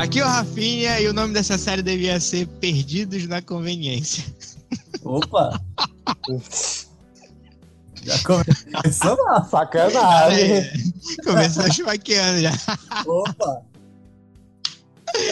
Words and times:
Aqui 0.00 0.18
é 0.18 0.24
o 0.24 0.26
Rafinha 0.26 0.98
e 0.98 1.08
o 1.08 1.12
nome 1.12 1.34
dessa 1.34 1.58
série 1.58 1.82
devia 1.82 2.18
ser 2.18 2.46
Perdidos 2.46 3.26
na 3.26 3.42
Conveniência. 3.42 4.24
Opa! 5.04 5.60
Já 8.02 8.18
começou 8.24 9.22
lá. 9.22 9.44
Sacanagem. 9.44 10.52
É, 10.52 10.72
começou 11.22 11.66
esfaqueando 11.66 12.40
já. 12.40 12.50
Opa! 13.06 13.60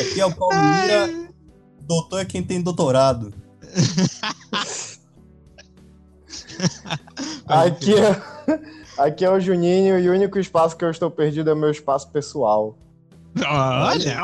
Aqui 0.03 0.21
é 0.21 0.27
o 0.27 0.37
Paulo 0.37 0.55
Mira. 0.55 1.33
Doutor 1.81 2.21
é 2.21 2.25
quem 2.27 2.43
tem 2.43 2.61
doutorado. 2.61 3.33
Aqui 7.47 7.95
é, 7.95 8.23
aqui 8.99 9.25
é 9.25 9.31
o 9.31 9.41
Juninho 9.41 9.99
e 9.99 10.11
o 10.11 10.13
único 10.13 10.39
espaço 10.39 10.77
que 10.77 10.85
eu 10.85 10.91
estou 10.91 11.11
perdido 11.11 11.49
é 11.49 11.55
o 11.55 11.57
meu 11.57 11.71
espaço 11.71 12.11
pessoal. 12.11 12.77
Olha, 13.47 14.19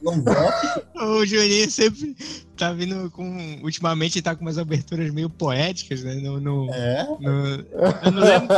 o 1.02 1.24
Juninho 1.26 1.70
sempre 1.70 2.16
tá 2.56 2.72
vindo 2.72 3.10
com. 3.10 3.60
Ultimamente 3.62 4.22
tá 4.22 4.34
com 4.34 4.42
umas 4.42 4.58
aberturas 4.58 5.12
meio 5.12 5.28
poéticas, 5.28 6.02
né? 6.02 6.14
No, 6.14 6.40
no, 6.40 6.72
É? 6.72 7.04
no- 7.20 7.46
eu 8.04 8.12
não 8.12 8.22
lembro. 8.22 8.48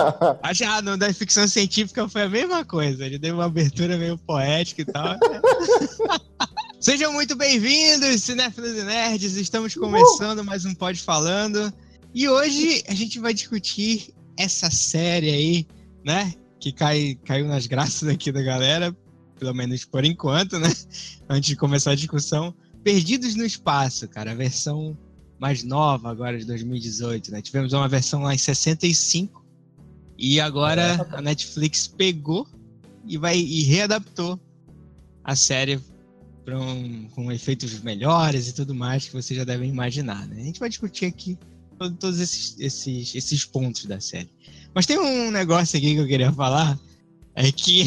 Acho 0.43 0.59
que 0.59 0.65
ah, 0.65 0.83
no 0.83 0.97
da 0.97 1.13
ficção 1.13 1.47
científica 1.49 2.09
foi 2.09 2.23
a 2.23 2.29
mesma 2.29 2.65
coisa. 2.65 3.05
Ele 3.05 3.19
deu 3.19 3.35
uma 3.35 3.47
abertura 3.47 3.97
meio 3.97 4.17
poética 4.19 4.83
e 4.83 4.85
tal. 4.85 5.17
Sejam 6.81 7.13
muito 7.13 7.37
bem-vindos, 7.37 8.23
cinéfilos 8.23 8.77
e 8.77 8.83
nerds. 8.83 9.37
Estamos 9.37 9.75
começando 9.75 10.45
mais 10.45 10.65
um 10.65 10.75
Pod 10.75 10.99
Falando. 11.01 11.73
E 12.15 12.29
hoje 12.29 12.83
a 12.89 12.95
gente 12.95 13.19
vai 13.21 13.33
discutir 13.33 14.13
essa 14.37 14.71
série 14.71 15.31
aí, 15.31 15.67
né? 16.05 16.35
Que 16.63 16.71
cai, 16.71 17.19
caiu 17.25 17.49
nas 17.49 17.67
graças 17.67 18.09
aqui 18.09 18.31
da 18.31 18.41
galera, 18.41 18.97
pelo 19.37 19.53
menos 19.53 19.85
por 19.85 20.05
enquanto, 20.05 20.61
né? 20.61 20.69
Antes 21.29 21.49
de 21.49 21.57
começar 21.57 21.91
a 21.91 21.95
discussão. 21.97 22.55
Perdidos 22.85 23.35
no 23.35 23.45
Espaço, 23.45 24.09
cara. 24.09 24.31
A 24.31 24.35
versão 24.35 24.97
mais 25.41 25.65
nova 25.65 26.09
agora 26.09 26.39
de 26.39 26.45
2018, 26.45 27.33
né? 27.33 27.43
Tivemos 27.43 27.73
uma 27.73 27.89
versão 27.89 28.23
lá 28.23 28.33
em 28.33 28.39
65 28.39 29.45
e 30.17 30.39
agora 30.41 31.05
a 31.11 31.21
Netflix 31.21 31.89
pegou 31.89 32.47
e 33.09 33.19
vai 33.19 33.37
e 33.37 33.65
readaptou 33.65 34.39
a 35.25 35.35
série 35.35 35.81
um- 36.49 37.09
com 37.09 37.33
efeitos 37.33 37.81
melhores 37.81 38.47
e 38.49 38.53
tudo 38.55 38.73
mais 38.73 39.07
que 39.07 39.13
vocês 39.13 39.37
já 39.37 39.43
devem 39.45 39.69
imaginar, 39.69 40.29
né? 40.29 40.41
A 40.41 40.45
gente 40.45 40.61
vai 40.61 40.69
discutir 40.69 41.07
aqui 41.07 41.37
to- 41.77 41.91
todos 41.95 42.21
esses, 42.21 42.57
esses, 42.61 43.15
esses 43.17 43.45
pontos 43.45 43.85
da 43.87 43.99
série. 44.01 44.31
Mas 44.75 44.87
tem 44.87 44.99
um 44.99 45.31
negócio 45.31 45.77
aqui 45.79 45.95
que 45.95 46.01
eu 46.01 46.07
queria 46.07 46.33
falar, 46.33 46.79
é 47.35 47.51
que 47.53 47.85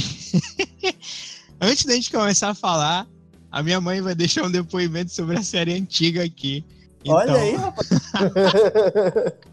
antes 1.59 1.85
da 1.85 1.93
gente 1.93 2.11
começar 2.11 2.49
a 2.49 2.55
falar, 2.55 3.07
a 3.51 3.63
minha 3.63 3.81
mãe 3.81 4.01
vai 4.01 4.13
deixar 4.15 4.43
um 4.43 4.51
depoimento 4.51 5.11
sobre 5.11 5.37
a 5.37 5.43
série 5.43 5.73
antiga 5.73 6.23
aqui. 6.23 6.63
Olha 7.07 7.23
Então- 7.31 7.41
aí, 7.41 7.55
rapaz. 7.55 7.89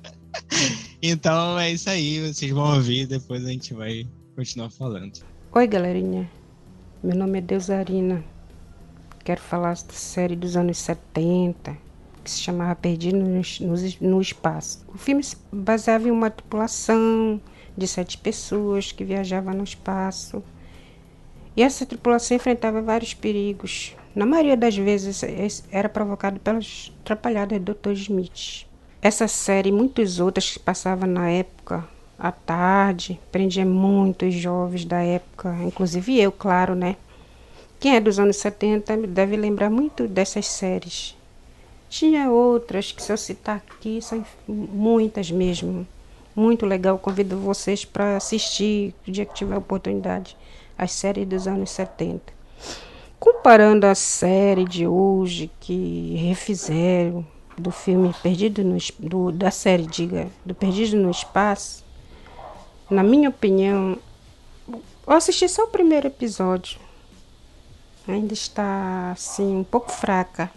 Então 1.03 1.59
é 1.59 1.73
isso 1.73 1.91
aí, 1.91 2.33
vocês 2.33 2.51
vão 2.53 2.77
ouvir, 2.77 3.07
depois 3.07 3.45
a 3.45 3.49
gente 3.51 3.75
vai 3.75 4.07
continuar 4.37 4.71
falando. 4.71 5.13
Oi, 5.53 5.67
galerinha. 5.67 6.31
Meu 7.03 7.17
nome 7.17 7.39
é 7.39 7.41
Deusarina. 7.43 8.25
Quero 9.25 9.41
falar 9.41 9.75
da 9.75 9.93
série 9.93 10.37
dos 10.37 10.57
anos 10.57 10.79
70, 10.79 11.77
que 12.23 12.31
se 12.31 12.41
chamava 12.41 12.75
Perdido 12.75 13.19
no, 13.19 14.21
Espaço. 14.21 14.85
O 14.95 14.99
filme 14.99 15.23
se 15.23 15.37
baseava 15.53 16.09
em 16.09 16.11
uma 16.11 16.31
tripulação 16.31 17.41
de 17.77 17.87
sete 17.87 18.19
pessoas 18.19 18.93
que 18.93 19.05
viajava 19.05 19.53
no 19.53 19.65
espaço. 19.65 20.43
E 21.57 21.63
essa 21.63 21.85
tripulação 21.85 22.37
enfrentava 22.37 22.81
vários 22.81 23.15
perigos. 23.15 23.95
Na 24.15 24.25
maioria 24.27 24.57
das 24.57 24.77
vezes 24.77 25.23
era 25.71 25.89
provocado 25.89 26.39
pelas 26.41 26.93
atrapalhadas 27.01 27.61
do 27.61 27.75
Dr. 27.75 27.93
Smith. 27.93 28.67
Essa 29.01 29.27
série 29.27 29.71
e 29.71 29.73
muitas 29.73 30.21
outras 30.21 30.51
que 30.51 30.59
passavam 30.59 31.09
na 31.09 31.29
época 31.29 31.85
à 32.19 32.31
tarde, 32.31 33.19
prendia 33.33 33.67
muitos 33.67 34.33
jovens 34.35 34.85
da 34.85 35.03
época, 35.03 35.57
inclusive 35.65 36.21
eu, 36.21 36.31
claro, 36.31 36.75
né? 36.75 36.97
Quem 37.81 37.97
é 37.97 38.01
dos 38.01 38.21
anos 38.21 38.37
70 38.37 39.09
deve 39.09 39.37
lembrar 39.37 39.69
muito 39.69 40.07
dessas 40.07 40.47
séries. 40.47 41.17
Tinha 41.93 42.31
outras 42.31 42.91
que 42.91 43.03
se 43.03 43.13
eu 43.13 43.19
citar 43.19 43.57
aqui, 43.57 44.01
são 44.01 44.25
muitas 44.49 45.31
mesmo. 45.31 45.87
Muito 46.35 46.65
legal, 46.65 46.99
convido 46.99 47.37
vocês 47.37 47.85
para 47.85 48.17
assistir 48.17 48.95
o 49.07 49.11
dia 49.11 49.27
que 49.27 49.35
tiver 49.35 49.59
oportunidade, 49.59 50.35
as 50.79 50.91
séries 50.93 51.29
dos 51.29 51.47
anos 51.47 51.69
70. 51.69 52.33
Comparando 53.21 53.85
a 53.85 53.95
série 53.95 54.65
de 54.65 54.87
hoje 54.87 55.51
que 55.61 56.15
refizeram 56.17 57.27
do 57.59 57.71
filme 57.71 58.15
Perdido 58.23 58.65
no 58.65 58.79
do, 58.99 59.31
da 59.31 59.51
série, 59.51 59.87
diga, 59.87 60.29
do 60.47 60.55
Perdido 60.55 60.97
no 60.97 61.11
Espaço, 61.11 61.85
na 62.89 63.03
minha 63.03 63.29
opinião, 63.29 63.99
eu 64.67 65.13
assisti 65.13 65.47
só 65.47 65.65
o 65.65 65.69
primeiro 65.69 66.07
episódio. 66.07 66.81
Ainda 68.09 68.33
está 68.33 69.11
assim 69.11 69.59
um 69.59 69.63
pouco 69.65 69.93
fraca. 69.93 70.51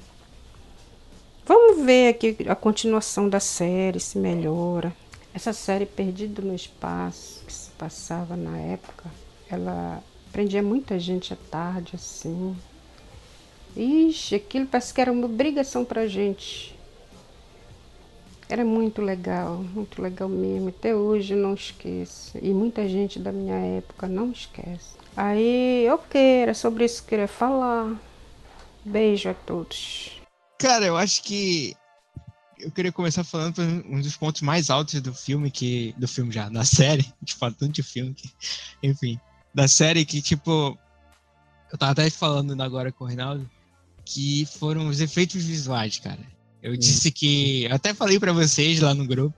Vamos 1.48 1.86
ver 1.86 2.10
aqui 2.10 2.36
a 2.50 2.56
continuação 2.56 3.30
da 3.30 3.40
série, 3.40 4.00
se 4.00 4.18
melhora. 4.18 4.92
Essa 5.32 5.54
série 5.54 5.86
Perdido 5.86 6.42
no 6.42 6.56
Espaço, 6.56 7.46
que 7.46 7.54
se 7.54 7.70
passava 7.72 8.36
na 8.36 8.58
época, 8.58 9.06
ela 9.48 10.02
prendia 10.32 10.64
muita 10.64 10.98
gente 10.98 11.34
à 11.34 11.38
tarde, 11.52 11.92
assim. 11.94 12.56
Ixi, 13.78 14.34
aquilo 14.34 14.66
parece 14.66 14.92
que 14.92 15.00
era 15.00 15.12
uma 15.12 15.28
obrigação 15.28 15.86
pra 15.86 16.08
gente. 16.08 16.76
Era 18.50 18.66
muito 18.66 19.04
legal, 19.04 19.58
muito 19.58 20.02
legal 20.02 20.28
mesmo. 20.28 20.70
Até 20.70 20.96
hoje 20.96 21.36
não 21.36 21.54
esqueço. 21.54 22.40
E 22.42 22.50
muita 22.56 22.90
gente 22.90 23.20
da 23.20 23.32
minha 23.32 23.58
época 23.78 24.08
não 24.08 24.32
esquece. 24.32 24.96
Aí, 25.16 25.88
ok, 25.92 26.20
era 26.20 26.56
sobre 26.56 26.86
isso 26.86 27.04
que 27.04 27.06
eu 27.06 27.10
queria 27.10 27.28
falar. 27.28 27.96
Beijo 28.84 29.30
a 29.30 29.34
todos. 29.36 30.15
Cara, 30.58 30.86
eu 30.86 30.96
acho 30.98 31.22
que 31.24 31.76
eu 32.60 32.72
queria 32.72 32.92
começar 32.92 33.24
falando 33.24 33.62
um 33.62 34.00
dos 34.00 34.16
pontos 34.16 34.42
mais 34.42 34.70
altos 34.70 35.00
do 35.02 35.14
filme, 35.14 35.52
que. 35.52 35.94
Do 35.98 36.08
filme 36.08 36.32
já, 36.32 36.50
da 36.50 36.64
série. 36.64 37.02
A 37.02 37.20
gente 37.20 37.36
fala 37.36 37.54
tanto 37.54 37.74
de 37.74 37.84
filme 37.84 38.14
que. 38.14 38.30
Enfim. 38.82 39.20
Da 39.54 39.68
série 39.68 40.06
que, 40.06 40.22
tipo. 40.22 40.78
Eu 41.72 41.78
tava 41.78 41.92
até 41.92 42.10
falando 42.10 42.60
agora 42.62 42.92
com 42.92 43.04
o 43.04 43.08
Reinaldo. 43.08 43.50
Que 44.06 44.46
foram 44.46 44.88
os 44.88 45.02
efeitos 45.02 45.44
visuais, 45.44 46.00
cara. 46.00 46.20
Eu 46.62 46.78
disse 46.78 47.12
que. 47.12 47.66
Eu 47.66 47.76
até 47.76 47.94
falei 47.94 48.20
pra 48.20 48.32
vocês 48.34 48.80
lá 48.80 48.94
no 48.94 49.06
grupo. 49.06 49.36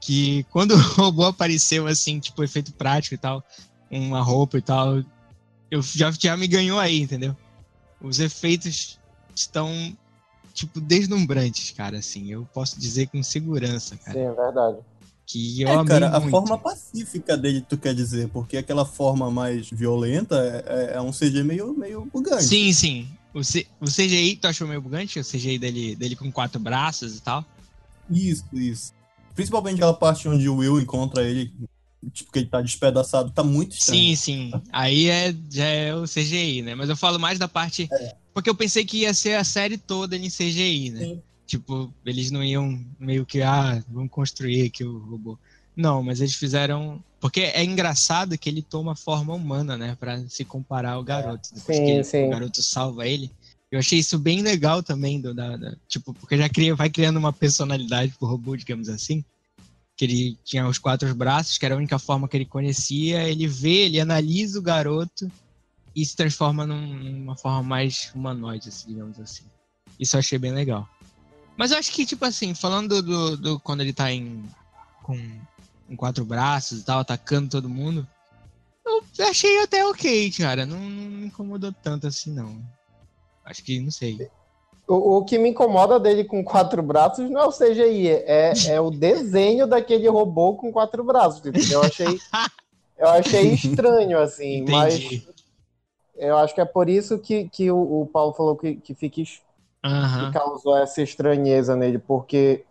Que 0.00 0.44
quando 0.50 0.72
o 0.74 0.78
robô 0.78 1.24
apareceu, 1.24 1.86
assim, 1.86 2.20
tipo, 2.20 2.44
efeito 2.44 2.72
prático 2.74 3.14
e 3.14 3.18
tal. 3.18 3.42
Uma 3.90 4.22
roupa 4.22 4.58
e 4.58 4.62
tal. 4.62 5.02
Eu 5.70 5.80
já, 5.82 6.10
já 6.10 6.36
me 6.36 6.46
ganhou 6.46 6.78
aí, 6.78 7.00
entendeu? 7.00 7.36
Os 8.00 8.20
efeitos 8.20 9.00
estão 9.34 9.96
tipo, 10.54 10.80
deslumbrantes, 10.80 11.70
cara, 11.72 11.98
assim. 11.98 12.30
Eu 12.30 12.48
posso 12.54 12.78
dizer 12.80 13.08
com 13.08 13.22
segurança, 13.22 13.96
cara. 13.98 14.18
Sim, 14.18 14.24
é 14.26 14.32
verdade. 14.32 14.78
Que 15.26 15.62
eu 15.62 15.68
É, 15.68 15.72
amei 15.74 15.86
cara, 15.88 16.08
a 16.16 16.20
muito. 16.20 16.30
forma 16.30 16.56
pacífica 16.58 17.36
dele, 17.36 17.60
tu 17.66 17.76
quer 17.76 17.94
dizer, 17.94 18.28
porque 18.28 18.56
aquela 18.56 18.84
forma 18.84 19.30
mais 19.30 19.68
violenta 19.70 20.36
é, 20.36 20.92
é- 20.92 20.96
é 20.96 21.00
um 21.00 21.10
CG 21.12 21.42
meio, 21.42 21.72
meio 21.76 22.04
bugante. 22.12 22.44
Sim, 22.44 22.72
sim. 22.72 23.08
O, 23.32 23.42
C... 23.42 23.66
o 23.80 23.86
CGI, 23.86 24.36
tu 24.36 24.46
achou 24.46 24.68
meio 24.68 24.80
bugante? 24.80 25.18
O 25.18 25.24
CGI 25.24 25.58
dele, 25.58 25.96
dele 25.96 26.14
com 26.14 26.30
quatro 26.30 26.60
braços 26.60 27.16
e 27.16 27.20
tal? 27.22 27.44
Isso, 28.10 28.44
isso. 28.52 28.92
Principalmente 29.34 29.76
aquela 29.76 29.94
parte 29.94 30.28
onde 30.28 30.48
o 30.48 30.56
Will 30.56 30.78
encontra 30.78 31.22
ele, 31.22 31.52
tipo, 32.10 32.32
que 32.32 32.38
ele 32.40 32.46
tá 32.48 32.60
despedaçado, 32.60 33.30
tá 33.30 33.42
muito 33.44 33.72
estranho. 33.76 34.00
Sim, 34.00 34.16
sim. 34.16 34.52
Aí 34.72 35.08
é, 35.08 35.34
já 35.50 35.64
é 35.66 35.94
o 35.94 36.04
CGI, 36.04 36.62
né? 36.62 36.74
Mas 36.74 36.88
eu 36.88 36.96
falo 36.96 37.18
mais 37.18 37.38
da 37.38 37.48
parte. 37.48 37.88
Porque 38.32 38.50
eu 38.50 38.54
pensei 38.54 38.84
que 38.84 38.98
ia 38.98 39.14
ser 39.14 39.34
a 39.34 39.44
série 39.44 39.78
toda 39.78 40.16
em 40.16 40.28
CGI, 40.28 40.90
né? 40.90 41.00
Sim. 41.00 41.22
Tipo, 41.46 41.92
eles 42.04 42.30
não 42.30 42.42
iam 42.42 42.80
meio 42.98 43.24
que, 43.26 43.42
ah, 43.42 43.82
vamos 43.88 44.10
construir 44.10 44.62
aqui 44.66 44.82
o 44.82 44.98
robô. 44.98 45.38
Não, 45.76 46.02
mas 46.02 46.20
eles 46.20 46.34
fizeram. 46.34 47.02
Porque 47.20 47.40
é 47.40 47.62
engraçado 47.64 48.36
que 48.38 48.48
ele 48.48 48.62
toma 48.62 48.94
forma 48.96 49.34
humana, 49.34 49.76
né? 49.76 49.96
Pra 49.98 50.18
se 50.28 50.44
comparar 50.44 50.92
ao 50.92 51.02
garoto. 51.04 51.48
Depois 51.54 51.76
Sim, 51.78 51.84
que 51.84 51.90
ele- 51.90 52.04
sim. 52.04 52.26
o 52.26 52.30
garoto 52.30 52.62
salva 52.62 53.06
ele. 53.06 53.30
Eu 53.70 53.78
achei 53.78 53.98
isso 53.98 54.18
bem 54.18 54.40
legal 54.40 54.82
também, 54.82 55.20
do, 55.20 55.34
da, 55.34 55.56
da- 55.56 55.74
tipo, 55.88 56.14
porque 56.14 56.36
já 56.38 56.48
cria, 56.48 56.74
vai 56.76 56.88
criando 56.88 57.16
uma 57.18 57.32
personalidade 57.32 58.14
pro 58.18 58.28
robô, 58.28 58.56
digamos 58.56 58.88
assim. 58.88 59.24
Que 60.04 60.12
ele 60.12 60.38
tinha 60.44 60.68
os 60.68 60.76
quatro 60.78 61.12
braços, 61.14 61.56
que 61.56 61.64
era 61.64 61.74
a 61.74 61.78
única 61.78 61.98
forma 61.98 62.28
que 62.28 62.36
ele 62.36 62.44
conhecia. 62.44 63.22
Ele 63.28 63.46
vê, 63.46 63.86
ele 63.86 64.00
analisa 64.00 64.58
o 64.58 64.62
garoto 64.62 65.30
e 65.96 66.04
se 66.04 66.14
transforma 66.14 66.66
num- 66.66 66.94
numa 67.20 67.36
forma 67.36 67.62
mais 67.62 68.10
humanoide, 68.14 68.68
assim, 68.68 68.88
digamos 68.88 69.18
assim. 69.18 69.44
Isso 69.98 70.16
eu 70.16 70.18
achei 70.18 70.38
bem 70.38 70.52
legal. 70.52 70.88
Mas 71.56 71.70
eu 71.70 71.78
acho 71.78 71.90
que, 71.92 72.04
tipo 72.04 72.24
assim, 72.24 72.54
falando 72.54 73.00
do, 73.00 73.36
do 73.36 73.60
quando 73.60 73.80
ele 73.80 73.92
tá 73.92 74.12
em. 74.12 74.44
com, 75.02 75.16
com 75.86 75.96
quatro 75.96 76.24
braços 76.24 76.80
e 76.80 76.84
tal, 76.84 76.98
atacando 76.98 77.48
todo 77.48 77.68
mundo. 77.68 78.06
Eu 78.84 79.28
achei 79.28 79.62
até 79.62 79.86
ok, 79.86 80.30
cara. 80.32 80.66
Não, 80.66 80.78
não 80.78 81.10
me 81.10 81.26
incomodou 81.26 81.72
tanto 81.72 82.06
assim, 82.06 82.32
não. 82.34 82.60
Acho 83.44 83.62
que, 83.62 83.80
não 83.80 83.90
sei. 83.90 84.28
O, 84.86 85.16
o 85.16 85.24
que 85.24 85.38
me 85.38 85.50
incomoda 85.50 85.98
dele 85.98 86.24
com 86.24 86.44
quatro 86.44 86.82
braços 86.82 87.30
não 87.30 87.40
é 87.40 87.46
o 87.46 87.52
CGI, 87.52 88.08
é, 88.08 88.52
é 88.68 88.80
o 88.80 88.90
desenho 88.90 89.66
daquele 89.66 90.08
robô 90.08 90.54
com 90.54 90.70
quatro 90.70 91.02
braços, 91.02 91.44
entendeu? 91.46 91.80
Eu 91.80 91.86
achei, 91.86 92.06
eu 92.98 93.08
achei 93.08 93.54
estranho, 93.54 94.18
assim, 94.18 94.58
Entendi. 94.58 94.72
mas 94.72 95.26
eu 96.16 96.36
acho 96.36 96.54
que 96.54 96.60
é 96.60 96.64
por 96.64 96.88
isso 96.88 97.18
que, 97.18 97.48
que 97.48 97.70
o, 97.70 98.02
o 98.02 98.06
Paulo 98.06 98.34
falou 98.34 98.56
que, 98.56 98.76
que 98.76 98.94
fica 98.94 99.22
que 99.22 100.32
causou 100.32 100.76
essa 100.76 101.02
estranheza 101.02 101.74
nele, 101.76 101.98
porque 101.98 102.64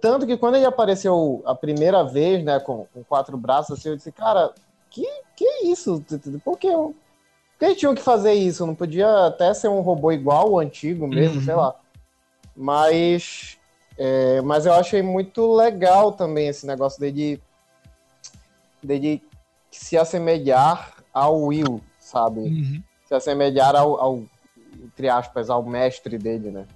tanto 0.00 0.26
que 0.26 0.36
quando 0.36 0.56
ele 0.56 0.64
apareceu 0.64 1.42
a 1.44 1.54
primeira 1.54 2.02
vez, 2.02 2.44
né, 2.44 2.58
com, 2.58 2.86
com 2.92 3.04
quatro 3.04 3.36
braços, 3.36 3.78
assim, 3.78 3.90
eu 3.90 3.96
disse, 3.96 4.10
cara, 4.10 4.52
que 4.90 5.06
que 5.36 5.44
é 5.44 5.66
isso? 5.66 6.02
Por 6.42 6.58
que, 6.58 6.68
por 7.56 7.60
que 7.60 7.64
eles 7.64 7.78
tinham 7.78 7.94
que 7.94 8.02
fazer 8.02 8.34
isso? 8.34 8.66
Não 8.66 8.74
podia 8.74 9.26
até 9.26 9.52
ser 9.54 9.68
um 9.68 9.80
robô 9.80 10.12
igual 10.12 10.50
o 10.52 10.58
antigo 10.58 11.08
mesmo, 11.08 11.36
Uhum. 11.36 11.40
sei 11.42 11.54
lá. 11.54 11.74
Mas, 12.54 13.56
é, 13.96 14.40
mas 14.42 14.66
eu 14.66 14.74
achei 14.74 15.00
muito 15.02 15.54
legal 15.54 16.12
também 16.12 16.48
esse 16.48 16.66
negócio 16.66 17.00
dele, 17.00 17.40
dele 18.82 19.22
se 19.70 19.96
assemelhar 19.96 21.02
ao 21.12 21.40
Will, 21.44 21.82
sabe? 21.98 22.40
Uhum. 22.40 22.82
Se 23.06 23.14
assemelhar 23.14 23.74
ao, 23.74 23.98
ao 24.00 24.22
entre 24.84 25.08
aspas, 25.08 25.48
ao 25.50 25.62
mestre 25.62 26.18
dele, 26.18 26.50
né? 26.50 26.66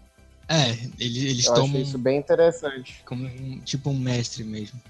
É, 0.49 0.71
ele- 0.99 1.29
eles 1.31 1.47
Eu 1.47 1.55
tomam 1.55 1.81
isso 1.81 1.97
bem 1.99 2.19
interessante. 2.19 3.03
como 3.07 3.25
um, 3.25 3.61
tipo 3.61 3.91
um 3.91 3.99
mestre 3.99 4.43
mesmo. 4.45 4.81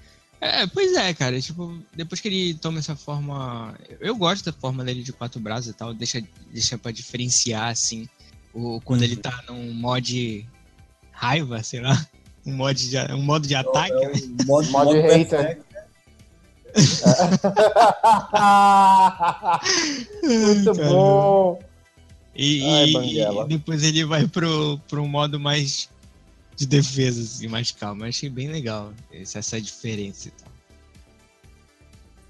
É, 0.41 0.65
pois 0.65 0.93
é, 0.95 1.13
cara. 1.13 1.39
Tipo, 1.39 1.77
depois 1.95 2.19
que 2.19 2.27
ele 2.27 2.55
toma 2.55 2.79
essa 2.79 2.95
forma. 2.95 3.75
Eu 3.99 4.15
gosto 4.15 4.45
da 4.45 4.51
forma 4.59 4.83
dele 4.83 5.03
de 5.03 5.13
quatro 5.13 5.39
braços 5.39 5.67
e 5.69 5.73
tal. 5.73 5.93
Deixa, 5.93 6.21
deixa 6.51 6.77
pra 6.79 6.91
diferenciar, 6.91 7.69
assim. 7.69 8.09
O, 8.53 8.81
quando 8.81 9.03
ele 9.03 9.15
tá 9.15 9.43
num 9.47 9.71
mod 9.73 10.45
raiva, 11.11 11.61
sei 11.63 11.79
lá. 11.81 11.95
Um, 12.43 12.53
mod 12.55 12.89
de, 12.89 12.97
um 13.13 13.21
modo 13.21 13.47
de 13.47 13.53
ataque, 13.53 13.93
né? 13.93 14.03
É 14.03 14.07
o 14.07 14.45
modo, 14.47 14.47
Mod 14.47 14.69
modo 14.71 14.93
hater. 14.99 15.27
perfect. 15.29 15.61
Muito 20.23 20.75
Cara. 20.75 20.89
bom. 20.89 21.59
E, 22.35 22.63
Ai, 22.63 22.85
e- 22.85 23.21
e 23.21 23.45
depois 23.47 23.83
ele 23.83 24.05
vai 24.05 24.27
pro, 24.27 24.79
pro 24.87 25.05
modo 25.07 25.39
mais 25.39 25.89
de 26.61 26.67
defesa, 26.67 27.21
assim, 27.21 27.47
mais 27.47 27.71
calmo. 27.71 28.03
Eu 28.03 28.09
achei 28.09 28.29
bem 28.29 28.47
legal 28.49 28.93
essa, 29.11 29.39
diferença 29.59 30.27
e 30.27 30.31
tal. 30.31 30.51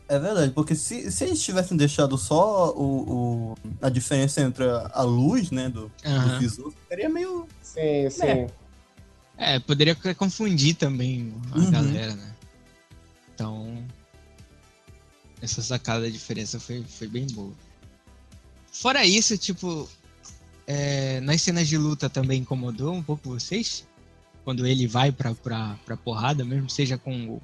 É 0.08 0.20
verdade, 0.20 0.52
porque 0.54 0.74
se, 0.76 1.10
se 1.12 1.24
eles 1.26 1.42
tivessem 1.44 1.76
deixado 1.78 2.18
só 2.18 2.72
o, 2.74 3.52
o- 3.54 3.58
a 3.82 3.90
diferença 3.90 4.42
entre 4.42 4.64
a, 4.70 4.92
luz, 5.04 5.52
né, 5.52 5.68
do, 5.70 5.84
do 5.88 5.92
Aham. 6.06 6.40
visor, 6.40 6.74
seria 6.88 7.10
meio... 7.10 7.48
Sim, 7.62 8.10
sim. 8.10 8.24
É. 8.24 8.48
É, 9.38 9.60
poderia 9.60 9.96
confundir 10.16 10.76
também 10.76 11.34
a 11.52 11.58
Uhum. 11.60 11.72
galera, 11.72 12.16
né? 12.16 12.36
Então, 13.34 13.86
essa 15.42 15.62
sacada 15.62 16.02
da 16.04 16.10
diferença 16.10 16.60
foi, 16.60 16.84
foi 16.84 17.08
bem 17.08 17.26
boa. 17.28 17.54
Fora 18.72 19.06
isso, 19.06 19.38
tipo, 19.38 19.90
é, 20.68 21.20
nas 21.22 21.42
cenas 21.42 21.68
de 21.68 21.78
luta 21.78 22.10
também 22.10 22.42
incomodou 22.42 22.94
um 22.94 23.02
pouco 23.04 23.30
vocês? 23.30 23.86
Quando 24.44 24.66
ele 24.66 24.88
vai 24.88 25.12
pra, 25.12 25.34
pra, 25.36 25.78
pra 25.86 25.96
porrada, 25.98 26.44
mesmo 26.44 26.70
seja 26.70 26.98
com 26.98 27.30
o. 27.36 27.42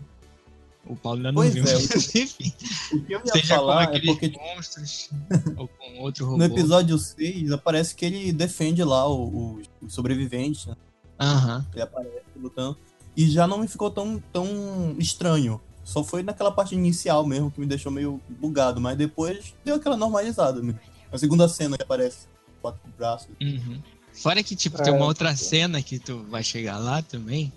O 0.89 0.95
Paulo 0.95 1.17
ainda 1.17 1.33
não 1.33 1.41
Pois 1.41 1.53
viu, 1.53 1.65
é, 1.65 1.73
mas 1.73 2.15
enfim. 2.15 2.53
O 2.94 3.01
que 3.03 3.11
eu 3.13 3.19
ia 3.25 3.31
Seja 3.33 3.55
com 3.55 3.59
falar 3.59 3.81
é 3.81 3.85
aqueles 3.88 4.05
porque 4.05 4.29
monstros 4.55 5.09
ou 5.57 5.67
com 5.67 5.99
outro 5.99 6.25
robô. 6.25 6.38
no 6.38 6.45
episódio 6.45 6.97
6 6.97 7.51
aparece 7.51 7.94
que 7.94 8.05
ele 8.05 8.31
defende 8.31 8.81
lá 8.85 9.05
o- 9.05 9.27
o- 9.27 9.61
os 9.81 9.94
sobreviventes, 9.94 10.65
né? 10.65 10.75
Aham. 11.19 11.65
Ele 11.73 11.81
aparece 11.81 12.21
lutando. 12.38 12.77
E 13.17 13.29
já 13.29 13.45
não 13.45 13.57
me 13.57 13.67
ficou 13.67 13.91
tão, 13.91 14.17
tão 14.31 14.95
estranho. 14.97 15.59
Só 15.83 16.03
foi 16.05 16.23
naquela 16.23 16.51
parte 16.51 16.73
inicial 16.73 17.25
mesmo 17.27 17.51
que 17.51 17.59
me 17.59 17.65
deixou 17.65 17.91
meio 17.91 18.21
bugado, 18.29 18.79
mas 18.79 18.97
depois 18.97 19.53
deu 19.65 19.75
aquela 19.75 19.97
normalizada. 19.97 20.61
Né? 20.61 20.73
A 21.11 21.17
segunda 21.17 21.49
cena 21.49 21.75
que 21.75 21.83
aparece, 21.83 22.27
quatro 22.61 22.79
braços. 22.97 23.29
Uhum. 23.41 23.81
Fora 24.17 24.41
que, 24.43 24.55
tipo, 24.55 24.79
É. 24.81 24.83
tem 24.83 24.93
uma 24.93 25.05
outra 25.05 25.35
cena 25.35 25.81
que 25.81 25.99
tu 25.99 26.23
vai 26.29 26.43
chegar 26.43 26.77
lá 26.77 27.01
também. 27.01 27.51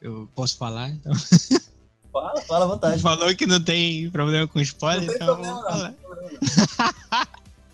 Eu 0.00 0.28
posso 0.34 0.56
falar? 0.56 0.88
Então. 0.90 1.12
Fala, 2.12 2.40
fala 2.42 2.64
à 2.64 2.68
vontade. 2.68 3.00
falou 3.02 3.34
que 3.36 3.46
não 3.46 3.62
tem 3.62 4.10
problema 4.10 4.46
com 4.48 4.60
spoiler, 4.60 5.06
Não 5.06 5.08
tem 5.08 5.16
então 5.16 5.34
problema, 5.36 5.62
falar. 5.62 5.94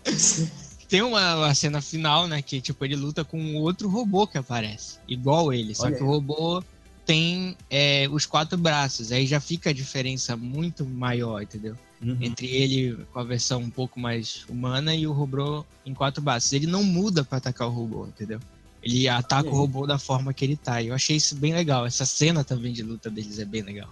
Tem 0.87 1.01
uma, 1.01 1.35
uma 1.35 1.53
cena 1.53 1.81
final, 1.81 2.27
né? 2.27 2.41
Que 2.41 2.61
tipo, 2.61 2.85
ele 2.85 2.95
luta 2.95 3.25
com 3.25 3.55
outro 3.55 3.89
robô 3.89 4.25
que 4.25 4.37
aparece. 4.37 4.99
Igual 5.07 5.51
ele. 5.51 5.75
Só 5.75 5.83
Olha 5.83 5.95
que 5.97 6.01
aí. 6.01 6.07
o 6.07 6.11
robô 6.11 6.63
tem 7.05 7.57
é, 7.69 8.07
os 8.09 8.25
quatro 8.25 8.57
braços. 8.57 9.11
Aí 9.11 9.27
já 9.27 9.39
fica 9.41 9.69
a 9.69 9.73
diferença 9.73 10.37
muito 10.37 10.85
maior, 10.85 11.41
entendeu? 11.41 11.75
Uhum. 12.01 12.17
Entre 12.21 12.47
ele 12.47 12.97
com 13.11 13.19
a 13.19 13.23
versão 13.23 13.59
um 13.59 13.69
pouco 13.69 13.99
mais 13.99 14.45
humana 14.47 14.93
e 14.95 15.07
o 15.07 15.11
robô 15.11 15.65
em 15.85 15.93
quatro 15.93 16.21
braços. 16.21 16.53
Ele 16.53 16.67
não 16.67 16.83
muda 16.83 17.23
pra 17.23 17.39
atacar 17.39 17.67
o 17.67 17.71
robô, 17.71 18.05
entendeu? 18.05 18.39
Ele 18.83 19.07
ataca 19.07 19.49
o 19.49 19.55
robô 19.55 19.87
da 19.87 19.97
forma 19.97 20.33
que 20.33 20.45
ele 20.45 20.55
tá. 20.55 20.81
E 20.81 20.87
eu 20.87 20.93
achei 20.93 21.15
isso 21.15 21.35
bem 21.35 21.53
legal. 21.53 21.85
Essa 21.85 22.05
cena 22.05 22.43
também 22.43 22.71
de 22.71 22.83
luta 22.83 23.09
deles 23.09 23.39
é 23.39 23.45
bem 23.45 23.63
legal. 23.63 23.89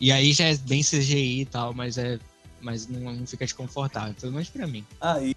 E 0.00 0.12
aí 0.12 0.32
já 0.32 0.46
é 0.46 0.56
bem 0.56 0.82
CGI 0.82 1.42
e 1.42 1.44
tal, 1.46 1.72
mas 1.72 1.96
é. 1.96 2.18
Mas 2.60 2.88
não, 2.88 3.12
não 3.12 3.26
fica 3.26 3.44
desconfortável, 3.44 4.14
pelo 4.20 4.32
menos 4.32 4.48
pra 4.48 4.66
mim. 4.66 4.84
Ah, 5.00 5.20
e, 5.22 5.36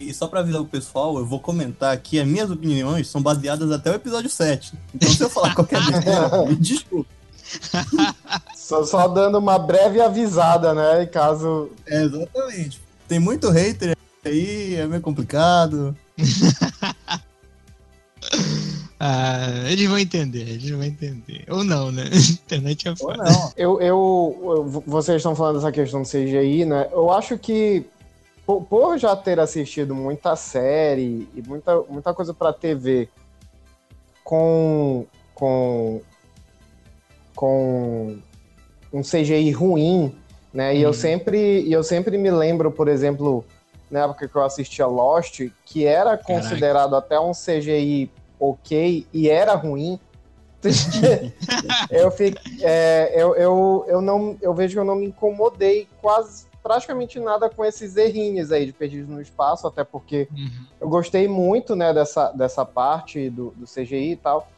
e 0.00 0.12
só 0.12 0.26
pra 0.26 0.40
avisar 0.40 0.60
o 0.60 0.66
pessoal, 0.66 1.16
eu 1.18 1.24
vou 1.24 1.38
comentar 1.38 1.96
que 1.98 2.18
as 2.18 2.26
minhas 2.26 2.50
opiniões 2.50 3.06
são 3.06 3.22
baseadas 3.22 3.70
até 3.70 3.90
o 3.90 3.94
episódio 3.94 4.28
7. 4.28 4.72
Então 4.94 5.08
se 5.08 5.22
eu 5.22 5.30
falar 5.30 5.54
qualquer 5.54 5.80
besteira, 5.86 6.46
me 6.46 6.56
desculpa. 6.56 7.08
Só, 8.56 8.82
só 8.82 9.06
dando 9.08 9.38
uma 9.38 9.58
breve 9.58 10.00
avisada, 10.00 10.72
né? 10.72 11.04
Caso. 11.04 11.70
É, 11.86 12.02
exatamente. 12.02 12.80
Tem 13.06 13.18
muito 13.18 13.50
hater 13.50 13.94
aí, 14.24 14.76
é 14.76 14.86
meio 14.86 15.02
complicado. 15.02 15.94
Ah, 19.06 19.70
eles 19.70 19.86
vão 19.86 19.98
entender, 19.98 20.48
eles 20.48 20.70
vão 20.70 20.82
entender. 20.82 21.44
Ou 21.50 21.62
não, 21.62 21.92
né? 21.92 22.04
Internet 22.44 22.88
é 22.88 22.90
Ou 22.92 22.96
foda. 22.96 23.22
não. 23.22 23.52
Eu, 23.54 23.78
eu, 23.78 24.82
vocês 24.86 25.18
estão 25.18 25.36
falando 25.36 25.56
dessa 25.56 25.70
questão 25.70 26.00
do 26.00 26.08
CGI, 26.08 26.64
né? 26.64 26.88
Eu 26.90 27.10
acho 27.10 27.36
que 27.36 27.84
por, 28.46 28.62
por 28.62 28.98
já 28.98 29.14
ter 29.14 29.38
assistido 29.38 29.94
muita 29.94 30.36
série 30.36 31.28
e 31.34 31.42
muita, 31.46 31.82
muita 31.82 32.14
coisa 32.14 32.32
pra 32.32 32.50
TV 32.52 33.08
com 34.22 35.06
com 35.34 36.00
com 37.34 38.16
um 38.92 39.02
CGI 39.02 39.50
ruim, 39.50 40.14
né? 40.52 40.74
E 40.76 40.82
eu 40.82 40.88
Uhum. 40.88 40.94
sempre 40.94 41.62
e 41.62 41.72
eu 41.72 41.82
sempre 41.82 42.16
me 42.16 42.30
lembro, 42.30 42.70
por 42.70 42.88
exemplo, 42.88 43.44
na 43.90 44.04
época 44.04 44.28
que 44.28 44.36
eu 44.36 44.42
assistia 44.42 44.86
Lost, 44.86 45.40
que 45.64 45.84
era 45.84 46.16
considerado 46.16 46.94
até 46.96 47.18
um 47.18 47.32
CGI 47.32 48.10
ok 48.38 49.06
e 49.12 49.28
era 49.28 49.54
ruim. 49.54 49.98
eu, 51.90 52.10
fico, 52.10 52.38
é, 52.62 53.12
eu, 53.14 53.34
eu, 53.36 53.84
eu, 53.86 54.00
não, 54.00 54.36
eu 54.40 54.54
vejo 54.54 54.74
que 54.74 54.78
eu 54.80 54.84
não 54.84 54.96
me 54.96 55.06
incomodei 55.06 55.86
quase 56.00 56.46
praticamente 56.62 57.20
nada 57.20 57.50
com 57.50 57.62
esses 57.62 57.96
errinhos 57.96 58.50
aí 58.50 58.64
de 58.64 58.72
Perdidos 58.72 59.08
no 59.10 59.20
Espaço, 59.20 59.66
até 59.66 59.84
porque 59.84 60.26
Uhum. 60.32 60.64
eu 60.80 60.88
gostei 60.88 61.28
muito 61.28 61.76
né, 61.76 61.92
dessa, 61.92 62.32
dessa 62.32 62.64
parte 62.64 63.28
do, 63.28 63.50
do 63.50 63.66
CGI 63.66 64.12
e 64.12 64.16
tal. 64.16 64.48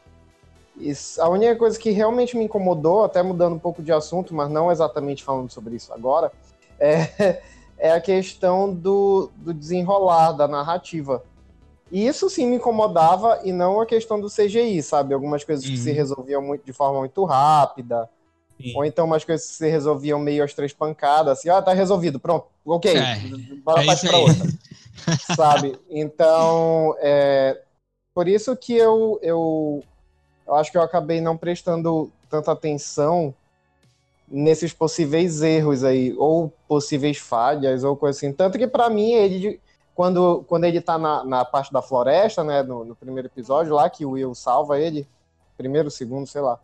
S- 0.79 1.21
a 1.21 1.29
única 1.29 1.57
coisa 1.57 1.79
que 1.79 1.91
realmente 1.91 2.37
me 2.37 2.45
incomodou, 2.45 3.05
até 3.05 3.23
mudando 3.23 3.55
um 3.57 3.59
pouco 3.59 3.83
de 3.83 3.93
assunto, 3.93 4.35
mas 4.35 4.51
não 4.51 4.71
exatamente 4.71 5.25
falando 5.25 5.51
sobre 5.51 5.77
isso 5.77 5.93
agora, 5.93 6.31
é, 6.79 7.41
é 7.79 7.93
a 7.93 8.01
questão 8.01 8.73
do, 8.73 9.31
do 9.37 9.55
desenrolar 9.55 10.33
da 10.33 10.47
narrativa. 10.49 11.23
E 11.91 12.07
isso 12.07 12.29
sim 12.29 12.47
me 12.47 12.57
incomodava 12.57 13.41
e 13.45 13.53
não 13.53 13.81
a 13.81 13.87
questão 13.87 14.21
do 14.21 14.29
CGI, 14.29 14.83
sabe? 14.83 15.15
Algumas 15.15 15.45
coisas 15.45 15.65
que 15.69 15.77
Uhum. 15.77 15.83
se 15.85 15.93
resolviam 15.93 16.43
muito, 16.43 16.65
de 16.65 16.73
forma 16.73 16.99
muito 17.01 17.25
rápida, 17.25 18.09
Sim. 18.61 18.73
ou 18.75 18.85
então 18.85 19.05
umas 19.07 19.25
coisas 19.25 19.47
que 19.47 19.55
se 19.55 19.69
resolviam 19.69 20.19
meio 20.19 20.43
às 20.45 20.53
três 20.53 20.73
pancadas, 20.73 21.39
assim, 21.39 21.49
ah, 21.49 21.63
tá 21.63 21.73
resolvido, 21.73 22.19
pronto, 22.19 22.47
ok, 22.65 22.93
É, 22.99 23.17
bora 23.65 23.83
é 23.83 23.87
partir 23.87 24.07
isso 24.07 24.09
pra 24.09 24.19
outra 24.19 24.47
sabe? 25.37 25.79
Então, 25.91 26.95
é, 26.99 27.63
por 28.15 28.27
isso 28.27 28.57
que 28.57 28.75
eu, 28.75 29.19
eu, 29.23 29.85
eu 30.47 30.55
acho 30.55 30.71
que 30.71 30.79
eu 30.79 30.83
acabei 30.83 31.21
não 31.21 31.37
prestando 31.37 32.11
tanta 32.31 32.53
atenção 32.53 33.35
nesses 34.29 34.73
possíveis 34.73 35.41
erros 35.43 35.85
aí, 35.85 36.15
ou 36.19 36.53
possíveis 36.67 37.19
falhas, 37.19 37.85
ou 37.85 37.97
coisa 37.97 38.19
assim. 38.19 38.33
Tanto 38.33 38.59
que 38.59 38.67
pra 38.67 38.91
mim, 38.91 39.13
ele, 39.13 39.61
quando, 39.95 40.45
quando 40.49 40.65
ele 40.65 40.81
tá 40.81 40.99
na, 40.99 41.25
na 41.25 41.45
parte 41.45 41.73
da 41.73 41.81
floresta, 41.81 42.43
né, 42.43 42.63
no, 42.63 42.85
no 42.85 42.97
primeiro 42.97 43.29
episódio 43.29 43.75
lá, 43.75 43.89
que 43.89 44.05
o 44.05 44.11
Will 44.13 44.35
salva 44.35 44.81
ele, 44.81 45.07
primeiro, 45.57 45.91
segundo, 45.91 46.27
sei 46.27 46.41
lá. 46.41 46.59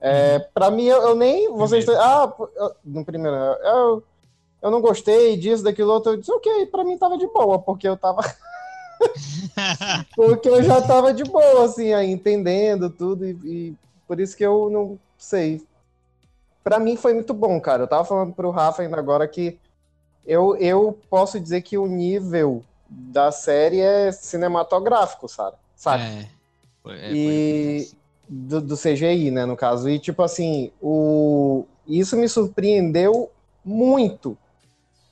É, 0.00 0.38
Pra 0.38 0.70
mim, 0.70 0.84
eu, 0.84 1.00
eu 1.02 1.14
nem. 1.14 1.48
Vocês. 1.52 1.88
Ah, 1.88 2.30
eu- 2.56 2.74
no 2.84 3.04
primeiro. 3.04 3.34
Eu, 3.36 4.02
eu 4.60 4.70
não 4.70 4.80
gostei 4.80 5.36
disso, 5.38 5.64
daquilo 5.64 5.90
outro. 5.92 6.12
Eu 6.12 6.16
disse, 6.18 6.30
ok, 6.30 6.66
pra 6.66 6.84
mim 6.84 6.98
tava 6.98 7.16
de 7.16 7.26
boa, 7.28 7.58
porque 7.58 7.88
eu 7.88 7.96
tava. 7.96 8.20
porque 10.14 10.48
eu 10.48 10.62
já 10.62 10.80
tava 10.82 11.12
de 11.12 11.24
boa, 11.24 11.64
assim, 11.64 11.92
aí, 11.92 12.10
entendendo 12.10 12.90
tudo, 12.90 13.26
e, 13.26 13.30
e 13.44 13.74
por 14.06 14.20
isso 14.20 14.36
que 14.36 14.44
eu 14.44 14.70
não 14.70 14.98
sei. 15.18 15.64
Pra 16.62 16.78
mim 16.78 16.96
foi 16.96 17.14
muito 17.14 17.32
bom, 17.32 17.60
cara. 17.60 17.84
Eu 17.84 17.88
tava 17.88 18.04
falando 18.04 18.32
pro 18.32 18.50
Rafa 18.50 18.82
ainda 18.82 18.98
agora 18.98 19.26
que 19.28 19.58
eu, 20.26 20.56
eu 20.56 20.98
posso 21.08 21.38
dizer 21.38 21.62
que 21.62 21.78
o 21.78 21.86
nível 21.86 22.64
da 22.88 23.30
série 23.30 23.80
é 23.80 24.10
cinematográfico, 24.10 25.28
sabe? 25.28 25.56
sabe? 25.76 26.02
É. 26.02 26.28
Foi- 26.82 26.98
é, 26.98 27.12
E- 27.12 27.90
do, 28.28 28.60
do 28.60 28.76
CGI, 28.76 29.30
né, 29.30 29.44
no 29.46 29.56
caso. 29.56 29.88
E, 29.88 30.00
tipo 30.00 30.20
assim, 30.22 30.72
o... 30.82 31.64
isso 31.86 32.16
me 32.16 32.28
surpreendeu 32.28 33.30
muito. 33.64 34.36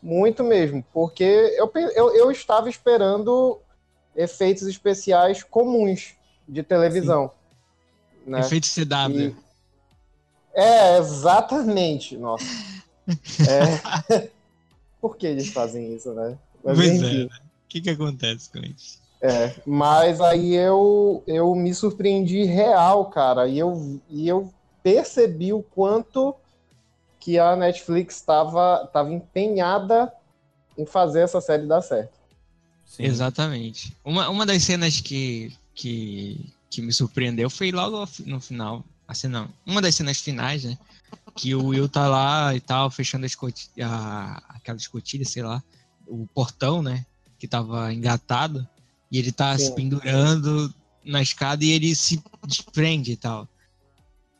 Muito 0.02 0.42
mesmo. 0.42 0.84
Porque 0.92 1.22
eu, 1.56 1.70
eu, 1.94 2.14
eu 2.16 2.30
estava 2.32 2.68
esperando 2.68 3.60
efeitos 4.16 4.64
especiais 4.64 5.42
comuns 5.42 6.14
de 6.49 6.62
televisão. 6.62 7.30
Né? 8.26 8.40
Efeito 8.40 8.66
CW. 8.66 9.18
E- 9.21 9.37
É, 10.54 10.99
exatamente. 10.99 12.16
Nossa. 12.16 12.44
É... 13.47 14.30
Por 14.99 15.18
que 15.18 15.26
eles 15.26 15.49
fazem 15.52 15.94
isso, 15.94 16.14
né? 16.14 16.38
Mas, 16.64 16.78
Pois 16.78 17.02
é. 17.02 17.12
né? 17.12 17.25
O 17.26 17.28
que 17.68 17.80
que 17.83 17.90
acontece 17.90 18.50
com 18.50 18.61
isso? 18.61 18.99
É, 19.21 19.54
mas 19.66 20.21
aí 20.21 20.54
eu, 20.54 21.23
eu 21.26 21.54
me 21.54 21.75
surpreendi 21.75 22.44
real, 22.44 23.06
cara, 23.06 23.47
e 23.49 23.59
eu, 23.59 24.00
e 24.09 24.28
eu 24.28 24.52
percebi 24.83 25.50
o 25.52 25.62
quanto 25.62 26.35
que 27.18 27.38
a 27.38 27.56
Netflix 27.56 28.16
estava 28.16 28.87
tava 28.92 29.11
empenhada 29.12 30.12
em 30.76 30.85
fazer 30.85 31.21
essa 31.21 31.40
série 31.40 31.66
dar 31.66 31.80
certo. 31.80 32.18
Sim. 32.86 33.04
Exatamente. 33.04 33.96
Uma, 34.04 34.28
uma 34.28 34.46
das 34.46 34.62
cenas 34.62 35.00
que, 35.00 35.52
que, 35.74 36.52
que 36.70 36.80
me 36.80 36.92
surpreendeu 36.92 37.50
foi 37.50 37.72
logo 37.72 38.08
no 38.24 38.40
final. 38.40 38.84
Assim, 39.06 39.28
não. 39.28 39.50
Uma 39.66 39.82
das 39.82 39.94
cenas 39.94 40.18
finais, 40.20 40.64
né? 40.64 40.78
Que 41.34 41.54
o 41.54 41.66
Will 41.66 41.88
tá 41.88 42.08
lá 42.08 42.54
e 42.54 42.60
tal, 42.60 42.90
fechando 42.90 43.24
a 43.24 43.26
escoti- 43.26 43.70
a, 43.82 44.42
aquela 44.48 44.78
escotilha, 44.78 45.24
sei 45.24 45.42
lá, 45.42 45.62
o 46.06 46.26
portão, 46.32 46.82
né? 46.82 47.04
Que 47.38 47.48
tava 47.48 47.92
engatado. 47.92 48.66
E 49.10 49.18
ele 49.18 49.32
tá 49.32 49.56
se 49.58 49.66
Sim. 49.66 49.74
pendurando 49.74 50.72
na 51.04 51.20
escada 51.20 51.64
e 51.64 51.70
ele 51.70 51.94
se 51.94 52.22
desprende 52.46 53.12
e 53.12 53.16
tal. 53.16 53.46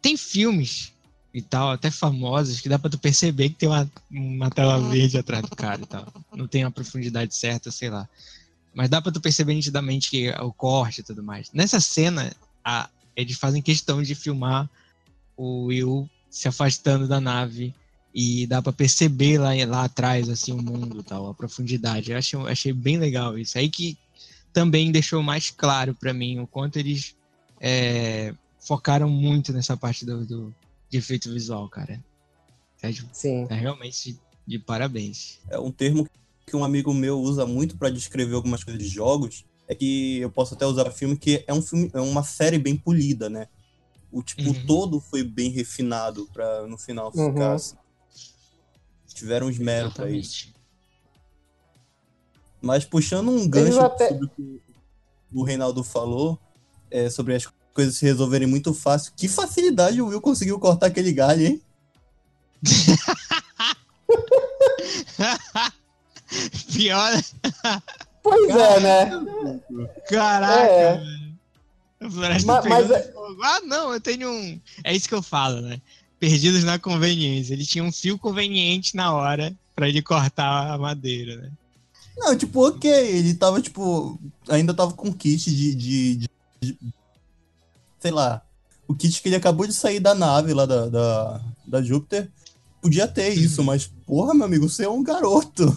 Tem 0.01 0.17
filmes 0.17 0.94
e 1.35 1.43
tal, 1.43 1.73
até 1.73 1.91
famosos, 1.91 2.61
que 2.61 2.69
dá 2.69 2.79
pra 2.79 2.89
tu 2.89 2.97
perceber 2.97 3.49
que 3.49 3.57
tem 3.57 3.69
uma, 3.69 3.91
uma 4.09 4.51
tela 4.51 4.79
verde 4.89 5.19
atrás 5.19 5.43
do 5.43 5.57
cara 5.57 5.83
e 5.83 5.87
tal. 5.87 6.07
Não 6.33 6.47
tem 6.47 6.63
a 6.63 6.71
profundidade 6.71 7.35
certa, 7.35 7.73
sei 7.73 7.91
lá. 7.91 8.09
Mas 8.73 8.89
dá 8.89 9.03
pra 9.03 9.11
tu 9.11 9.21
perceber 9.21 9.53
nitidamente 9.55 10.09
que 10.11 10.29
é 10.29 10.41
o 10.41 10.53
corte 10.53 11.01
e 11.01 11.03
tudo 11.05 11.25
mais. 11.25 11.51
Nessa 11.53 11.81
cena, 11.81 12.33
a- 12.65 12.89
eles 13.17 13.37
fazem 13.37 13.61
questão 13.61 14.01
de 14.01 14.15
filmar 14.15 14.71
o 15.37 15.65
Will 15.67 16.09
se 16.31 16.47
afastando 16.47 17.09
da 17.09 17.21
nave 17.21 17.75
e 18.15 18.47
dá 18.47 18.63
pra 18.63 18.73
perceber 18.73 19.39
lá, 19.39 19.51
lá 19.67 19.85
atrás 19.85 20.29
assim 20.29 20.53
o 20.53 20.63
mundo 20.63 21.03
tal, 21.03 21.29
a 21.29 21.35
profundidade. 21.35 22.13
Eu 22.13 22.19
achei, 22.19 22.39
achei 22.47 22.73
bem 22.73 22.97
legal 22.97 23.37
isso. 23.37 23.59
Aí 23.59 23.69
que 23.69 23.99
também 24.53 24.93
deixou 24.93 25.21
mais 25.21 25.51
claro 25.51 25.97
pra 25.97 26.13
mim 26.15 26.39
o 26.39 26.47
quanto 26.47 26.77
eles 26.79 27.17
é, 27.61 28.33
focaram 28.61 29.09
muito 29.11 29.53
nessa 29.53 29.77
parte 29.77 30.07
do, 30.07 30.25
do- 30.25 30.55
de 30.95 30.99
efeito 30.99 31.33
visual, 31.33 31.69
cara. 31.69 32.03
É, 32.81 32.91
de- 32.93 33.09
Sim. 33.13 33.47
é 33.51 33.55
realmente 33.55 34.13
de, 34.13 34.19
de 34.47 34.59
parabéns. 34.61 35.41
É 35.51 35.59
um 35.59 35.73
termo 35.73 36.09
que 36.47 36.55
um 36.55 36.63
amigo 36.65 36.95
meu 36.95 37.21
usa 37.21 37.45
muito 37.45 37.77
pra 37.77 37.91
descrever 37.91 38.35
algumas 38.37 38.63
coisas 38.63 38.81
de 38.81 38.89
jogos. 38.89 39.45
É 39.67 39.75
que 39.75 40.19
eu 40.21 40.31
posso 40.31 40.55
até 40.55 40.65
usar 40.65 40.89
filme 40.93 41.17
que 41.17 41.43
é 41.49 41.53
um 41.53 41.61
filme, 41.63 41.91
é 41.93 42.01
uma 42.01 42.23
série 42.23 42.59
bem 42.59 42.77
polida, 42.77 43.29
né? 43.29 43.49
O 44.13 44.23
tipo 44.23 44.43
Uhum. 44.51 44.67
todo 44.67 45.01
foi 45.01 45.25
bem 45.25 45.51
refinado 45.51 46.29
pra 46.33 46.65
no 46.69 46.79
final 46.79 47.11
Uhum. 47.17 47.33
ficar 47.33 47.55
assim. 47.55 47.77
Tiveram 49.15 49.51
esmero 49.51 49.91
pra 49.91 50.09
isso. 50.11 50.45
Exatamente. 50.45 50.55
Mas 52.63 52.85
puxando 52.85 53.31
um 53.31 53.49
gancho 53.49 53.81
até- 53.81 54.09
sobre 54.11 54.27
o 54.27 54.29
que 54.29 54.61
o 55.33 55.43
Reinaldo 55.43 55.83
falou, 55.83 56.39
é, 56.91 57.11
sobre 57.11 57.35
as 57.35 57.47
coisas 57.75 57.97
se 57.97 58.05
resolverem 58.07 58.47
muito 58.49 58.73
fácil. 58.73 59.13
Que 59.17 59.29
facilidade 59.29 60.01
o 60.01 60.07
Will 60.07 60.21
conseguiu 60.21 60.59
cortar 60.59 60.87
aquele 60.87 61.13
galho, 61.13 61.47
hein? 61.47 61.61
Pior, 66.73 67.23
Pois 68.23 68.51
é, 68.51 68.81
né? 68.81 69.11
caraca, 70.09 70.63
É. 70.63 70.97
velho. 70.97 71.25
A 72.01 72.11
floresta 72.11 72.47
Ma- 72.47 72.63
mas 72.69 72.87
pegando 72.87 72.95
é- 72.95 73.13
fogo. 73.13 73.43
Ah, 73.43 73.61
não, 73.61 73.93
eu 73.93 74.01
tenho 74.01 74.31
um. 74.31 74.61
É 74.83 74.95
isso 74.95 75.09
que 75.09 75.15
eu 75.15 75.23
falo, 75.23 75.61
né? 75.61 75.81
Perdidos 76.19 76.65
na 76.65 76.79
conveniência. 76.79 77.53
Ele 77.55 77.67
tinha 77.67 77.85
um 77.85 77.93
fio 77.93 78.19
conveniente 78.19 78.97
na 78.97 79.13
hora 79.13 79.55
pra 79.75 79.89
ele 79.89 80.03
cortar 80.03 80.73
a 80.73 80.79
madeira, 80.79 81.37
né? 81.37 81.51
Não, 82.17 82.37
tipo, 82.37 82.67
ok, 82.67 82.91
ele 82.91 83.35
tava, 83.35 83.61
tipo, 83.61 84.19
ainda 84.49 84.73
tava 84.73 84.93
com 84.93 85.13
kit 85.13 85.51
de, 85.55 85.75
de, 85.75 86.17
de- 86.17 86.29
de- 86.61 86.79
sei 88.05 88.11
lá, 88.11 88.43
o 88.87 88.95
kit 88.95 89.23
que 89.23 89.29
ele 89.31 89.37
acabou 89.37 89.67
de 89.67 89.73
sair 89.73 89.99
da 89.99 90.15
nave 90.15 90.53
lá 90.53 90.67
da, 90.67 90.89
da, 90.91 91.41
da 91.67 91.83
Júpiter, 91.83 92.31
podia 92.83 93.09
ter 93.09 93.31
isso, 93.31 93.61
Uhum. 93.63 93.67
mas, 93.69 93.87
porra, 94.07 94.35
meu 94.35 94.45
amigo, 94.45 94.69
você 94.69 94.85
é 94.85 94.89
um 94.91 95.03
garoto. 95.03 95.75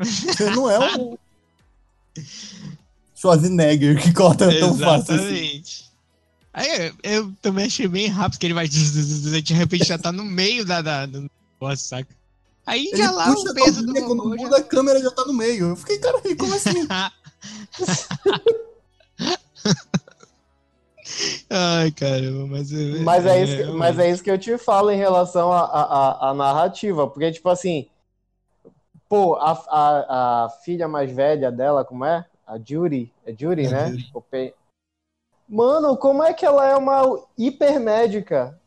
Você 0.00 0.48
não 0.48 0.70
é 0.70 0.78
um 0.96 1.18
Schwarzenegger 3.14 4.00
que 4.02 4.14
corta 4.14 4.48
tão 4.58 4.78
fácil 4.78 5.14
assim. 5.14 5.24
Exatamente. 5.26 5.88
Aí 6.54 6.86
eu, 6.86 6.94
eu 7.02 7.32
também 7.42 7.66
achei 7.66 7.86
bem 7.86 8.06
rápido 8.06 8.38
que 8.40 8.46
ele 8.46 8.54
vai. 8.54 8.66
De 8.66 9.52
repente 9.52 9.84
já 9.84 9.98
tá 9.98 10.10
no 10.10 10.24
meio 10.24 10.64
da, 10.64 10.80
da, 10.80 11.04
do 11.04 11.28
negócio, 11.60 11.86
saca? 11.86 12.08
Aí 12.64 12.86
Ele 12.86 12.96
já 12.96 13.10
lá 13.10 13.30
o 13.30 13.54
peso 13.54 13.84
do 13.84 13.92
quando 13.92 14.36
já- 14.38 14.42
muda 14.44 14.56
a 14.56 14.62
câmera 14.62 15.02
já 15.02 15.10
tá 15.10 15.22
no 15.26 15.34
meio. 15.34 15.68
Eu 15.68 15.76
fiquei, 15.76 15.98
cara, 15.98 16.18
como 16.38 16.54
assim? 16.54 16.86
Ai, 21.50 21.90
caramba, 21.90 22.46
mas. 22.46 22.70
eu- 22.72 23.02
Mas 23.02 23.26
é, 23.26 23.42
isso 23.42 23.52
que, 23.52 23.58
realmente. 23.62 23.78
mas 23.78 23.98
é 23.98 24.10
isso 24.10 24.22
que 24.22 24.30
eu 24.30 24.38
te 24.38 24.56
falo 24.58 24.90
em 24.90 24.96
relação 24.96 25.52
à 25.52 26.32
narrativa, 26.34 27.06
porque, 27.08 27.30
tipo 27.32 27.48
assim, 27.48 27.86
pô, 29.08 29.36
a, 29.36 29.52
a, 29.52 30.44
a 30.44 30.50
filha 30.64 30.86
mais 30.88 31.10
velha 31.10 31.50
dela, 31.50 31.84
como 31.84 32.04
é? 32.04 32.24
A 32.46 32.58
Judy, 32.58 33.12
é 33.26 33.32
Judy, 33.36 33.66
É, 33.66 33.70
né? 33.70 33.90
Judy. 33.90 34.54
Mano, 35.48 35.96
como 35.96 36.22
é 36.22 36.32
que 36.34 36.44
ela 36.44 36.66
é 36.66 36.76
uma 36.76 37.02
hipermédica? 37.36 38.58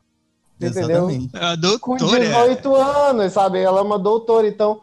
Entendeu? 0.60 1.10
Exatamente. 1.10 1.36
A 1.38 1.56
Com 1.80 1.98
doutora. 1.98 2.20
18 2.24 2.76
anos, 2.76 3.34
sabe? 3.34 3.60
Ela 3.60 3.80
é 3.80 3.84
uma 3.84 3.98
doutora, 4.00 4.48
então. 4.48 4.82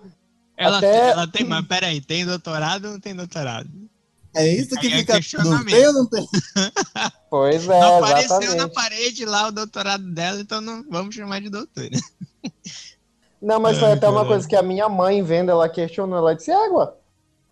Ela, 0.57 0.79
até- 0.79 1.11
ela 1.11 1.27
tem, 1.29 1.45
mas 1.45 1.65
peraí, 1.67 2.01
tem 2.01 2.27
doutorado 2.27 2.87
ou 2.87 2.93
não 2.93 3.01
tem 3.01 3.15
doutorado? 3.15 3.69
É 4.35 4.47
isso 4.47 4.71
que 4.79 4.87
Aí 4.87 4.93
é 4.93 4.97
fica. 4.99 5.13
Não 5.15 5.21
questionamento. 5.21 5.67
tem 5.75 5.87
ou 5.87 5.93
não 5.95 6.07
tem? 6.07 6.29
Pois 7.31 7.69
é, 7.69 7.81
não 7.81 7.99
apareceu 7.99 8.39
na 8.39 8.45
exatamente. 8.45 8.75
parede 8.75 9.25
lá 9.25 9.49
o 9.49 9.53
doutorado 9.53 10.05
dela, 10.13 10.41
então 10.41 10.61
não 10.61 10.85
vamos 10.91 11.15
chamar 11.15 11.41
de 11.41 11.49
doutora. 11.51 11.91
Não, 13.41 13.61
mas 13.61 13.79
foi 13.79 13.89
Ai, 13.89 13.95
até 13.95 14.07
uma 14.09 14.15
caralho. 14.17 14.29
coisa 14.35 14.49
que 14.49 14.57
a 14.57 14.63
minha 14.63 14.89
mãe 14.89 15.23
vendo, 15.23 15.49
ela 15.53 15.69
questionou, 15.69 16.19
ela 16.19 16.35
disse, 16.35 16.51
Água, 16.51 16.97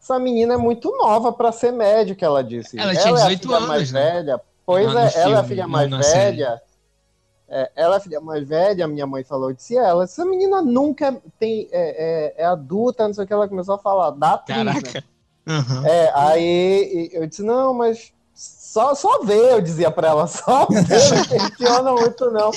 essa 0.02 0.18
menina 0.18 0.54
é 0.54 0.56
muito 0.56 0.90
nova 0.98 1.32
pra 1.32 1.52
ser 1.52 1.70
médica, 1.72 2.26
ela 2.26 2.42
disse. 2.42 2.76
Ela 2.76 2.90
tinha 2.92 3.04
é 3.04 3.22
a 3.22 3.28
18 3.28 3.40
filha 3.42 3.56
anos, 3.56 3.68
mais 3.68 3.92
né? 3.92 4.12
velha. 4.12 4.40
Pois 4.66 4.92
no 4.92 4.98
é, 4.98 5.12
ela 5.14 5.36
é 5.36 5.38
a 5.38 5.44
filha 5.44 5.62
não 5.62 5.70
mais 5.70 5.88
na 5.88 6.00
velha. 6.00 6.60
É, 7.48 7.70
ela 7.76 7.94
é 7.94 7.98
a 7.98 8.00
filha 8.00 8.20
mais 8.20 8.48
velha, 8.48 8.88
minha 8.88 9.06
mãe 9.06 9.22
falou, 9.22 9.52
disse 9.52 9.76
ela, 9.76 10.02
essa 10.02 10.24
menina 10.24 10.60
nunca 10.60 11.16
tem, 11.38 11.68
é, 11.70 12.34
é- 12.38 12.42
é 12.42 12.44
adulta, 12.44 13.06
não 13.06 13.14
sei 13.14 13.22
o 13.22 13.26
que, 13.28 13.32
ela 13.32 13.48
começou 13.48 13.76
a 13.76 13.78
falar, 13.78 14.10
da 14.10 14.32
atriz, 14.32 14.64
né? 14.64 14.72
Aham. 15.46 15.86
É, 15.86 16.12
aí 16.14 17.10
eu 17.12 17.26
disse, 17.26 17.42
não, 17.42 17.72
mas 17.72 18.12
só, 18.34 18.94
só 18.94 19.22
vê, 19.22 19.52
eu 19.52 19.60
dizia 19.60 19.90
pra 19.90 20.08
ela, 20.08 20.26
só 20.28 20.66
vê, 20.66 21.08
não 21.08 21.24
questiona 21.24 21.92
muito 21.92 22.30
não. 22.30 22.50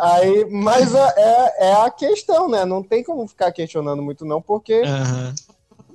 Aí, 0.00 0.44
mas 0.50 0.94
é, 0.94 1.14
é, 1.16 1.68
é 1.68 1.72
a 1.74 1.90
questão, 1.90 2.48
né? 2.48 2.64
Não 2.64 2.82
tem 2.82 3.04
como 3.04 3.26
ficar 3.28 3.52
questionando 3.52 4.02
muito 4.02 4.24
não, 4.24 4.40
porque 4.40 4.82
Aham. 4.82 5.34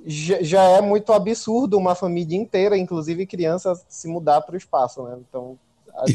já, 0.06 0.42
já 0.42 0.62
é 0.62 0.80
muito 0.80 1.12
absurdo 1.12 1.76
uma 1.76 1.94
família 1.94 2.36
inteira, 2.36 2.78
inclusive 2.78 3.26
crianças, 3.26 3.84
se 3.88 4.06
mudar 4.08 4.40
pro 4.42 4.56
espaço, 4.56 5.02
né? 5.02 5.18
Então, 5.28 5.58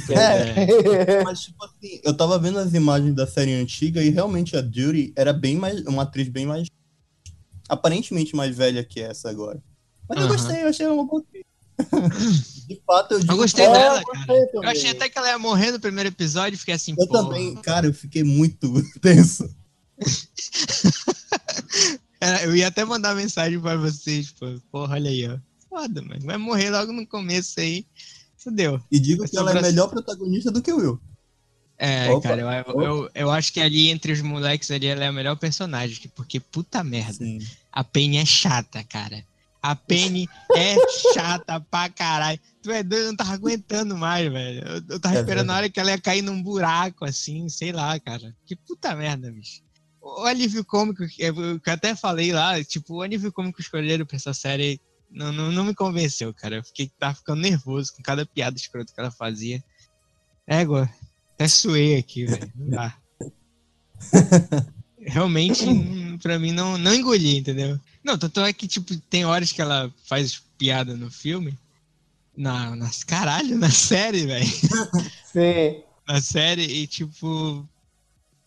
que 0.06 0.14
é... 0.14 1.24
Mas, 1.24 1.42
tipo 1.42 1.64
assim, 1.66 2.00
eu 2.04 2.16
tava 2.16 2.38
vendo 2.38 2.60
as 2.60 2.74
imagens 2.74 3.16
da 3.16 3.28
série 3.28 3.54
antiga 3.54 4.02
e 4.02 4.10
realmente 4.10 4.56
a 4.56 4.62
Judy 4.62 5.14
era 5.16 5.34
bem 5.34 5.58
mais. 5.58 5.82
Uma 5.86 6.04
atriz 6.04 6.30
bem 6.30 6.46
mais. 6.46 6.68
Aparentemente 7.68 8.36
mais 8.36 8.56
velha 8.56 8.84
que 8.84 9.00
essa 9.00 9.30
agora. 9.30 9.62
Mas 10.14 10.18
eu 10.20 10.26
Aham. 10.28 10.36
gostei, 10.36 10.64
eu 10.64 10.68
achei 10.68 10.88
uma 10.88 11.06
boa 11.06 11.22
atriz. 11.22 11.46
De 12.68 12.82
fato, 12.86 13.14
eu 13.14 13.20
digo. 13.22 13.32
Eu 13.34 13.38
gostei 13.38 13.66
É, 13.66 13.72
dela, 13.72 14.00
eu 14.02 14.06
cara. 14.06 14.50
Eu 14.54 14.64
achei 14.64 14.92
até 14.92 15.10
que 15.10 15.18
ela 15.18 15.30
ia 15.30 15.40
morrer 15.40 15.72
no 15.72 15.80
primeiro 15.80 16.10
episódio 16.10 16.56
e 16.56 16.60
fiquei 16.60 16.74
assim, 16.76 16.94
Eu 16.98 17.08
pô. 17.08 17.14
também, 17.14 17.56
cara, 17.56 17.88
eu 17.88 17.94
fiquei 17.94 18.24
muito 18.24 18.72
tenso. 19.02 19.50
Cara, 22.20 22.44
eu 22.46 22.56
ia 22.56 22.68
até 22.68 22.84
mandar 22.86 23.16
mensagem 23.16 23.60
pra 23.60 23.76
vocês, 23.78 24.32
pô. 24.32 24.46
Porra, 24.72 24.96
olha 24.96 25.10
aí, 25.10 25.28
ó. 25.28 25.38
Foda, 25.70 26.02
mano. 26.02 26.22
Vai 26.26 26.38
morrer 26.38 26.70
logo 26.70 26.92
no 26.92 27.06
começo 27.08 27.60
aí. 27.60 27.86
Fudeu. 28.38 28.82
E 28.92 29.00
digo 29.00 29.20
Vai 29.20 29.30
que 29.30 29.38
ela 29.38 29.52
é 29.52 29.54
sobrar- 29.54 29.72
melhor 29.72 29.88
protagonista 29.90 30.52
do 30.52 30.62
que 30.62 30.72
o 30.72 30.78
Will. 30.78 31.00
É, 31.78 32.10
Opa, 32.12 32.30
cara, 32.30 32.64
eu, 32.68 32.82
eu, 32.82 33.10
eu 33.16 33.32
acho 33.32 33.52
que 33.52 33.60
ali 33.60 33.90
entre 33.90 34.12
os 34.12 34.22
moleques 34.22 34.70
ali 34.70 34.86
ela 34.86 35.04
é 35.04 35.08
a 35.08 35.12
melhor 35.12 35.36
personagem, 35.36 35.98
que- 36.00 36.08
porque 36.08 36.40
puta 36.40 36.84
merda. 36.84 37.14
Sim. 37.14 37.40
A 37.72 37.84
Penny 37.84 38.18
é 38.18 38.26
chata, 38.26 38.84
cara. 38.84 39.24
A 39.62 39.76
Penny 39.76 40.28
é 40.56 40.76
chata 41.14 41.60
pra 41.60 41.90
caralho. 41.90 42.40
Tu 42.64 42.72
é 42.72 42.82
doido, 42.82 43.04
eu 43.04 43.08
não 43.10 43.16
tava 43.16 43.34
aguentando 43.34 43.96
mais, 43.96 44.32
velho. 44.32 44.68
Eu, 44.68 44.82
eu 44.90 45.00
tava 45.00 45.16
É 45.16 45.20
esperando 45.20 45.52
a 45.52 45.56
hora 45.56 45.70
que 45.70 45.80
ela 45.80 45.92
ia 45.92 46.02
cair 46.02 46.22
num 46.22 46.42
buraco, 46.42 47.06
assim, 47.06 47.48
sei 47.48 47.72
lá, 47.72 48.00
cara. 48.00 48.36
Que 48.46 48.56
puta 48.56 48.96
merda, 48.96 49.32
bicho. 49.32 49.62
O 50.02 50.24
alívio 50.24 50.66
cômico, 50.66 51.06
que 51.08 51.24
eu 51.24 51.62
até 51.68 51.96
falei 51.96 52.34
lá, 52.34 52.64
tipo, 52.64 52.96
o 52.96 53.02
alívio 53.04 53.32
cômico 53.32 53.62
escolheram 53.62 54.06
pra 54.06 54.16
essa 54.16 54.34
série 54.34 54.82
não, 55.12 55.32
não, 55.32 55.52
não 55.52 55.66
me 55.66 55.76
convenceu, 55.76 56.34
cara. 56.34 56.56
Eu 56.56 56.64
fiquei, 56.64 56.90
tava 56.98 57.16
ficando 57.16 57.42
nervoso 57.42 57.94
com 57.94 58.02
cada 58.02 58.26
piada 58.26 58.58
escrota 58.58 58.94
que 58.94 59.00
ela 59.00 59.12
fazia. 59.12 59.64
Égua, 60.48 60.90
até 61.34 61.48
suei 61.48 61.98
aqui, 61.98 62.26
velho. 62.26 62.52
Não 62.56 62.70
dá. 62.70 62.98
Realmente, 65.00 65.66
pra 66.22 66.40
mim, 66.40 66.52
não, 66.52 66.78
não 66.78 66.94
engoli, 66.94 67.38
entendeu? 67.38 67.80
Não, 68.04 68.18
tanto 68.18 68.40
é 68.42 68.54
que, 68.54 68.68
tipo, 68.68 68.96
tem 69.10 69.26
horas 69.26 69.52
que 69.52 69.62
ela 69.62 69.94
faz 70.06 70.42
piada 70.58 70.96
no 70.96 71.10
filme. 71.12 71.58
Na, 72.36 72.76
nas 72.76 73.04
caralho, 73.04 73.58
na 73.58 73.70
série, 73.70 74.26
velho. 74.26 74.46
Sim. 75.32 75.84
Na 76.08 76.22
série, 76.22 76.64
e 76.64 76.88
tipo. 76.88 77.68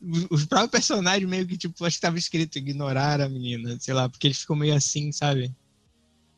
os- 0.01 0.27
Os 0.31 0.45
próprios 0.47 0.71
personagens 0.71 1.29
meio 1.29 1.47
que, 1.47 1.57
tipo, 1.57 1.85
acho 1.85 1.97
que 1.97 2.03
tava 2.03 2.19
escrito 2.19 2.57
ignorar 2.59 3.21
a 3.21 3.29
menina, 3.29 3.77
sei 3.81 3.95
lá, 3.95 4.09
porque 4.09 4.27
eles 4.27 4.39
ficam 4.39 4.57
meio 4.57 4.75
assim, 4.75 5.13
sabe? 5.13 5.55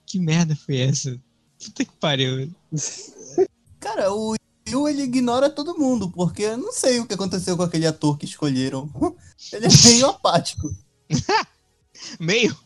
Que 0.05 0.19
merda 0.19 0.55
foi 0.57 0.79
essa? 0.79 1.19
Puta 1.63 1.85
que 1.85 1.93
pariu. 1.99 2.51
Cara, 3.81 4.13
o 4.13 4.35
Will 4.69 4.89
ele 4.89 5.03
ignora 5.03 5.49
todo 5.49 5.79
mundo, 5.79 6.11
porque 6.11 6.43
eu 6.43 6.57
não 6.59 6.73
sei 6.73 6.99
o 7.01 7.07
que 7.07 7.15
aconteceu 7.15 7.57
com 7.57 7.63
aquele 7.63 7.87
ator 7.87 8.19
que 8.19 8.25
escolheram. 8.25 8.91
Ele 9.53 9.67
é 9.67 9.69
meio 9.85 10.07
apático. 10.07 10.75
Meio. 12.21 12.57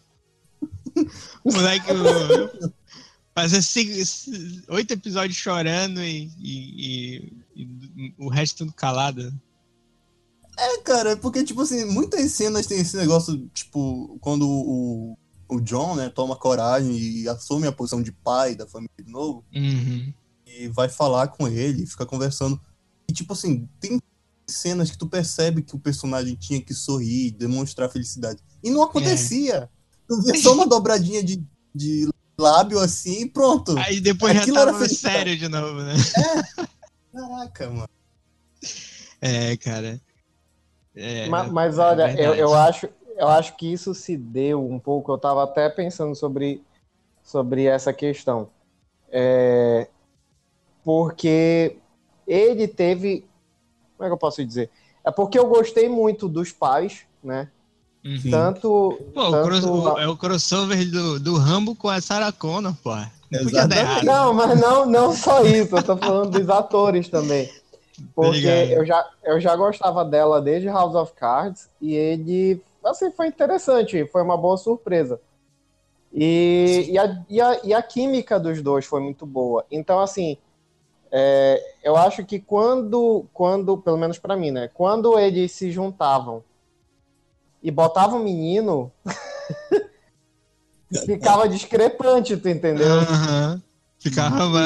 O 1.45 1.53
moleque 1.53 1.87
fazer 3.35 3.63
oito 4.69 4.93
episódios 4.93 5.37
chorando 5.37 6.03
e, 6.03 6.31
e- 6.39 7.33
e- 7.57 7.65
e 7.65 8.15
o 8.19 8.29
resto 8.29 8.59
tudo 8.59 8.73
calado. 8.73 9.33
É, 10.59 10.79
cara, 10.83 11.17
porque, 11.17 11.43
tipo 11.45 11.63
assim, 11.63 11.85
muitas 11.87 12.33
cenas 12.33 12.67
tem 12.67 12.81
esse 12.81 12.97
negócio, 12.97 13.49
tipo, 13.55 14.19
quando 14.21 14.47
o, 14.47 15.17
o 15.49 15.61
John, 15.61 15.95
né, 15.95 16.11
toma 16.11 16.37
coragem 16.37 16.95
e 16.99 17.29
assume 17.29 17.67
a 17.67 17.73
posição 17.73 18.03
de 18.03 18.13
pai 18.13 18.55
da 18.55 18.67
família 18.67 18.91
de 19.03 19.11
novo, 19.11 19.43
Uhum. 19.55 20.13
e 20.47 20.69
vai 20.69 20.89
falar 20.91 21.29
com 21.29 21.49
ele, 21.49 21.87
fica 21.87 22.05
conversando. 22.05 22.61
E, 23.09 23.13
tipo 23.13 23.33
assim, 23.33 23.67
tem 23.81 23.99
cenas 24.51 24.91
que 24.91 24.99
tu 24.99 25.07
percebe 25.07 25.63
que 25.63 25.75
o 25.75 25.79
personagem 25.79 26.35
tinha 26.35 26.61
que 26.61 26.75
sorrir, 26.75 27.31
demonstrar 27.33 27.89
felicidade. 27.91 28.43
E 28.63 28.71
não 28.71 28.83
acontecia. 28.83 29.71
Tu 30.09 30.21
vê 30.23 30.37
só 30.39 30.53
uma 30.55 30.67
dobradinha 30.67 31.23
de, 31.23 31.43
de 31.75 32.09
lábio 32.39 32.79
assim 32.81 33.23
e 33.23 33.29
pronto. 33.31 33.77
Aí 33.79 34.01
depois 34.01 34.35
já 34.35 34.41
Aquilo 34.43 34.59
era 34.59 34.67
tava 34.73 34.79
felicidade. 34.79 35.17
sério 35.17 35.37
de 35.39 35.49
novo, 35.49 35.81
né? 35.83 35.95
Caraca, 37.13 37.71
mano. 37.71 37.89
É, 39.21 39.57
cara. 39.57 40.01
É, 40.95 41.29
Ma- 41.29 41.45
Mas, 41.45 41.79
olha, 41.79 42.11
é 42.11 42.27
eu, 42.27 42.35
eu, 42.35 42.55
acho, 42.55 42.89
eu 43.17 43.29
acho 43.29 43.57
que 43.57 43.73
isso 43.73 43.95
se 43.95 44.17
deu 44.17 44.69
um 44.69 44.79
pouco. 44.79 45.13
Eu 45.13 45.17
estava 45.17 45.45
até 45.45 45.69
pensando 45.69 46.15
sobre, 46.15 46.63
sobre 47.23 47.65
essa 47.67 47.93
questão. 47.93 48.51
É, 49.11 49.89
porque 50.85 51.77
ele 52.27 52.67
teve. 52.67 53.25
Como 54.01 54.07
é 54.07 54.09
que 54.09 54.15
eu 54.15 54.19
posso 54.19 54.43
dizer? 54.43 54.71
É 55.05 55.11
porque 55.11 55.39
eu 55.39 55.47
gostei 55.47 55.87
muito 55.87 56.27
dos 56.27 56.51
pais, 56.51 57.03
né? 57.23 57.51
Uhum. 58.03 58.31
Tanto. 58.31 58.99
Pô, 59.13 59.29
o 59.29 59.31
tanto 59.31 59.47
cross- 59.47 59.65
o- 59.65 59.99
é 59.99 60.09
o 60.09 60.17
crossover 60.17 60.91
do, 60.91 61.21
do 61.21 61.37
Rambo 61.37 61.77
com 61.77 61.87
a 61.87 62.01
Sarah 62.01 62.33
Connor, 62.33 62.75
pô. 62.83 62.93
Exatamente. 63.31 64.07
Não, 64.07 64.33
mas 64.33 64.59
não, 64.59 64.87
não 64.87 65.13
só 65.13 65.45
isso, 65.45 65.77
eu 65.77 65.83
tô 65.83 65.99
falando 65.99 66.31
dos 66.31 66.49
atores 66.49 67.11
também. 67.11 67.51
Porque 68.15 68.47
eu 68.47 68.87
já, 68.87 69.07
eu 69.23 69.39
já 69.39 69.55
gostava 69.55 70.03
dela 70.03 70.41
desde 70.41 70.69
House 70.69 70.95
of 70.95 71.13
Cards 71.13 71.69
e 71.79 71.93
ele, 71.95 72.63
assim, 72.83 73.11
foi 73.11 73.27
interessante, 73.27 74.07
foi 74.07 74.23
uma 74.23 74.39
boa 74.39 74.57
surpresa. 74.57 75.21
E, 76.11 76.87
e, 76.89 76.99
a, 76.99 77.23
e, 77.29 77.41
a, 77.41 77.61
e 77.65 77.75
a 77.75 77.83
química 77.83 78.41
dos 78.41 78.63
dois 78.63 78.87
foi 78.87 79.01
muito 79.01 79.27
boa. 79.27 79.67
Então, 79.71 80.01
assim, 80.01 80.39
é, 81.13 81.63
eu 81.83 81.97
acho 81.97 82.25
que 82.25 82.39
quando, 82.39 83.27
quando, 83.33 83.77
pelo 83.79 83.97
menos 83.99 84.19
pra 84.19 84.37
mim, 84.37 84.51
né, 84.51 84.69
quando 84.73 85.19
eles 85.19 85.53
se 85.53 85.71
juntavam 85.71 86.43
e 87.63 87.71
botavam 87.71 88.21
o 88.21 88.25
menino, 88.25 88.91
ficava 91.07 91.49
discrepante, 91.49 92.37
tu 92.37 92.49
entendeu? 92.49 93.01
Aham. 93.01 93.63
Ficava. 93.99 94.61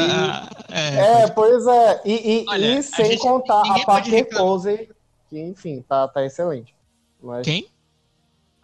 é, 0.70 1.22
É, 1.22 1.30
pois 1.30 1.66
é. 1.66 2.00
E, 2.04 2.42
e, 2.42 2.46
Olha, 2.48 2.66
e 2.66 2.76
a 2.78 2.82
sem 2.82 3.06
gente- 3.06 3.20
contar 3.20 3.62
a 3.62 3.84
Parker. 3.84 4.28
Posey, 4.28 4.88
que 5.28 5.40
enfim, 5.40 5.84
tá, 5.88 6.06
tá 6.06 6.24
excelente. 6.24 6.72
Mas, 7.20 7.44
Quem? 7.44 7.66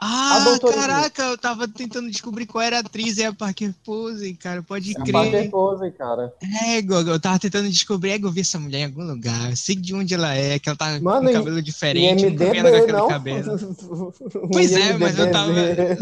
Ah, 0.02 0.58
caraca, 0.60 1.22
eu 1.24 1.36
tava 1.36 1.68
tentando 1.68 2.10
descobrir 2.10 2.46
qual 2.46 2.62
era 2.62 2.78
a 2.78 2.80
atriz 2.80 3.18
e 3.18 3.24
a 3.24 3.34
Parker 3.34 3.74
Posey, 3.84 4.32
cara, 4.34 4.62
pode 4.62 4.92
a 4.96 5.02
crer. 5.02 5.12
Parker 5.12 5.50
Posey, 5.50 5.90
cara. 5.90 6.32
É, 6.64 6.80
Gogo, 6.80 7.10
eu 7.10 7.20
tava 7.20 7.38
tentando 7.38 7.68
descobrir, 7.68 8.12
é, 8.12 8.16
eu 8.16 8.32
vi 8.32 8.40
essa 8.40 8.58
mulher 8.58 8.78
em 8.78 8.84
algum 8.86 9.04
lugar, 9.04 9.50
eu 9.50 9.56
sei 9.56 9.76
de 9.76 9.94
onde 9.94 10.14
ela 10.14 10.34
é, 10.34 10.58
que 10.58 10.70
ela 10.70 10.78
tá 10.78 10.98
Mano, 11.00 11.26
com 11.26 11.34
cabelo 11.34 11.60
diferente, 11.60 12.24
nunca 12.24 12.50
vi 12.50 12.58
ela 12.58 12.70
com 12.70 12.76
MDB, 12.76 12.82
aquele 12.82 12.98
não? 12.98 13.08
cabelo. 13.08 14.14
Pois 14.50 14.72
é, 14.72 14.96
mas 14.96 15.18
eu 15.18 15.30
tava. 15.30 15.52
IMDb. 15.52 15.98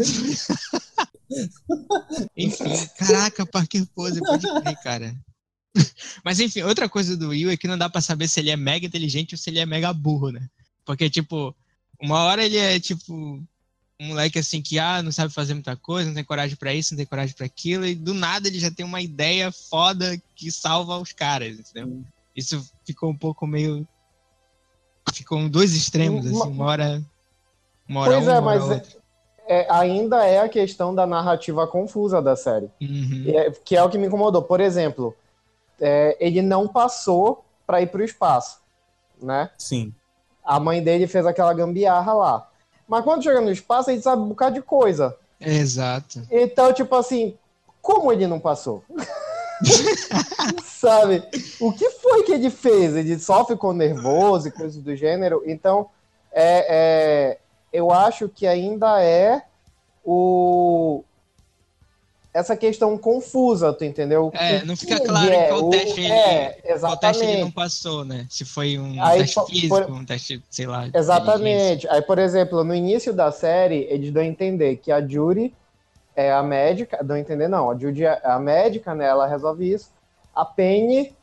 enfim, 2.37 2.87
caraca, 2.97 3.45
Parker 3.45 3.85
Pose, 3.93 4.21
pode 4.21 4.47
crer, 4.61 4.77
cara. 4.81 5.13
Mas 6.25 6.39
enfim, 6.39 6.63
outra 6.63 6.89
coisa 6.89 7.15
do 7.15 7.29
Will 7.29 7.51
é 7.51 7.57
que 7.57 7.67
não 7.67 7.77
dá 7.77 7.87
pra 7.89 8.01
saber 8.01 8.27
se 8.27 8.39
ele 8.39 8.49
é 8.49 8.57
mega 8.57 8.87
inteligente 8.87 9.35
ou 9.35 9.37
se 9.37 9.49
ele 9.49 9.59
é 9.59 9.65
mega 9.65 9.93
burro, 9.93 10.31
né? 10.31 10.49
Porque, 10.83 11.09
tipo, 11.09 11.55
uma 12.01 12.23
hora 12.23 12.43
ele 12.43 12.57
é, 12.57 12.79
tipo, 12.79 13.43
um 13.99 14.07
moleque 14.07 14.39
assim 14.39 14.61
que, 14.61 14.79
ah, 14.79 15.03
não 15.03 15.11
sabe 15.11 15.33
fazer 15.33 15.53
muita 15.53 15.75
coisa, 15.75 16.07
não 16.07 16.15
tem 16.15 16.23
coragem 16.23 16.55
pra 16.55 16.73
isso, 16.73 16.93
não 16.93 16.97
tem 16.97 17.05
coragem 17.05 17.35
pra 17.35 17.45
aquilo, 17.45 17.85
e 17.85 17.93
do 17.93 18.13
nada 18.13 18.47
ele 18.47 18.57
já 18.57 18.71
tem 18.71 18.85
uma 18.85 19.01
ideia 19.01 19.51
foda 19.51 20.17
que 20.35 20.49
salva 20.49 20.97
os 20.97 21.11
caras, 21.11 21.59
entendeu? 21.59 22.01
Isso 22.33 22.65
ficou 22.85 23.09
um 23.09 23.17
pouco 23.17 23.45
meio. 23.45 23.85
Ficou 25.13 25.37
em 25.39 25.49
dois 25.49 25.75
extremos, 25.75 26.25
Uma- 26.25 26.43
assim, 26.45 26.53
uma 26.53 26.65
hora. 26.65 27.03
Uma 27.87 27.99
hora 28.01 28.11
Pois 28.13 28.27
um, 28.27 28.31
é, 28.31 28.39
uma 28.39 28.51
hora 28.51 28.59
mas 28.59 28.69
outra. 28.69 28.99
é, 29.47 29.67
ainda 29.69 30.25
é 30.25 30.39
a 30.39 30.47
questão 30.47 30.95
da 30.95 31.05
narrativa 31.05 31.67
confusa 31.67 32.21
da 32.21 32.35
série. 32.37 32.69
Uhum. 32.79 33.25
É, 33.27 33.51
que 33.51 33.75
é 33.75 33.83
o 33.83 33.89
que 33.89 33.97
me 33.97 34.07
incomodou. 34.07 34.43
Por 34.43 34.61
exemplo, 34.61 35.13
é, 35.81 36.15
ele 36.21 36.41
não 36.41 36.67
passou 36.69 37.43
para 37.67 37.81
ir 37.81 37.87
para 37.87 38.01
o 38.01 38.05
espaço, 38.05 38.59
né? 39.21 39.49
Sim. 39.57 39.93
A 40.45 40.57
mãe 40.59 40.81
dele 40.81 41.05
fez 41.07 41.25
aquela 41.25 41.53
gambiarra 41.53 42.13
lá. 42.13 42.48
Mas 42.89 43.03
quando 43.03 43.23
chega 43.23 43.39
no 43.39 43.51
espaço, 43.51 43.91
ele 43.91 44.01
sabe 44.01 44.23
um 44.23 44.29
bocado 44.29 44.55
de 44.55 44.63
coisa. 44.63 45.15
Exato. 45.39 46.23
Então, 46.31 46.73
tipo 46.73 46.93
assim, 46.95 47.37
como 47.81 48.11
ele 48.11 48.25
não 48.25 48.39
passou? 48.39 48.83
Sabe? 50.65 51.23
O 51.59 51.71
que 51.71 51.87
foi 51.91 52.23
que 52.23 52.31
ele 52.31 52.49
fez? 52.49 52.95
Ele 52.95 53.19
só 53.19 53.45
ficou 53.45 53.73
nervoso 53.73 54.47
e 54.47 54.51
coisas 54.51 54.81
do 54.81 54.95
gênero. 54.95 55.43
Então, 55.45 55.87
é, 56.31 56.65
é, 56.67 57.37
eu 57.71 57.91
acho 57.91 58.27
que 58.27 58.47
ainda 58.47 59.01
é 59.03 59.43
o 60.03 61.03
essa 62.33 62.55
questão 62.55 62.97
confusa, 62.97 63.73
tu 63.73 63.83
entendeu? 63.83 64.31
É, 64.35 64.63
não 64.63 64.77
fica 64.77 64.99
claro 64.99 65.33
em 65.33 65.47
qual 65.47 65.63
o- 65.65 65.69
teste 65.69 65.99
ele- 65.99 66.13
é, 66.13 66.77
Qual 66.79 66.95
teste 66.97 67.23
ele 67.23 67.31
não 67.33 67.47
exatamente. 67.47 67.53
passou, 67.53 68.05
né? 68.05 68.27
Se 68.29 68.45
foi 68.45 68.77
um 68.77 69.03
Aí, 69.03 69.19
teste 69.21 69.45
físico, 69.47 69.75
por- 69.85 69.91
um 69.91 70.05
teste, 70.05 70.43
sei 70.49 70.67
lá. 70.67 70.87
Exatamente. 70.93 71.87
Aí, 71.89 72.01
por 72.01 72.19
exemplo, 72.19 72.63
no 72.63 72.73
início 72.75 73.13
da 73.13 73.31
série, 73.31 73.87
eles 73.89 74.11
dão 74.11 74.21
a 74.21 74.25
entender 74.25 74.75
que 74.77 74.91
a 74.91 75.05
Judy 75.05 75.53
é 76.15 76.31
a 76.31 76.43
médica. 76.43 77.03
Dão 77.03 77.15
a 77.15 77.19
entender, 77.19 77.47
não. 77.47 77.71
A 77.71 77.77
Judy 77.77 78.05
é 78.05 78.21
a 78.23 78.37
médica, 78.39 78.93
né? 78.93 79.05
Ela 79.07 79.25
resolve 79.25 79.71
isso. 79.73 79.89
A 80.35 80.45
Penny 80.45 81.15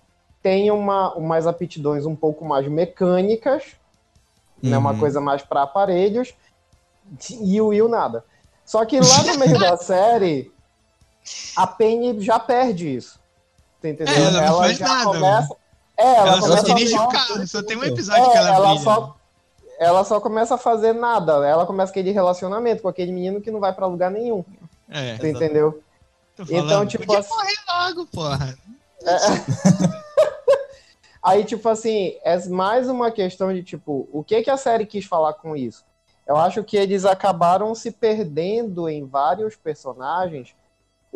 tem 0.43 0.71
uma, 0.73 1.15
umas 1.15 1.47
aptidões 1.47 2.05
um 2.05 2.17
pouco 2.17 2.45
mais 2.45 2.67
mecânicas, 2.67 3.77
né? 4.61 4.77
Uma 4.77 4.91
Uhum. 4.93 4.99
coisa 4.99 5.21
mais 5.21 5.43
para 5.43 5.63
aparelhos. 5.63 6.35
E 7.31 7.61
o 7.61 7.69
Will 7.69 7.89
nada. 7.89 8.25
Só 8.65 8.85
que 8.85 8.99
lá 8.99 9.23
no 9.23 9.39
meio 9.39 9.59
da 9.61 9.77
série, 9.79 10.51
a 11.57 11.67
Penny 11.67 12.21
já 12.21 12.39
perde 12.39 12.95
isso. 12.97 13.19
Tu 13.81 13.89
entendeu? 13.89 14.15
É, 14.15 14.19
ela 14.19 14.41
não 14.43 14.59
faz 14.59 14.79
já 14.79 14.87
nada, 14.89 15.05
começa. 15.05 15.57
É, 15.97 16.15
ela, 16.15 16.29
Ela, 16.29 16.41
só 16.43 16.49
começa 16.49 16.61
a 16.61 16.75
dirige 16.75 16.99
o 16.99 17.09
carro, 17.09 17.47
só 17.47 17.63
tem 17.63 17.77
um 17.77 17.85
episódio 17.85 18.25
é, 18.25 18.31
que 18.31 18.37
ela, 18.37 18.55
ela 18.55 18.69
brilha. 18.69 18.83
só. 18.85 19.17
ela 19.79 20.05
só 20.05 20.21
começa 20.21 20.55
a 20.55 20.59
fazer 20.59 20.93
nada. 20.93 21.47
Ela 21.47 21.65
começa 21.67 21.91
aquele 21.91 22.11
relacionamento 22.11 22.83
com 22.83 22.89
aquele 22.89 23.13
menino 23.13 23.41
que 23.41 23.51
não 23.51 23.61
vai 23.61 23.73
pra 23.73 23.87
lugar 23.87 24.11
nenhum. 24.11 24.45
É. 24.91 25.17
Você 25.17 25.31
entendeu? 25.31 25.83
Então, 26.51 26.87
tipo 26.87 27.07
podia 27.07 27.21
assim- 27.21 27.31
morrer 27.35 27.57
logo, 27.69 28.07
porra. 28.07 28.59
Aí, 31.23 31.45
tipo 31.45 31.69
assim, 31.69 32.15
é 32.23 32.39
mais 32.49 32.89
uma 32.89 33.11
questão 33.11 33.53
de, 33.53 33.63
tipo, 33.63 34.09
o 34.13 34.23
que 34.23 34.43
que 34.43 34.51
a 34.51 34.57
série 34.57 34.87
quis 34.87 35.05
falar 35.07 35.33
com 35.33 35.57
isso? 35.57 35.85
Eu 36.27 36.37
acho 36.37 36.63
que 36.63 36.77
eles 36.77 37.05
acabaram 37.05 37.75
se 37.75 37.91
perdendo 37.91 38.89
em 38.89 39.05
vários 39.05 39.57
personagens. 39.57 40.55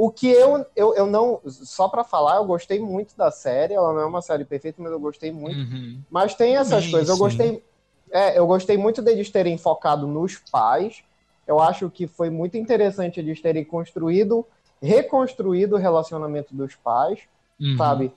O 0.03 0.11
que 0.11 0.29
eu, 0.29 0.65
eu, 0.75 0.95
eu 0.95 1.05
não. 1.05 1.43
Só 1.45 1.87
pra 1.87 2.03
falar, 2.03 2.37
eu 2.37 2.47
gostei 2.47 2.81
muito 2.81 3.15
da 3.19 3.31
série. 3.31 3.75
Ela 3.75 3.93
não 3.93 4.01
é 4.01 4.07
uma 4.07 4.23
série 4.23 4.47
perfeita, 4.47 4.81
mas 4.81 4.91
eu 4.91 4.99
gostei 4.99 5.31
muito. 5.31 5.61
Uhum. 5.61 6.01
Mas 6.09 6.35
tem 6.35 6.57
essas 6.57 6.87
coisas. 6.87 7.11
Eu 7.11 7.19
gostei. 7.19 7.63
É, 8.11 8.39
eu 8.39 8.47
gostei 8.47 8.79
muito 8.79 9.03
deles 9.03 9.31
terem 9.31 9.59
focado 9.59 10.07
nos 10.07 10.39
pais. 10.51 11.05
Eu 11.47 11.61
acho 11.61 11.91
que 11.91 12.07
foi 12.07 12.31
muito 12.31 12.57
interessante 12.57 13.21
eles 13.21 13.43
terem 13.43 13.63
construído, 13.63 14.47
reconstruído 14.81 15.77
o 15.77 15.79
relacionamento 15.79 16.55
dos 16.55 16.75
pais 16.75 17.21
Uhum. 17.61 17.77
sabe? 17.77 18.13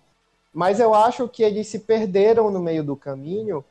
Mas 0.53 0.79
eu 0.79 0.93
acho 0.93 1.27
que 1.27 1.43
eles 1.43 1.67
se 1.67 1.79
perderam 1.79 2.49
no 2.49 2.61
meio 2.61 2.81
do 2.81 2.95
caminho, 2.95 3.65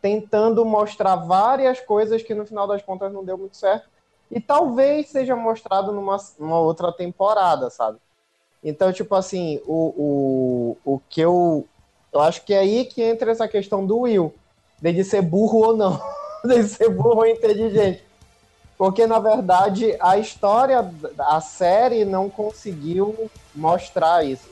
tentando 0.00 0.64
mostrar 0.64 1.14
várias 1.14 1.78
coisas 1.78 2.20
que 2.20 2.34
no 2.34 2.44
final 2.44 2.66
das 2.66 2.82
contas 2.82 3.12
não 3.12 3.24
deu 3.24 3.38
muito 3.38 3.56
certo. 3.56 3.88
E 4.32 4.40
talvez 4.40 5.10
seja 5.10 5.36
mostrado 5.36 5.92
numa, 5.92 6.16
numa 6.38 6.58
outra 6.58 6.90
temporada, 6.90 7.68
sabe? 7.68 7.98
Então, 8.64 8.90
tipo 8.90 9.14
assim, 9.14 9.60
o, 9.66 10.76
o, 10.84 10.94
o 10.94 11.00
que 11.10 11.20
eu. 11.20 11.66
Eu 12.10 12.20
acho 12.20 12.42
que 12.42 12.54
é 12.54 12.58
aí 12.58 12.84
que 12.86 13.02
entra 13.02 13.30
essa 13.30 13.46
questão 13.46 13.84
do 13.86 14.00
Will, 14.00 14.34
dele 14.80 15.04
ser 15.04 15.20
burro 15.20 15.58
ou 15.58 15.76
não, 15.76 16.00
dele 16.44 16.66
ser 16.66 16.88
burro 16.88 17.18
ou 17.18 17.26
inteligente. 17.26 18.02
Porque, 18.78 19.06
na 19.06 19.18
verdade, 19.18 19.96
a 20.00 20.16
história, 20.16 20.90
a 21.18 21.40
série 21.40 22.04
não 22.04 22.30
conseguiu 22.30 23.30
mostrar 23.54 24.24
isso. 24.24 24.48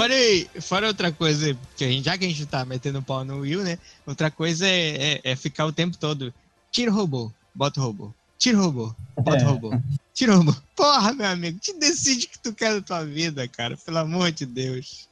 Fora, 0.00 0.14
fora 0.62 0.86
outra 0.86 1.12
coisa, 1.12 1.54
que 1.76 1.84
a 1.84 1.88
gente, 1.88 2.06
já 2.06 2.16
que 2.16 2.24
a 2.24 2.28
gente 2.28 2.46
tá 2.46 2.64
metendo 2.64 3.02
pau 3.02 3.22
no 3.22 3.40
Will, 3.40 3.62
né? 3.62 3.78
Outra 4.06 4.30
coisa 4.30 4.66
é, 4.66 5.12
é- 5.16 5.20
é 5.24 5.36
ficar 5.36 5.66
o 5.66 5.72
tempo 5.74 5.98
todo. 5.98 6.34
Tira 6.72 6.90
o 6.90 6.94
robô, 6.94 7.34
bota 7.54 7.80
o 7.80 7.82
robô. 7.82 8.16
Tira 8.38 8.56
o 8.56 8.62
robô, 8.62 8.96
bota 9.18 9.44
o 9.44 9.48
robô. 9.48 9.70
Tira 10.14 10.32
o 10.32 10.38
robô. 10.38 10.54
Porra, 10.74 11.12
meu 11.12 11.26
amigo, 11.26 11.58
te 11.60 11.78
decide 11.78 12.24
o 12.24 12.28
que 12.30 12.40
tu 12.42 12.54
quer 12.54 12.72
da 12.72 12.80
tua 12.80 13.04
vida, 13.04 13.46
cara. 13.46 13.76
Pelo 13.84 13.98
amor 13.98 14.32
de 14.32 14.46
Deus. 14.46 15.10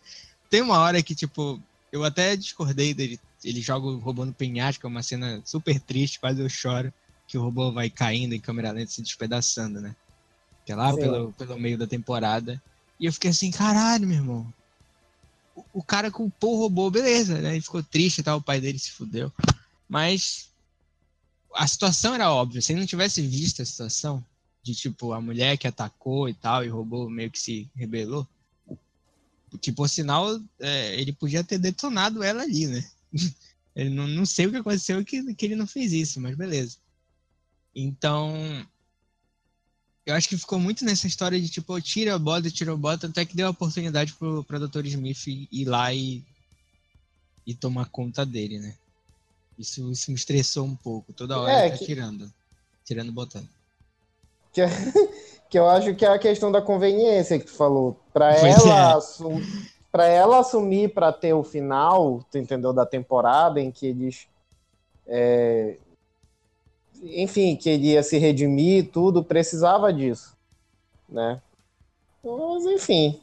Tem 0.48 0.62
uma 0.62 0.78
hora 0.78 1.02
que, 1.02 1.14
tipo, 1.14 1.62
eu 1.92 2.02
até 2.02 2.34
discordei 2.34 2.94
dele. 2.94 3.20
Ele 3.44 3.60
joga 3.60 3.86
o 3.86 3.98
robô 3.98 4.24
no 4.24 4.32
penhasco, 4.32 4.86
é 4.86 4.88
uma 4.88 5.02
cena 5.02 5.42
super 5.44 5.78
triste, 5.80 6.18
quase 6.18 6.40
eu 6.40 6.48
choro. 6.48 6.90
Que 7.26 7.36
o 7.36 7.42
robô 7.42 7.70
vai 7.72 7.90
caindo 7.90 8.32
em 8.32 8.40
câmera 8.40 8.72
lenta, 8.72 8.90
se 8.90 9.02
despedaçando, 9.02 9.82
né? 9.82 9.94
Que 10.64 10.72
é 10.72 10.76
lá 10.76 10.94
Sim. 10.94 11.00
pelo, 11.00 11.32
pelo 11.34 11.58
meio 11.58 11.76
da 11.76 11.86
temporada. 11.86 12.62
E 12.98 13.04
eu 13.04 13.12
fiquei 13.12 13.30
assim, 13.30 13.50
caralho, 13.50 14.08
meu 14.08 14.16
irmão. 14.16 14.54
O, 15.72 15.82
cara 15.82 16.10
culpou 16.10 16.54
o 16.54 16.58
robô, 16.58 16.90
beleza, 16.90 17.40
né? 17.40 17.52
Ele 17.52 17.60
ficou 17.60 17.82
triste 17.82 18.18
e 18.18 18.22
tal, 18.22 18.38
o 18.38 18.42
pai 18.42 18.60
dele 18.60 18.78
se 18.78 18.92
fudeu. 18.92 19.32
Mas 19.88 20.50
a 21.54 21.66
situação 21.66 22.14
era 22.14 22.32
óbvia. 22.32 22.60
Se 22.60 22.72
ele 22.72 22.80
não 22.80 22.86
tivesse 22.86 23.20
visto 23.22 23.62
a 23.62 23.64
situação 23.64 24.24
de, 24.62 24.74
tipo, 24.74 25.12
a 25.12 25.20
mulher 25.20 25.56
que 25.56 25.66
atacou 25.66 26.28
e 26.28 26.34
tal, 26.34 26.64
e 26.64 26.70
o 26.70 26.76
robô 26.76 27.08
meio 27.08 27.30
que 27.30 27.38
se 27.38 27.70
rebelou, 27.74 28.26
que 29.60 29.72
por 29.72 29.88
sinal, 29.88 30.40
é, 30.60 31.00
ele 31.00 31.12
podia 31.12 31.42
ter 31.42 31.58
detonado 31.58 32.22
ela 32.22 32.42
ali, 32.42 32.66
né? 32.66 32.84
Ele 33.76 33.90
não, 33.90 34.08
não 34.08 34.26
sei 34.26 34.44
o 34.46 34.50
que 34.50 34.56
aconteceu 34.56 35.04
que, 35.04 35.34
que 35.36 35.46
ele 35.46 35.54
não 35.54 35.64
fez 35.64 35.92
isso, 35.92 36.20
mas 36.20 36.36
beleza. 36.36 36.78
Então, 37.72 38.34
eu 40.10 40.14
acho 40.14 40.28
que 40.28 40.36
ficou 40.38 40.58
muito 40.58 40.84
nessa 40.84 41.06
história 41.06 41.40
de 41.40 41.48
tipo, 41.48 41.78
tira 41.80 42.14
a 42.14 42.18
bota, 42.18 42.50
tira 42.50 42.72
a 42.72 42.76
bota, 42.76 43.06
até 43.06 43.24
que 43.24 43.36
deu 43.36 43.46
a 43.46 43.50
oportunidade 43.50 44.12
pro, 44.14 44.42
pro 44.44 44.66
Dr. 44.68 44.86
Smith 44.86 45.26
ir 45.26 45.64
lá 45.66 45.92
e, 45.92 46.22
e 47.46 47.54
tomar 47.54 47.86
conta 47.86 48.24
dele, 48.24 48.58
né? 48.58 48.74
Isso, 49.58 49.90
isso 49.90 50.10
me 50.10 50.16
estressou 50.16 50.64
um 50.64 50.76
pouco. 50.76 51.12
Toda 51.12 51.38
hora 51.38 51.52
É, 51.52 51.60
ele 51.66 51.70
tá 51.72 51.78
que- 51.78 51.84
tirando. 51.86 52.32
Tirando 52.84 53.12
botando. 53.12 53.48
Que, 54.52 54.62
que 55.50 55.58
eu 55.58 55.68
acho 55.68 55.94
que 55.94 56.04
é 56.04 56.08
a 56.08 56.18
questão 56.18 56.50
da 56.50 56.62
conveniência 56.62 57.38
que 57.38 57.46
tu 57.46 57.52
falou. 57.52 57.98
Pra 58.12 58.34
Pois 58.34 58.54
ela, 58.56 58.92
é. 58.92 58.94
assum, 58.94 59.42
pra 59.92 60.06
ela 60.06 60.38
assumir 60.40 60.94
pra 60.94 61.12
ter 61.12 61.34
o 61.34 61.42
final, 61.44 62.24
tu 62.30 62.38
entendeu, 62.38 62.72
da 62.72 62.86
temporada 62.86 63.60
em 63.60 63.70
que 63.70 63.86
eles. 63.86 64.26
é, 65.06 65.76
enfim, 67.02 67.56
que 67.56 67.68
ele 67.68 67.88
ia 67.92 68.02
se 68.02 68.18
redimir 68.18 68.78
e 68.78 68.82
tudo, 68.82 69.24
precisava 69.24 69.92
disso. 69.92 70.36
Né? 71.08 71.40
Mas 72.22 72.64
enfim. 72.66 73.20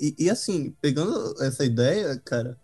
E, 0.00 0.14
e 0.18 0.30
assim, 0.30 0.74
pegando 0.80 1.34
essa 1.42 1.64
ideia, 1.64 2.20
cara, 2.24 2.58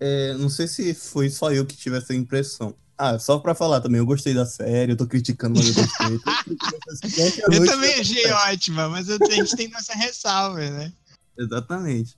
é, 0.00 0.34
não 0.34 0.48
sei 0.48 0.66
se 0.66 0.94
foi 0.94 1.28
só 1.28 1.52
eu 1.52 1.66
que 1.66 1.76
tive 1.76 1.96
essa 1.98 2.14
impressão. 2.14 2.74
Ah, 2.98 3.18
só 3.18 3.38
pra 3.38 3.54
falar 3.54 3.82
também, 3.82 3.98
eu 3.98 4.06
gostei 4.06 4.32
da 4.32 4.46
série, 4.46 4.92
eu 4.92 4.96
tô 4.96 5.06
criticando, 5.06 5.54
mas 5.54 5.68
eu 5.68 5.74
gostei. 5.74 7.36
Eu 7.48 7.58
noite, 7.58 7.70
também 7.70 8.00
achei 8.00 8.26
ótima, 8.32 8.88
mas 8.88 9.08
eu- 9.08 9.18
a 9.20 9.30
gente 9.30 9.54
tem 9.54 9.68
nossa 9.68 9.92
ressalva, 9.94 10.58
né? 10.70 10.92
Exatamente. 11.38 12.16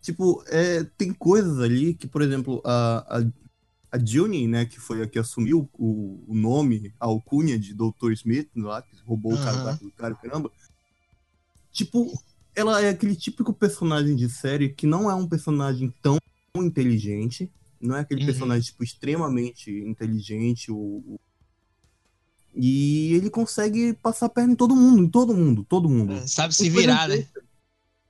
Tipo, 0.00 0.42
é, 0.46 0.84
tem 0.96 1.12
coisas 1.12 1.58
ali 1.58 1.94
que, 1.94 2.06
por 2.06 2.22
exemplo, 2.22 2.62
a, 2.64 3.18
a, 3.18 3.24
a 3.92 3.98
Juni, 3.98 4.46
né, 4.46 4.64
que 4.66 4.78
foi 4.80 5.02
a 5.02 5.06
que 5.06 5.18
assumiu 5.18 5.68
o, 5.74 6.24
o 6.28 6.34
nome, 6.34 6.92
a 7.00 7.06
alcunha 7.06 7.58
de 7.58 7.74
Dr. 7.74 8.12
Smith, 8.12 8.48
lá, 8.56 8.82
que 8.82 8.96
roubou 9.04 9.32
o 9.32 9.36
Aham. 9.36 9.44
cara 9.62 9.72
do 9.76 9.90
cara, 9.92 10.14
caramba. 10.14 10.50
Tipo, 11.72 12.06
ela 12.54 12.80
é 12.82 12.88
aquele 12.90 13.16
típico 13.16 13.52
personagem 13.52 14.14
de 14.16 14.28
série 14.28 14.68
que 14.70 14.86
não 14.86 15.10
é 15.10 15.14
um 15.14 15.28
personagem 15.28 15.92
tão 16.02 16.18
inteligente, 16.56 17.50
não 17.80 17.96
é 17.96 18.00
aquele 18.00 18.20
Uhum. 18.20 18.26
personagem, 18.26 18.62
tipo, 18.64 18.82
extremamente 18.84 19.70
inteligente, 19.70 20.70
o, 20.70 20.76
o- 20.76 21.20
e 22.54 23.14
ele 23.14 23.30
consegue 23.30 23.92
passar 23.94 24.26
a 24.26 24.28
perna 24.28 24.52
em 24.52 24.56
todo 24.56 24.74
mundo, 24.74 25.02
em 25.02 25.08
todo 25.08 25.32
mundo, 25.34 25.64
todo 25.64 25.88
mundo. 25.88 26.26
Sabe 26.28 26.52
se 26.54 26.68
virar, 26.68 27.08
né? 27.08 27.26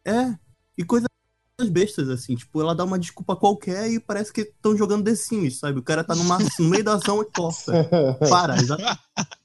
É, 0.04 0.34
e 0.78 0.82
coisas 0.84 1.09
bestas, 1.68 2.08
assim, 2.08 2.34
tipo, 2.34 2.60
ela 2.60 2.74
dá 2.74 2.84
uma 2.84 2.98
desculpa 2.98 3.36
qualquer 3.36 3.90
e 3.90 4.00
parece 4.00 4.32
que 4.32 4.42
estão 4.42 4.76
jogando 4.76 5.04
The 5.04 5.14
Sims, 5.14 5.58
sabe? 5.58 5.78
O 5.78 5.82
cara 5.82 6.02
tá 6.02 6.14
numa, 6.14 6.38
no 6.58 6.68
meio 6.68 6.84
da 6.84 6.94
ação 6.94 7.20
e 7.22 7.26
corta. 7.26 7.72
Para, 8.28 8.56
exato. 8.56 8.82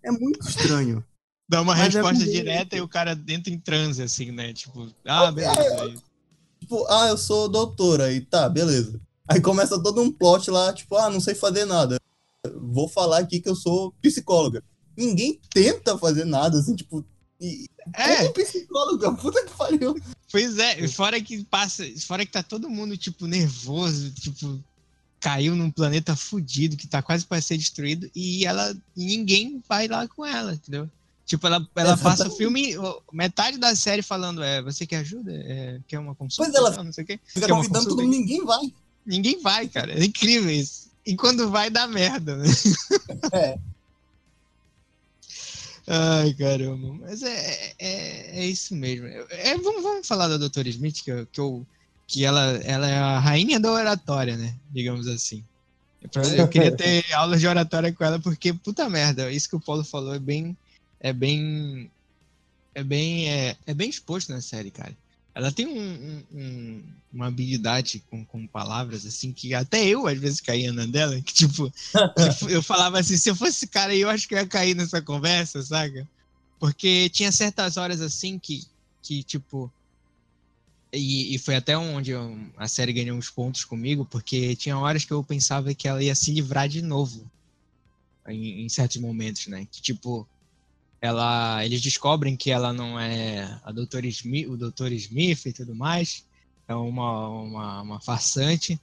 É 0.00 0.10
muito 0.12 0.48
estranho. 0.48 1.04
Dá 1.48 1.60
uma 1.60 1.74
Mas 1.74 1.80
é 1.80 1.98
resposta 1.98 2.12
conveniente. 2.12 2.36
direta 2.36 2.76
e 2.76 2.80
o 2.80 2.88
cara 2.88 3.20
entra 3.28 3.52
em 3.52 3.58
transe, 3.58 4.02
assim, 4.02 4.30
né? 4.30 4.52
Tipo, 4.52 4.88
ah, 5.04 5.30
beleza. 5.32 5.94
Tipo, 6.60 6.86
ah, 6.88 7.08
eu 7.08 7.18
sou 7.18 7.48
doutora, 7.48 8.10
e 8.12 8.20
tá, 8.20 8.48
beleza. 8.48 9.00
Aí 9.26 9.40
começa 9.40 9.82
todo 9.82 10.00
um 10.00 10.10
plot 10.10 10.50
lá, 10.50 10.72
tipo, 10.72 10.96
ah, 10.96 11.10
não 11.10 11.20
sei 11.20 11.34
fazer 11.34 11.64
nada. 11.64 11.98
Vou 12.54 12.88
falar 12.88 13.18
aqui 13.18 13.40
que 13.40 13.48
eu 13.48 13.56
sou 13.56 13.92
psicóloga. 14.00 14.62
Ninguém 14.96 15.38
tenta 15.52 15.98
fazer 15.98 16.24
nada, 16.24 16.58
assim, 16.58 16.74
tipo. 16.74 17.04
E, 17.40 17.66
É, 17.94 18.16
Como 18.18 18.32
psicóloga? 18.32 19.12
Puta 19.16 19.44
que 19.44 19.52
pariu. 19.56 19.96
pois 20.30 20.58
é, 20.58 20.86
fora 20.88 21.20
que 21.20 21.44
passa, 21.44 21.84
fora 22.06 22.24
que 22.26 22.32
tá 22.32 22.42
todo 22.42 22.68
mundo, 22.68 22.96
tipo, 22.96 23.26
nervoso, 23.26 24.10
tipo, 24.12 24.58
caiu 25.20 25.54
num 25.56 25.70
planeta 25.70 26.14
fudido 26.16 26.76
que 26.76 26.86
tá 26.86 27.00
quase 27.02 27.24
para 27.24 27.40
ser 27.40 27.56
destruído 27.58 28.10
e 28.14 28.44
ela, 28.44 28.76
ninguém 28.96 29.62
vai 29.68 29.88
lá 29.88 30.06
com 30.08 30.24
ela, 30.24 30.54
entendeu? 30.54 30.88
Tipo, 31.26 31.46
ela, 31.46 31.66
ela 31.76 31.96
passa 31.96 32.26
o 32.26 32.30
filme, 32.30 32.74
metade 33.12 33.58
da 33.58 33.76
série 33.76 34.00
falando, 34.02 34.42
é, 34.42 34.62
você 34.62 34.86
quer 34.86 34.96
ajuda? 34.96 35.30
É, 35.32 35.78
quer 35.86 35.98
uma 35.98 36.14
consulta? 36.14 36.50
Pois 36.50 36.54
ela- 36.74 36.82
Não, 36.82 36.92
sei 36.92 37.04
o 37.04 37.06
quê. 37.06 37.20
Fica 37.26 37.46
uma 37.48 37.56
convidando 37.56 37.88
todo 37.88 38.02
mundo, 38.02 38.10
ninguém 38.10 38.44
vai. 38.44 38.72
Ninguém 39.04 39.40
vai, 39.42 39.68
cara. 39.68 39.92
É 39.92 40.04
incrível 40.04 40.50
isso. 40.50 40.88
E 41.04 41.14
quando 41.16 41.50
vai, 41.50 41.68
dá 41.70 41.86
merda, 41.86 42.36
né? 42.36 42.46
É. 43.32 43.58
Ai, 45.88 46.34
caramba. 46.34 46.94
Mas 47.00 47.22
é, 47.22 47.72
é, 47.78 48.40
é 48.40 48.46
isso 48.46 48.74
mesmo. 48.74 49.06
É, 49.06 49.56
vamos, 49.56 49.82
vamos 49.82 50.06
falar 50.06 50.28
da 50.28 50.36
Doutora 50.36 50.68
Smith, 50.68 51.02
que, 51.02 51.10
eu, 51.10 51.26
que, 51.26 51.40
eu, 51.40 51.66
que 52.06 52.24
ela, 52.24 52.42
ela 52.64 52.88
é 52.88 52.98
a 52.98 53.18
rainha 53.18 53.58
da 53.58 53.72
oratória, 53.72 54.36
né? 54.36 54.54
Digamos 54.70 55.08
assim. 55.08 55.42
Eu 56.36 56.46
queria 56.46 56.76
ter 56.76 57.04
aulas 57.14 57.40
de 57.40 57.46
oratória 57.46 57.92
com 57.92 58.04
ela, 58.04 58.18
porque, 58.20 58.52
puta 58.52 58.88
merda, 58.88 59.32
isso 59.32 59.48
que 59.48 59.56
o 59.56 59.60
Paulo 59.60 59.82
falou 59.82 60.14
é 60.14 60.18
bem. 60.18 60.56
É 61.00 61.12
bem. 61.12 61.90
É 62.74 62.84
bem. 62.84 63.30
É, 63.30 63.56
é 63.66 63.72
bem 63.72 63.88
exposto 63.88 64.30
na 64.30 64.42
série, 64.42 64.70
cara. 64.70 64.94
Ela 65.38 65.52
tem 65.52 65.68
um, 65.68 66.24
um, 66.32 66.82
uma 67.12 67.28
habilidade 67.28 68.02
com, 68.10 68.24
com 68.24 68.44
palavras, 68.44 69.06
assim, 69.06 69.32
que 69.32 69.54
até 69.54 69.86
eu 69.86 70.08
às 70.08 70.18
vezes 70.18 70.40
caía 70.40 70.72
na 70.72 70.84
dela, 70.84 71.20
que 71.22 71.32
tipo, 71.32 71.72
eu 72.50 72.60
falava 72.60 72.98
assim, 72.98 73.16
se 73.16 73.30
eu 73.30 73.36
fosse 73.36 73.52
esse 73.52 73.66
cara 73.68 73.92
aí, 73.92 74.00
eu 74.00 74.10
acho 74.10 74.26
que 74.26 74.34
eu 74.34 74.38
ia 74.38 74.46
cair 74.48 74.74
nessa 74.74 75.00
conversa, 75.00 75.62
saca? 75.62 76.08
Porque 76.58 77.08
tinha 77.10 77.30
certas 77.30 77.76
horas 77.76 78.00
assim 78.00 78.36
que, 78.36 78.64
que 79.00 79.22
tipo. 79.22 79.72
E, 80.92 81.32
e 81.32 81.38
foi 81.38 81.54
até 81.54 81.78
onde 81.78 82.10
eu, 82.10 82.36
a 82.56 82.66
série 82.66 82.92
ganhou 82.92 83.16
uns 83.16 83.30
pontos 83.30 83.64
comigo, 83.64 84.04
porque 84.04 84.56
tinha 84.56 84.76
horas 84.76 85.04
que 85.04 85.12
eu 85.12 85.22
pensava 85.22 85.72
que 85.72 85.86
ela 85.86 86.02
ia 86.02 86.16
se 86.16 86.32
livrar 86.32 86.68
de 86.68 86.82
novo. 86.82 87.24
Em, 88.26 88.64
em 88.64 88.68
certos 88.68 88.96
momentos, 88.96 89.46
né? 89.46 89.68
Que 89.70 89.80
tipo 89.80 90.26
ela, 91.00 91.64
eles 91.64 91.80
descobrem 91.80 92.36
que 92.36 92.50
ela 92.50 92.72
não 92.72 92.98
é 92.98 93.60
a 93.64 93.70
doutora 93.72 94.06
Smith, 94.06 94.48
o 94.48 94.56
doutor 94.56 94.92
Smith 94.92 95.46
e 95.46 95.52
tudo 95.52 95.74
mais, 95.74 96.24
é 96.66 96.74
uma, 96.74 97.28
uma, 97.28 97.82
uma 97.82 98.00
farsante. 98.00 98.80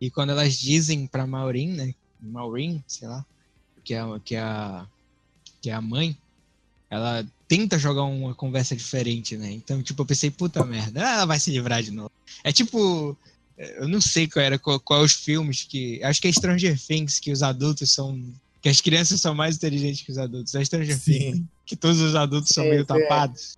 E 0.00 0.10
quando 0.10 0.30
elas 0.30 0.58
dizem 0.58 1.06
para 1.06 1.26
Maureen, 1.26 1.72
né, 1.72 1.94
Maureen, 2.20 2.84
sei 2.86 3.08
lá, 3.08 3.24
que 3.82 3.94
é, 3.94 4.00
que 4.24 4.34
é 4.34 4.40
a 4.40 4.86
que 5.62 5.70
é 5.70 5.72
a 5.72 5.80
mãe, 5.80 6.16
ela 6.88 7.26
tenta 7.48 7.78
jogar 7.78 8.04
uma 8.04 8.34
conversa 8.34 8.76
diferente, 8.76 9.36
né? 9.36 9.50
Então, 9.50 9.82
tipo, 9.82 10.02
eu 10.02 10.06
pensei, 10.06 10.30
puta 10.30 10.64
merda, 10.64 11.00
ela 11.00 11.24
vai 11.24 11.40
se 11.40 11.50
livrar 11.50 11.82
de 11.82 11.90
novo. 11.90 12.12
É 12.44 12.52
tipo, 12.52 13.16
eu 13.56 13.88
não 13.88 14.00
sei 14.00 14.28
qual 14.28 14.44
era 14.44 14.58
qual, 14.58 14.78
qual 14.78 15.02
os 15.02 15.12
filmes 15.12 15.64
que, 15.64 16.02
acho 16.04 16.20
que 16.20 16.28
é 16.28 16.32
Stranger 16.32 16.78
Things 16.80 17.18
que 17.18 17.32
os 17.32 17.42
adultos 17.42 17.90
são 17.90 18.22
que 18.66 18.70
as 18.70 18.80
crianças 18.80 19.20
são 19.20 19.32
mais 19.32 19.54
inteligentes 19.54 20.02
que 20.02 20.10
os 20.10 20.18
adultos. 20.18 20.52
É 20.56 20.64
Stranger 20.64 21.00
Things, 21.00 21.40
que 21.64 21.76
todos 21.76 22.00
os 22.00 22.16
adultos 22.16 22.48
sim, 22.48 22.54
são 22.54 22.64
meio 22.64 22.80
sim. 22.80 22.86
tapados. 22.86 23.56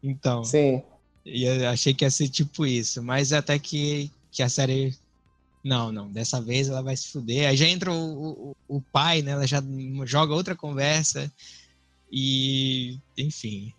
Então. 0.00 0.44
Sim. 0.44 0.84
E 1.24 1.42
eu 1.42 1.68
achei 1.68 1.92
que 1.92 2.04
ia 2.04 2.10
ser 2.12 2.28
tipo 2.28 2.64
isso, 2.64 3.02
mas 3.02 3.32
até 3.32 3.58
que, 3.58 4.08
que 4.30 4.44
a 4.44 4.48
série. 4.48 4.94
Não, 5.64 5.90
não, 5.90 6.08
dessa 6.12 6.40
vez 6.40 6.68
ela 6.68 6.80
vai 6.80 6.96
se 6.96 7.08
fuder. 7.08 7.48
Aí 7.48 7.56
já 7.56 7.66
entra 7.66 7.92
o, 7.92 8.54
o, 8.68 8.76
o 8.76 8.80
pai, 8.80 9.20
né? 9.20 9.32
Ela 9.32 9.48
já 9.48 9.60
joga 10.04 10.32
outra 10.32 10.54
conversa. 10.54 11.28
E, 12.12 13.00
enfim, 13.18 13.72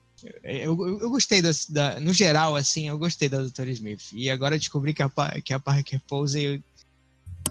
eu, 0.43 0.85
eu, 0.85 0.99
eu, 0.99 1.09
gostei 1.09 1.41
da, 1.41 1.51
da, 1.69 1.97
no 2.01 2.11
geral, 2.11 2.57
assim, 2.57 2.89
eu 2.89 2.97
gostei 2.97 3.29
da 3.29 3.37
Doutora 3.37 3.71
Smith. 3.71 4.09
E 4.11 4.29
agora 4.29 4.59
descobri 4.59 4.93
que 4.93 5.01
a, 5.01 5.09
que 5.41 5.53
a 5.53 5.59
Parker 5.61 6.01
Pose 6.05 6.43
eu, 6.43 6.63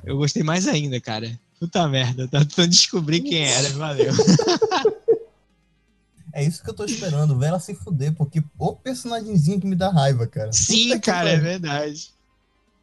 eu 0.04 0.18
gostei 0.18 0.42
mais 0.42 0.68
ainda, 0.68 1.00
cara. 1.00 1.40
Puta 1.58 1.88
merda, 1.88 2.28
tá 2.28 2.40
tentando 2.40 2.68
descobrir 2.68 3.20
quem 3.20 3.44
era, 3.44 3.68
valeu. 3.70 4.12
É 6.36 6.44
isso 6.44 6.62
que 6.62 6.68
eu 6.68 6.74
tô 6.74 6.84
esperando, 6.84 7.38
ver 7.38 7.46
ela 7.46 7.58
se 7.58 7.74
fuder, 7.74 8.12
porque 8.12 8.44
o 8.58 8.76
personagemzinho 8.76 9.58
que 9.58 9.66
me 9.66 9.74
dá 9.74 9.88
raiva, 9.88 10.26
cara. 10.26 10.52
Sim, 10.52 10.98
cara, 11.00 11.30
é 11.30 11.38
verdade. 11.38 12.10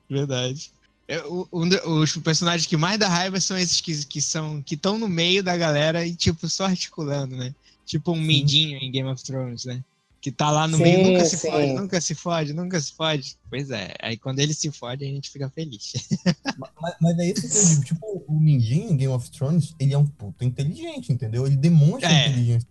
Verdade. 0.09 0.71
Eu, 1.07 1.47
um, 1.53 1.69
os 2.01 2.17
personagens 2.17 2.65
que 2.65 2.75
mais 2.75 2.97
dá 2.97 3.07
raiva 3.07 3.39
são 3.39 3.55
esses 3.55 3.79
que, 3.79 4.05
que 4.05 4.19
são 4.19 4.59
que 4.59 4.73
estão 4.73 4.97
no 4.97 5.07
meio 5.07 5.43
da 5.43 5.55
galera 5.55 6.03
e, 6.03 6.15
tipo, 6.15 6.49
só 6.49 6.65
articulando, 6.65 7.35
né? 7.35 7.53
Tipo 7.85 8.13
um 8.13 8.15
Sim. 8.15 8.25
midinho 8.25 8.77
em 8.79 8.89
Game 8.89 9.07
of 9.07 9.23
Thrones, 9.23 9.65
né? 9.65 9.83
Que 10.23 10.31
tá 10.31 10.49
lá 10.49 10.69
no 10.69 10.77
sim, 10.77 10.83
meio, 10.83 11.11
nunca 11.11 11.25
se 11.25 11.37
sim. 11.37 11.51
fode, 11.51 11.73
nunca 11.73 11.99
se 12.01 12.15
fode, 12.15 12.53
nunca 12.53 12.79
se 12.79 12.93
fode. 12.93 13.37
Pois 13.49 13.69
é, 13.69 13.93
aí 14.01 14.15
quando 14.15 14.39
ele 14.39 14.53
se 14.53 14.71
fode, 14.71 15.03
a 15.03 15.07
gente 15.07 15.29
fica 15.29 15.49
feliz. 15.49 15.91
mas, 16.79 16.95
mas, 17.01 17.19
é 17.19 17.25
isso 17.25 17.41
que 17.41 17.57
eu 17.57 17.65
digo, 17.67 17.83
tipo, 17.83 18.23
o 18.25 18.39
Mindinho 18.39 18.91
em 18.91 18.95
Game 18.95 19.13
of 19.13 19.29
Thrones, 19.29 19.75
ele 19.77 19.93
é 19.93 19.97
um 19.97 20.07
puto 20.07 20.45
inteligente, 20.45 21.11
entendeu? 21.11 21.45
Ele 21.45 21.57
demonstra 21.57 22.09
é. 22.09 22.29
inteligência. 22.29 22.69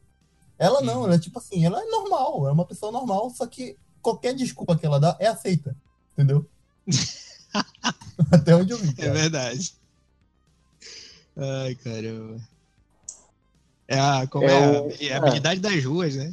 Ela 0.59 0.81
não, 0.81 1.05
ela 1.05 1.17
é 1.17 1.19
tipo 1.19 1.39
assim, 1.39 1.63
ela 1.63 1.79
é 1.79 1.85
normal, 1.85 2.49
é 2.49 2.53
uma 2.53 2.65
pessoa 2.65 2.91
normal, 2.91 3.29
só 3.29 3.47
que 3.47 3.77
qualquer 4.01 4.35
desculpa 4.35 4.75
que 4.75 4.87
ela 4.87 4.99
dá 4.99 5.15
é 5.21 5.27
aceita, 5.27 5.77
entendeu? 6.15 6.49
Até 8.33 8.57
onde 8.57 8.73
eu 8.73 8.79
vi. 8.79 8.89
É 8.89 8.93
cara. 8.95 9.09
É 9.09 9.13
verdade. 9.13 9.75
Ai, 11.37 11.75
caramba. 11.75 12.41
É 13.87 14.01
a, 14.01 14.27
como 14.27 14.47
é, 14.47 14.53
é, 14.53 14.55
a, 14.55 15.07
é 15.07 15.13
a 15.13 15.19
habilidade 15.19 15.61
das 15.61 15.85
ruas, 15.85 16.17
né? 16.17 16.33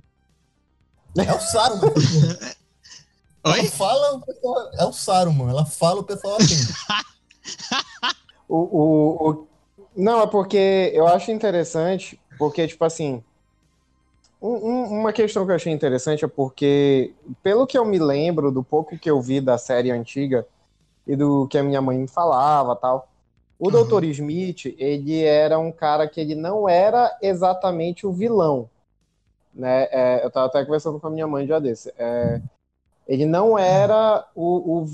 É 1.18 1.34
o 1.34 1.40
Saruman. 1.40 1.94
Oi? 3.46 3.60
Ela 3.60 3.64
fala, 3.72 4.16
o 4.16 4.22
pessoal, 4.22 4.72
é 4.74 4.86
o 4.86 4.94
Saruman. 4.94 5.50
Ela 5.50 5.66
fala, 5.66 6.00
o 6.02 6.04
pessoal 6.04 6.36
atende. 6.36 6.74
o, 8.48 8.58
o, 8.58 9.30
o, 9.30 9.48
não, 9.96 10.22
é 10.22 10.28
porque 10.28 10.92
eu 10.94 11.08
acho 11.08 11.32
interessante, 11.32 12.20
porque, 12.38 12.68
tipo 12.68 12.84
assim, 12.86 13.24
um, 14.42 14.84
uma 14.84 15.12
questão 15.12 15.46
que 15.46 15.52
eu 15.52 15.56
achei 15.56 15.74
interessante 15.74 16.24
é 16.24 16.28
porque, 16.28 17.14
pelo 17.42 17.66
que 17.66 17.78
eu 17.78 17.86
me 17.86 17.98
lembro, 17.98 18.52
do 18.52 18.64
pouco 18.64 18.98
que 18.98 19.10
eu 19.10 19.22
vi 19.22 19.42
da 19.42 19.58
série 19.58 19.92
antiga 19.92 20.46
e 21.08 21.16
do 21.16 21.48
que 21.48 21.58
a 21.58 21.64
minha 21.64 21.82
mãe 21.82 21.98
me 21.98 22.08
falava 22.08 22.76
tal, 22.76 23.10
o 23.58 23.70
uhum. 23.70 23.86
Dr. 23.86 24.06
Smith, 24.06 24.76
ele 24.78 25.24
era 25.24 25.58
um 25.60 25.72
cara 25.72 26.08
que 26.08 26.22
ele 26.22 26.36
não 26.36 26.70
era 26.70 27.18
exatamente 27.22 28.06
o 28.06 28.14
vilão 28.14 28.70
né? 29.54 29.88
É, 29.92 30.24
eu 30.24 30.28
estava 30.28 30.48
até 30.48 30.64
conversando 30.64 31.00
com 31.00 31.08
a 31.08 31.12
minha 31.12 31.28
mãe 31.28 31.46
já 31.48 31.60
desse. 31.60 31.94
É, 31.98 32.42
ele 33.08 33.26
não 33.26 33.58
era 33.58 34.26
o, 34.36 34.84
o, 34.84 34.86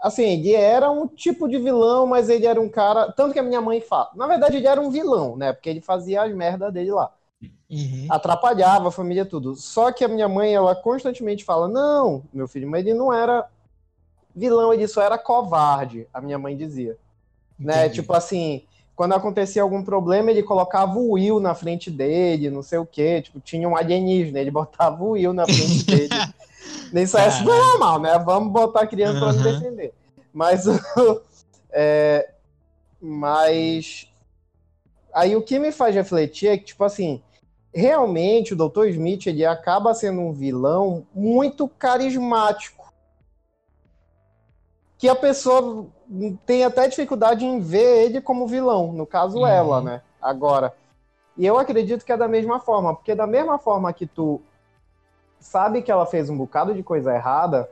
Assim, 0.00 0.24
ele 0.24 0.54
era 0.54 0.90
um 0.90 1.06
tipo 1.06 1.46
de 1.46 1.58
vilão, 1.58 2.06
mas 2.06 2.30
ele 2.30 2.46
era 2.46 2.60
um 2.60 2.68
cara. 2.68 3.12
Tanto 3.12 3.34
que 3.34 3.38
a 3.38 3.42
minha 3.42 3.60
mãe 3.60 3.80
fala. 3.80 4.10
Na 4.14 4.26
verdade, 4.26 4.56
ele 4.56 4.66
era 4.66 4.80
um 4.80 4.90
vilão, 4.90 5.36
né? 5.36 5.52
Porque 5.52 5.68
ele 5.68 5.80
fazia 5.80 6.22
as 6.22 6.34
merdas 6.34 6.72
dele 6.72 6.90
lá. 6.90 7.12
Uhum. 7.70 8.06
Atrapalhava 8.08 8.88
a 8.88 8.92
família, 8.92 9.26
tudo. 9.26 9.54
Só 9.54 9.92
que 9.92 10.02
a 10.02 10.08
minha 10.08 10.28
mãe, 10.28 10.54
ela 10.54 10.74
constantemente 10.74 11.44
fala: 11.44 11.68
Não, 11.68 12.24
meu 12.32 12.48
filho, 12.48 12.68
mas 12.68 12.84
ele 12.84 12.98
não 12.98 13.12
era 13.12 13.46
vilão, 14.34 14.72
ele 14.72 14.88
só 14.88 15.02
era 15.02 15.18
covarde, 15.18 16.06
a 16.14 16.20
minha 16.20 16.38
mãe 16.38 16.56
dizia. 16.56 16.96
Né? 17.58 17.88
Tipo 17.90 18.14
assim, 18.14 18.64
quando 19.00 19.14
acontecia 19.14 19.62
algum 19.62 19.82
problema, 19.82 20.30
ele 20.30 20.42
colocava 20.42 20.98
o 20.98 21.12
Will 21.12 21.40
na 21.40 21.54
frente 21.54 21.90
dele, 21.90 22.50
não 22.50 22.62
sei 22.62 22.78
o 22.78 22.84
quê. 22.84 23.22
Tipo, 23.22 23.40
tinha 23.40 23.66
um 23.66 23.74
alienígena, 23.74 24.38
ele 24.38 24.50
botava 24.50 25.02
o 25.02 25.12
Will 25.12 25.32
na 25.32 25.46
frente 25.46 25.84
dele. 25.88 26.10
Isso 26.92 27.16
é 27.16 27.30
super 27.30 27.56
normal, 27.56 27.98
né? 27.98 28.18
Vamos 28.18 28.52
botar 28.52 28.82
a 28.82 28.86
criança 28.86 29.14
uhum. 29.14 29.20
para 29.20 29.32
se 29.32 29.42
defender. 29.42 29.94
Mas, 30.30 30.66
é, 31.72 32.28
mas 33.00 34.06
aí 35.14 35.34
o 35.34 35.40
que 35.40 35.58
me 35.58 35.72
faz 35.72 35.94
refletir 35.94 36.48
é 36.48 36.58
que, 36.58 36.64
tipo 36.66 36.84
assim, 36.84 37.22
realmente 37.74 38.52
o 38.52 38.68
Dr. 38.68 38.88
Smith 38.88 39.28
ele 39.28 39.46
acaba 39.46 39.94
sendo 39.94 40.20
um 40.20 40.34
vilão 40.34 41.06
muito 41.14 41.66
carismático. 41.66 42.79
Que 45.00 45.08
a 45.08 45.16
pessoa 45.16 45.86
tem 46.44 46.62
até 46.62 46.86
dificuldade 46.86 47.44
em 47.44 47.58
ver 47.58 48.04
ele 48.04 48.20
como 48.20 48.46
vilão, 48.46 48.92
no 48.92 49.06
caso 49.06 49.38
uhum. 49.38 49.46
ela, 49.46 49.80
né? 49.80 50.02
Agora. 50.20 50.74
E 51.36 51.46
eu 51.46 51.58
acredito 51.58 52.04
que 52.04 52.12
é 52.12 52.16
da 52.16 52.28
mesma 52.28 52.60
forma, 52.60 52.94
porque 52.94 53.14
da 53.14 53.26
mesma 53.26 53.58
forma 53.58 53.92
que 53.92 54.06
tu 54.06 54.42
sabe 55.40 55.80
que 55.80 55.90
ela 55.90 56.04
fez 56.04 56.28
um 56.28 56.36
bocado 56.36 56.74
de 56.74 56.82
coisa 56.82 57.14
errada, 57.14 57.68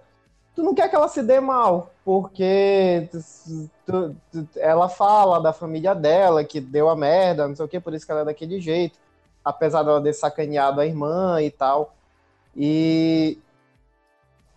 tu 0.56 0.62
não 0.62 0.74
quer 0.74 0.88
que 0.88 0.96
ela 0.96 1.06
se 1.06 1.22
dê 1.22 1.38
mal, 1.38 1.90
porque 2.02 3.08
tu, 3.84 4.16
tu, 4.32 4.48
ela 4.56 4.88
fala 4.88 5.38
da 5.38 5.52
família 5.52 5.94
dela, 5.94 6.42
que 6.42 6.60
deu 6.60 6.88
a 6.88 6.96
merda, 6.96 7.46
não 7.46 7.54
sei 7.54 7.66
o 7.66 7.68
que, 7.68 7.78
por 7.78 7.92
isso 7.92 8.06
que 8.06 8.10
ela 8.10 8.22
é 8.22 8.24
daquele 8.24 8.58
jeito, 8.58 8.98
apesar 9.44 9.82
dela 9.82 10.02
ter 10.02 10.14
sacaneado 10.14 10.80
a 10.80 10.86
irmã 10.86 11.42
e 11.42 11.50
tal. 11.50 11.92
E, 12.56 13.38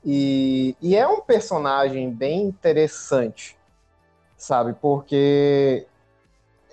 e, 0.04 0.76
e 0.82 0.96
é 0.96 1.08
um 1.08 1.22
personagem 1.22 2.10
bem 2.10 2.44
interessante 2.44 3.58
sabe? 4.42 4.74
Porque 4.74 5.86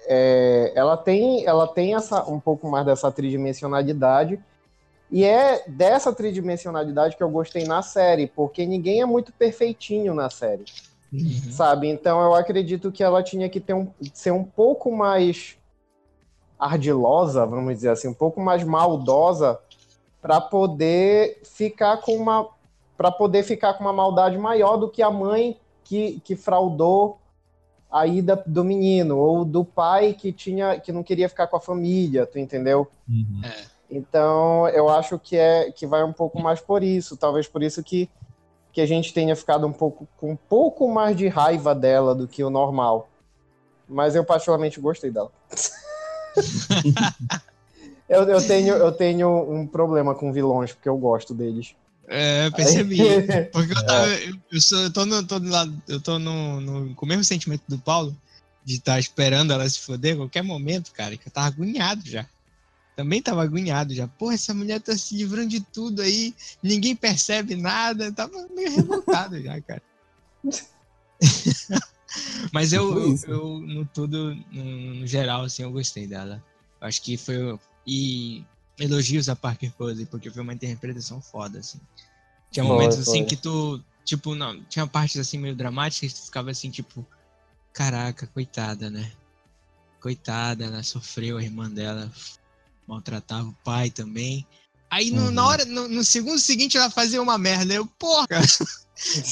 é, 0.07 0.73
ela 0.75 0.97
tem, 0.97 1.45
ela 1.47 1.69
tem 1.69 1.95
essa, 1.95 2.25
um 2.25 2.41
pouco 2.41 2.69
mais 2.69 2.87
dessa 2.87 3.13
tridimensionalidade. 3.13 4.41
E 5.11 5.25
é 5.25 5.65
dessa 5.69 6.13
tridimensionalidade 6.13 7.17
que 7.17 7.23
eu 7.23 7.31
gostei 7.31 7.65
na 7.65 7.83
série, 7.83 8.27
porque 8.27 8.67
ninguém 8.67 9.01
é 9.03 9.07
muito 9.07 9.33
perfeitinho 9.33 10.15
na 10.15 10.31
série. 10.31 10.65
Uhum. 11.13 11.51
Sabe? 11.51 11.89
Então 11.89 12.21
eu 12.21 12.35
acredito 12.35 12.91
que 12.91 13.03
ela 13.03 13.23
tinha 13.23 13.49
que 13.49 13.61
ter 13.61 13.75
um, 13.75 13.89
ser 14.13 14.31
um 14.31 14.45
pouco 14.45 14.95
mais 14.95 15.57
ardilosa, 16.59 17.47
vamos 17.47 17.75
dizer 17.75 17.91
assim, 17.91 18.09
um 18.09 18.15
pouco 18.15 18.41
mais 18.41 18.65
maldosa 18.65 19.59
para 20.21 20.41
poder 20.41 21.41
ficar 21.45 21.99
com 21.99 22.17
uma 22.17 22.49
para 22.99 23.13
poder 23.13 23.45
ficar 23.45 23.75
com 23.75 23.85
uma 23.85 23.93
maldade 23.93 24.37
maior 24.37 24.77
do 24.77 24.91
que 24.91 25.01
a 25.01 25.11
mãe 25.11 25.57
que, 25.85 26.21
que 26.25 26.35
fraudou 26.35 27.21
a 27.89 28.07
ida 28.07 28.43
do 28.45 28.65
menino, 28.65 29.17
ou 29.17 29.45
do 29.45 29.65
pai 29.65 30.13
que 30.13 30.33
tinha 30.33 30.79
que 30.79 30.93
não 30.93 31.03
queria 31.05 31.29
ficar 31.29 31.47
com 31.47 31.57
a 31.57 31.61
família, 31.61 32.27
tu 32.27 32.39
entendeu? 32.39 32.89
Uhum. 33.09 33.41
É. 33.45 33.65
Então, 33.89 34.69
eu 34.69 34.89
acho 34.91 35.19
que 35.19 35.37
é 35.37 35.71
que 35.71 35.87
vai 35.87 36.05
um 36.05 36.13
pouco 36.13 36.43
mais 36.43 36.61
por 36.61 36.83
isso, 36.83 37.17
talvez 37.17 37.47
por 37.49 37.63
isso 37.63 37.83
que, 37.83 38.11
que 38.73 38.81
a 38.81 38.87
gente 38.87 39.15
tenha 39.15 39.35
ficado 39.35 39.67
um 39.67 39.73
pouco 39.73 40.07
com 40.19 40.33
um 40.33 40.37
pouco 40.37 40.87
mais 40.93 41.17
de 41.17 41.29
raiva 41.29 41.75
dela 41.75 42.15
do 42.15 42.29
que 42.29 42.45
o 42.45 42.51
normal. 42.51 43.09
Mas 43.89 44.15
eu 44.15 44.25
particularmente 44.25 44.79
gostei 44.81 45.11
dela. 45.11 45.31
eu, 48.07 48.25
eu, 48.25 48.47
tenho, 48.47 48.75
eu 48.75 48.93
tenho 48.93 49.51
um 49.51 49.67
problema 49.67 50.15
com 50.15 50.31
vilões, 50.31 50.73
porque 50.73 50.89
eu 50.89 50.99
gosto 50.99 51.33
deles. 51.33 51.75
É, 52.09 52.47
eu 52.47 52.53
percebi. 52.53 52.99
Porque 53.53 53.73
eu, 53.73 53.87
tava, 53.87 54.09
eu, 54.09 54.35
eu, 54.51 54.61
sou, 54.61 54.79
eu 54.81 54.93
tô, 54.93 55.05
no, 55.07 55.23
tô, 55.27 55.39
do 55.39 55.49
lado, 55.49 55.83
eu 55.87 56.01
tô 56.01 56.19
no, 56.19 56.61
no, 56.61 56.95
com 56.95 57.05
o 57.05 57.09
mesmo 57.09 57.23
sentimento 57.23 57.63
do 57.69 57.79
Paulo, 57.79 58.17
de 58.65 58.77
estar 58.77 58.95
tá 58.95 59.01
esperando 59.01 59.53
ela 59.53 59.69
se 59.69 59.81
foder 59.81 60.15
a 60.15 60.19
qualquer 60.19 60.43
momento, 60.43 60.93
cara, 60.93 61.17
que 61.17 61.29
eu 61.29 61.33
tava 61.33 61.49
agoniado 61.49 62.03
já. 62.05 62.27
Também 62.97 63.23
tava 63.23 63.43
agoniado 63.43 63.95
já. 63.95 64.09
Porra, 64.09 64.35
essa 64.35 64.53
mulher 64.53 64.81
tá 64.81 64.97
se 64.97 65.17
livrando 65.17 65.51
de 65.51 65.61
tudo 65.61 66.03
aí, 66.03 66.35
ninguém 66.63 66.97
percebe 66.97 67.55
nada, 67.55 68.11
tava 68.11 68.49
meio 68.55 68.75
revoltado 68.75 69.41
já, 69.41 69.61
cara. 69.61 69.83
Mas 72.53 72.73
eu, 72.73 72.99
eu, 72.99 73.19
eu, 73.29 73.61
no 73.61 73.85
tudo, 73.87 74.35
no, 74.51 74.65
no, 74.95 75.07
geral, 75.07 75.45
assim, 75.45 75.63
eu 75.63 75.71
gostei 75.71 76.07
dela. 76.07 76.43
Acho 76.81 77.03
que 77.03 77.17
foi. 77.17 77.59
E 77.87 78.45
elogios 78.79 79.29
a 79.29 79.37
Parker 79.37 79.73
Posey, 79.73 80.07
porque 80.07 80.31
foi 80.31 80.43
uma 80.43 80.55
interpretação 80.55 81.21
foda, 81.21 81.59
assim. 81.59 81.81
Tinha 82.51 82.65
momentos 82.65 82.99
assim 82.99 83.25
que 83.25 83.37
tu. 83.37 83.83
Tipo, 84.05 84.35
não, 84.35 84.63
tinha 84.65 84.87
partes 84.87 85.19
assim 85.19 85.39
meio 85.39 85.55
dramáticas 85.55 86.13
que 86.13 86.21
tu 86.21 86.25
ficava 86.27 86.51
assim, 86.51 86.71
tipo, 86.71 87.07
caraca, 87.73 88.27
coitada, 88.29 88.89
né? 88.89 89.13
Coitada, 90.01 90.65
ela 90.65 90.83
sofreu, 90.83 91.37
a 91.37 91.43
irmã 91.43 91.71
dela 91.71 92.11
maltratava 92.87 93.49
o 93.49 93.55
pai 93.65 93.91
também. 93.91 94.47
Aí 94.91 95.11
no, 95.11 95.27
uhum. 95.27 95.31
na 95.31 95.47
hora, 95.47 95.65
no, 95.65 95.89
no, 95.89 96.05
segundo 96.05 96.39
seguinte 96.39 96.77
ela 96.77 96.91
fazia 96.91 97.21
uma 97.21 97.37
merda. 97.37 97.75
Eu, 97.75 97.87
porra, 97.87 98.27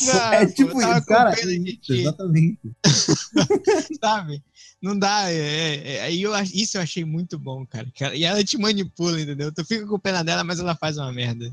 Não, 0.07 0.33
é 0.33 0.47
tipo 0.47 0.81
isso, 0.81 1.07
cara. 1.07 1.35
É 1.35 1.45
isso, 1.45 1.93
exatamente. 1.93 2.61
Sabe? 4.01 4.43
Não 4.81 4.97
dá. 4.97 5.31
É, 5.31 5.35
é, 5.35 5.95
é, 5.95 6.01
aí 6.03 6.23
eu, 6.23 6.33
isso 6.55 6.77
eu 6.77 6.83
achei 6.83 7.05
muito 7.05 7.39
bom, 7.39 7.67
cara. 7.67 7.91
E 8.15 8.25
ela 8.25 8.45
te 8.45 8.57
manipula, 8.57 9.21
entendeu? 9.21 9.51
Tu 9.51 9.65
fica 9.65 9.87
com 9.87 9.99
pena 9.99 10.23
dela, 10.23 10.45
mas 10.45 10.61
ela 10.61 10.77
faz 10.77 10.99
uma 10.99 11.13
merda. 11.13 11.53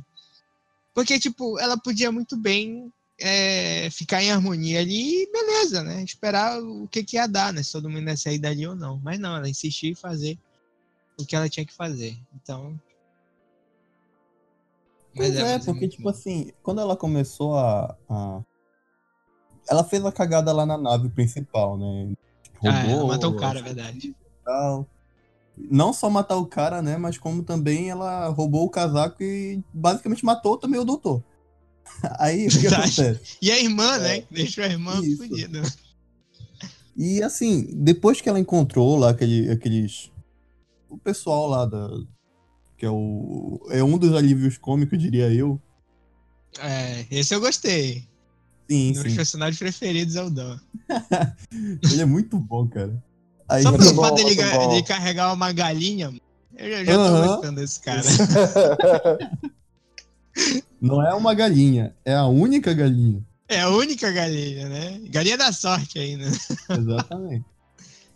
Porque, 0.93 1.19
tipo, 1.19 1.57
ela 1.59 1.75
podia 1.75 2.11
muito 2.11 2.37
bem 2.37 2.91
é, 3.19 3.89
ficar 3.89 4.21
em 4.21 4.31
harmonia 4.31 4.79
ali 4.79 5.23
e 5.23 5.31
beleza, 5.31 5.81
né? 5.81 6.03
Esperar 6.03 6.61
o 6.61 6.87
que, 6.87 7.03
que 7.03 7.15
ia 7.15 7.25
dar, 7.25 7.51
né? 7.51 7.63
Se 7.63 7.71
todo 7.71 7.89
mundo 7.89 8.07
ia 8.07 8.17
sair 8.17 8.37
dali 8.37 8.67
ou 8.67 8.75
não. 8.75 8.99
Mas 9.03 9.19
não, 9.19 9.35
ela 9.35 9.49
insistiu 9.49 9.89
em 9.89 9.95
fazer 9.95 10.37
o 11.17 11.25
que 11.25 11.35
ela 11.35 11.49
tinha 11.49 11.65
que 11.65 11.73
fazer. 11.73 12.15
Então, 12.35 12.79
Pois 15.15 15.35
é, 15.35 15.55
é 15.55 15.59
porque, 15.59 15.87
tipo 15.87 16.09
assim, 16.09 16.51
quando 16.63 16.81
ela 16.81 16.95
começou 16.95 17.55
a, 17.55 17.95
a, 18.09 18.41
Ela 19.69 19.83
fez 19.83 20.03
a 20.03 20.11
cagada 20.11 20.51
lá 20.51 20.65
na 20.65 20.77
nave 20.77 21.09
principal, 21.09 21.77
né? 21.77 22.13
Roubou, 22.59 22.71
ah, 22.71 22.89
ela 22.89 23.05
matou 23.05 23.31
o 23.31 23.35
cara, 23.35 23.59
é 23.59 23.61
verdade. 23.61 24.15
Tal. 24.43 24.87
Não 25.55 25.93
só 25.93 26.09
matar 26.09 26.37
o 26.37 26.47
cara, 26.47 26.81
né? 26.81 26.97
Mas 26.97 27.17
como 27.17 27.43
também 27.43 27.89
ela 27.89 28.27
roubou 28.29 28.65
o 28.65 28.69
casaco 28.69 29.21
e 29.21 29.63
basicamente 29.71 30.25
matou 30.25 30.57
também 30.57 30.79
o 30.79 30.85
doutor. 30.85 31.23
Aí, 32.17 32.47
o 32.47 32.49
que 32.49 32.67
acontece? 32.67 33.37
E 33.41 33.51
a 33.51 33.59
irmã, 33.59 33.97
né? 33.99 34.17
é, 34.17 34.21
né? 34.21 34.27
Deixou 34.31 34.63
a 34.63 34.67
irmã 34.67 34.93
fodida. 35.17 35.61
E 36.95 37.21
assim, 37.21 37.67
depois 37.71 38.21
que 38.21 38.29
ela 38.29 38.39
encontrou 38.39 38.97
lá 38.97 39.09
aquele, 39.11 39.51
aqueles. 39.51 40.11
O 40.89 40.97
pessoal 40.97 41.47
lá 41.47 41.65
da, 41.65 41.89
que 42.83 42.87
é 42.87 42.91
o 42.91 43.65
é 43.69 43.81
um 43.81 43.97
dos 43.97 44.13
alívios 44.13 44.57
cômicos, 44.57 44.99
diria 44.99 45.33
eu. 45.33 45.57
É, 46.59 47.05
esse 47.09 47.33
eu 47.33 47.39
gostei. 47.39 48.05
Sim, 48.69 48.91
Meus 48.91 49.03
sim. 49.03 49.15
personagens 49.15 49.57
preferidos 49.57 50.17
é 50.17 50.23
o 50.23 50.29
Dan. 50.29 50.59
Ele 51.81 52.01
é 52.01 52.05
muito 52.05 52.37
bom, 52.37 52.67
cara. 52.67 53.01
Aí, 53.47 53.63
Só 53.63 53.71
pelo 53.71 53.95
fato 53.95 54.15
dele, 54.15 54.35
dele 54.35 54.83
carregar 54.83 55.31
uma 55.31 55.53
galinha, 55.53 56.13
eu 56.57 56.71
já, 56.71 56.83
já 56.83 56.93
tô 56.93 57.27
gostando 57.27 57.61
desse 57.61 57.79
cara. 57.79 58.01
Não 60.81 61.01
é 61.07 61.13
uma 61.13 61.33
galinha, 61.33 61.95
é 62.03 62.13
a 62.13 62.25
única 62.25 62.73
galinha. 62.73 63.25
É 63.47 63.61
a 63.61 63.69
única 63.69 64.11
galinha, 64.11 64.67
né? 64.67 65.01
Galinha 65.05 65.37
da 65.37 65.53
sorte 65.53 65.99
ainda. 65.99 66.25
Exatamente. 66.25 67.45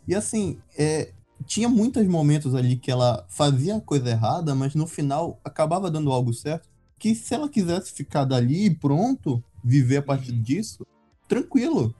E 0.05 0.13
assim, 0.13 0.59
é, 0.77 1.13
tinha 1.47 1.69
muitos 1.69 2.05
momentos 2.05 2.53
ali 2.53 2.75
que 2.75 2.91
ela 2.91 3.25
fazia 3.29 3.77
a 3.77 3.81
coisa 3.81 4.09
errada, 4.09 4.53
mas 4.53 4.75
no 4.75 4.85
final 4.85 5.39
acabava 5.43 5.89
dando 5.89 6.11
algo 6.11 6.33
certo. 6.33 6.69
Que 6.99 7.15
se 7.15 7.33
ela 7.33 7.47
quisesse 7.47 7.93
ficar 7.93 8.25
dali 8.25 8.65
e 8.65 8.75
pronto, 8.75 9.43
viver 9.63 9.97
a 9.97 10.01
partir 10.01 10.31
uhum. 10.31 10.41
disso, 10.41 10.85
tranquilo. 11.27 11.95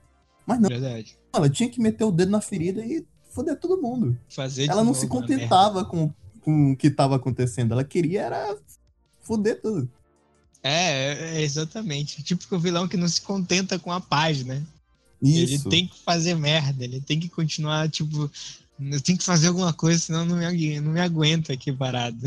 Mas 0.45 0.60
não. 0.60 0.69
Verdade. 0.69 1.17
Ela 1.33 1.49
tinha 1.49 1.69
que 1.69 1.79
meter 1.79 2.03
o 2.03 2.12
dedo 2.12 2.31
na 2.31 2.41
ferida 2.41 2.83
e 2.83 3.05
foder 3.29 3.57
todo 3.60 3.81
mundo. 3.81 4.17
Fazer 4.27 4.69
ela 4.69 4.83
não 4.83 4.93
se 4.93 5.07
contentava 5.07 5.86
com, 5.86 6.12
com 6.41 6.71
o 6.71 6.75
que 6.75 6.88
estava 6.88 7.15
acontecendo. 7.15 7.71
Ela 7.71 7.83
queria 7.83 8.23
era 8.23 8.57
foder 9.21 9.62
tudo. 9.62 9.89
É, 10.63 11.38
é, 11.38 11.41
exatamente. 11.41 12.23
Tipo 12.23 12.55
o 12.55 12.60
vilão 12.60 12.88
que 12.88 12.97
não 12.97 13.07
se 13.07 13.21
contenta 13.21 13.77
com 13.77 13.91
a 13.91 14.01
paz, 14.01 14.43
né? 14.43 14.65
Isso. 15.21 15.67
Ele 15.67 15.69
tem 15.69 15.88
que 15.88 15.99
fazer 15.99 16.36
merda, 16.36 16.83
ele 16.83 17.01
tem 17.01 17.19
que 17.19 17.29
continuar, 17.29 17.89
tipo, 17.89 18.29
eu 18.80 19.02
tenho 19.02 19.18
que 19.18 19.24
fazer 19.24 19.48
alguma 19.48 19.74
coisa, 19.74 20.00
senão 20.00 20.24
não 20.24 20.38
me, 20.38 20.80
não 20.80 20.92
me 20.92 21.02
aguento 21.02 21.52
aqui 21.52 21.72
parado. 21.72 22.18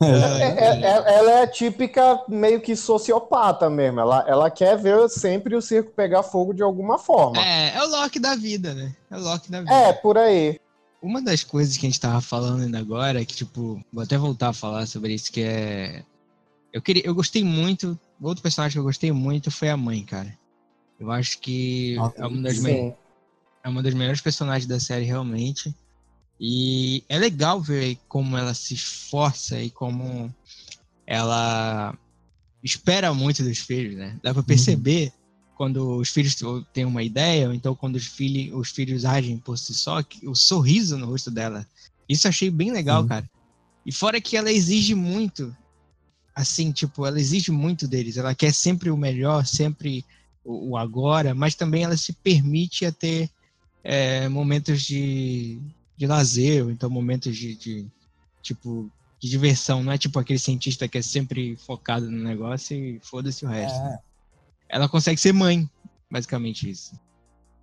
É, 0.00 0.06
é, 0.06 0.64
é, 0.64 0.80
é, 0.80 1.14
ela 1.14 1.30
é 1.42 1.46
típica 1.46 2.22
meio 2.28 2.60
que 2.60 2.74
sociopata 2.74 3.68
mesmo. 3.68 4.00
Ela, 4.00 4.24
ela 4.26 4.50
quer 4.50 4.78
ver 4.78 5.08
sempre 5.10 5.54
o 5.54 5.60
circo 5.60 5.90
pegar 5.90 6.22
fogo 6.22 6.54
de 6.54 6.62
alguma 6.62 6.98
forma. 6.98 7.38
É, 7.38 7.76
é 7.76 7.82
o 7.82 7.88
Loki 7.88 8.18
da 8.18 8.34
vida, 8.34 8.72
né? 8.74 8.94
É 9.10 9.16
o 9.16 9.20
Loki 9.20 9.50
da 9.50 9.60
vida. 9.60 9.74
É, 9.74 9.92
por 9.92 10.16
aí. 10.16 10.58
Uma 11.02 11.20
das 11.20 11.44
coisas 11.44 11.76
que 11.76 11.84
a 11.84 11.90
gente 11.90 12.00
tava 12.00 12.22
falando 12.22 12.62
ainda 12.62 12.78
agora, 12.78 13.22
que, 13.24 13.34
tipo, 13.34 13.84
vou 13.92 14.02
até 14.02 14.16
voltar 14.16 14.48
a 14.48 14.54
falar 14.54 14.86
sobre 14.86 15.12
isso, 15.12 15.30
que 15.30 15.42
é. 15.42 16.02
Eu, 16.72 16.80
queria, 16.80 17.02
eu 17.04 17.14
gostei 17.14 17.44
muito. 17.44 17.98
Outro 18.20 18.42
personagem 18.42 18.72
que 18.72 18.78
eu 18.78 18.84
gostei 18.84 19.12
muito 19.12 19.50
foi 19.50 19.68
a 19.68 19.76
mãe, 19.76 20.02
cara. 20.02 20.34
Eu 20.98 21.10
acho 21.12 21.38
que 21.38 21.96
Nossa, 21.96 22.14
é 22.16 22.26
uma 22.26 22.42
das, 22.42 22.58
me 22.60 22.94
é 23.64 23.68
uma 23.68 23.82
das 23.82 23.94
melhores 23.94 24.20
personagens 24.20 24.66
da 24.66 24.78
série, 24.78 25.06
realmente. 25.06 25.74
E 26.38 27.02
é 27.08 27.18
legal 27.18 27.60
ver 27.60 27.96
como 28.06 28.36
ela 28.36 28.52
se 28.52 28.74
esforça 28.74 29.58
e 29.60 29.70
como 29.70 30.32
ela 31.06 31.96
espera 32.62 33.14
muito 33.14 33.42
dos 33.42 33.58
filhos, 33.58 33.96
né? 33.96 34.18
Dá 34.22 34.32
pra 34.32 34.40
uhum. 34.40 34.46
perceber 34.46 35.06
uhum. 35.06 35.54
quando 35.56 35.96
os 35.96 36.10
filhos 36.10 36.36
têm 36.74 36.84
uma 36.84 37.02
ideia, 37.02 37.48
ou 37.48 37.54
então 37.54 37.74
quando 37.74 37.96
os, 37.96 38.06
filhos, 38.06 38.54
os 38.58 38.70
filhos 38.70 39.06
agem 39.06 39.38
por 39.38 39.56
si 39.56 39.72
só, 39.72 40.04
o 40.24 40.34
sorriso 40.34 40.98
no 40.98 41.06
rosto 41.06 41.30
dela. 41.30 41.66
Isso 42.06 42.28
achei 42.28 42.50
bem 42.50 42.70
legal, 42.70 43.02
uhum. 43.02 43.08
cara. 43.08 43.30
E 43.86 43.92
fora 43.92 44.20
que 44.20 44.36
ela 44.36 44.52
exige 44.52 44.94
muito, 44.94 45.56
assim, 46.34 46.70
tipo, 46.70 47.06
ela 47.06 47.18
exige 47.18 47.50
muito 47.50 47.88
deles. 47.88 48.18
Ela 48.18 48.34
quer 48.34 48.52
sempre 48.52 48.90
o 48.90 48.96
melhor, 48.96 49.46
sempre 49.46 50.04
o, 50.44 50.70
o 50.70 50.76
agora, 50.76 51.34
mas 51.34 51.54
também 51.54 51.84
ela 51.84 51.96
se 51.96 52.12
permite 52.12 52.84
a 52.84 52.92
ter 52.92 53.30
é, 53.84 54.28
momentos 54.30 54.82
de, 54.82 55.60
de 55.96 56.06
lazer, 56.06 56.64
ou 56.64 56.70
então 56.70 56.88
momentos 56.88 57.36
de, 57.36 57.54
de, 57.54 57.86
tipo 58.42 58.90
de 59.20 59.28
diversão, 59.28 59.82
não 59.82 59.92
é 59.92 59.98
tipo 59.98 60.18
aquele 60.18 60.38
cientista 60.38 60.88
que 60.88 60.98
é 60.98 61.02
sempre 61.02 61.56
focado 61.56 62.10
no 62.10 62.24
negócio 62.24 62.74
e 62.74 62.98
foda-se 63.00 63.44
o 63.44 63.48
resto. 63.48 63.78
É. 63.78 63.98
Ela 64.70 64.88
consegue 64.88 65.20
ser 65.20 65.32
mãe, 65.32 65.68
basicamente 66.10 66.68
isso. 66.68 66.98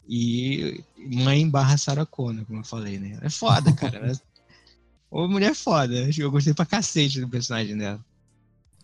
E 0.08 0.84
mãe 0.98 1.50
barra 1.50 1.78
Sarah 1.78 2.06
Connor, 2.06 2.46
como 2.46 2.60
eu 2.60 2.64
falei, 2.66 3.00
né? 3.00 3.18
É 3.22 3.30
foda, 3.30 3.74
cara. 3.74 3.98
Ela... 3.98 4.22
Ô, 5.10 5.28
mulher 5.28 5.56
foda. 5.56 6.10
Eu 6.18 6.32
gostei 6.32 6.54
pra 6.54 6.66
cacete 6.66 7.20
do 7.20 7.28
personagem 7.28 7.78
dela. 7.78 8.04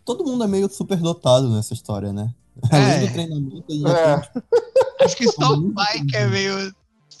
Todo 0.04 0.24
mundo 0.24 0.44
é 0.44 0.46
meio 0.46 0.68
super 0.68 0.98
dotado 0.98 1.50
nessa 1.54 1.74
história, 1.74 2.12
né? 2.12 2.34
É. 2.70 2.76
Além 2.76 3.06
do 3.06 3.12
treinamento, 3.12 3.56
é. 3.58 4.20
Tem... 4.20 4.42
Acho 5.00 5.16
que 5.16 5.28
só 5.32 5.52
o 5.52 5.72
pai 5.72 6.04
que 6.04 6.16
é 6.16 6.26
meio 6.26 6.74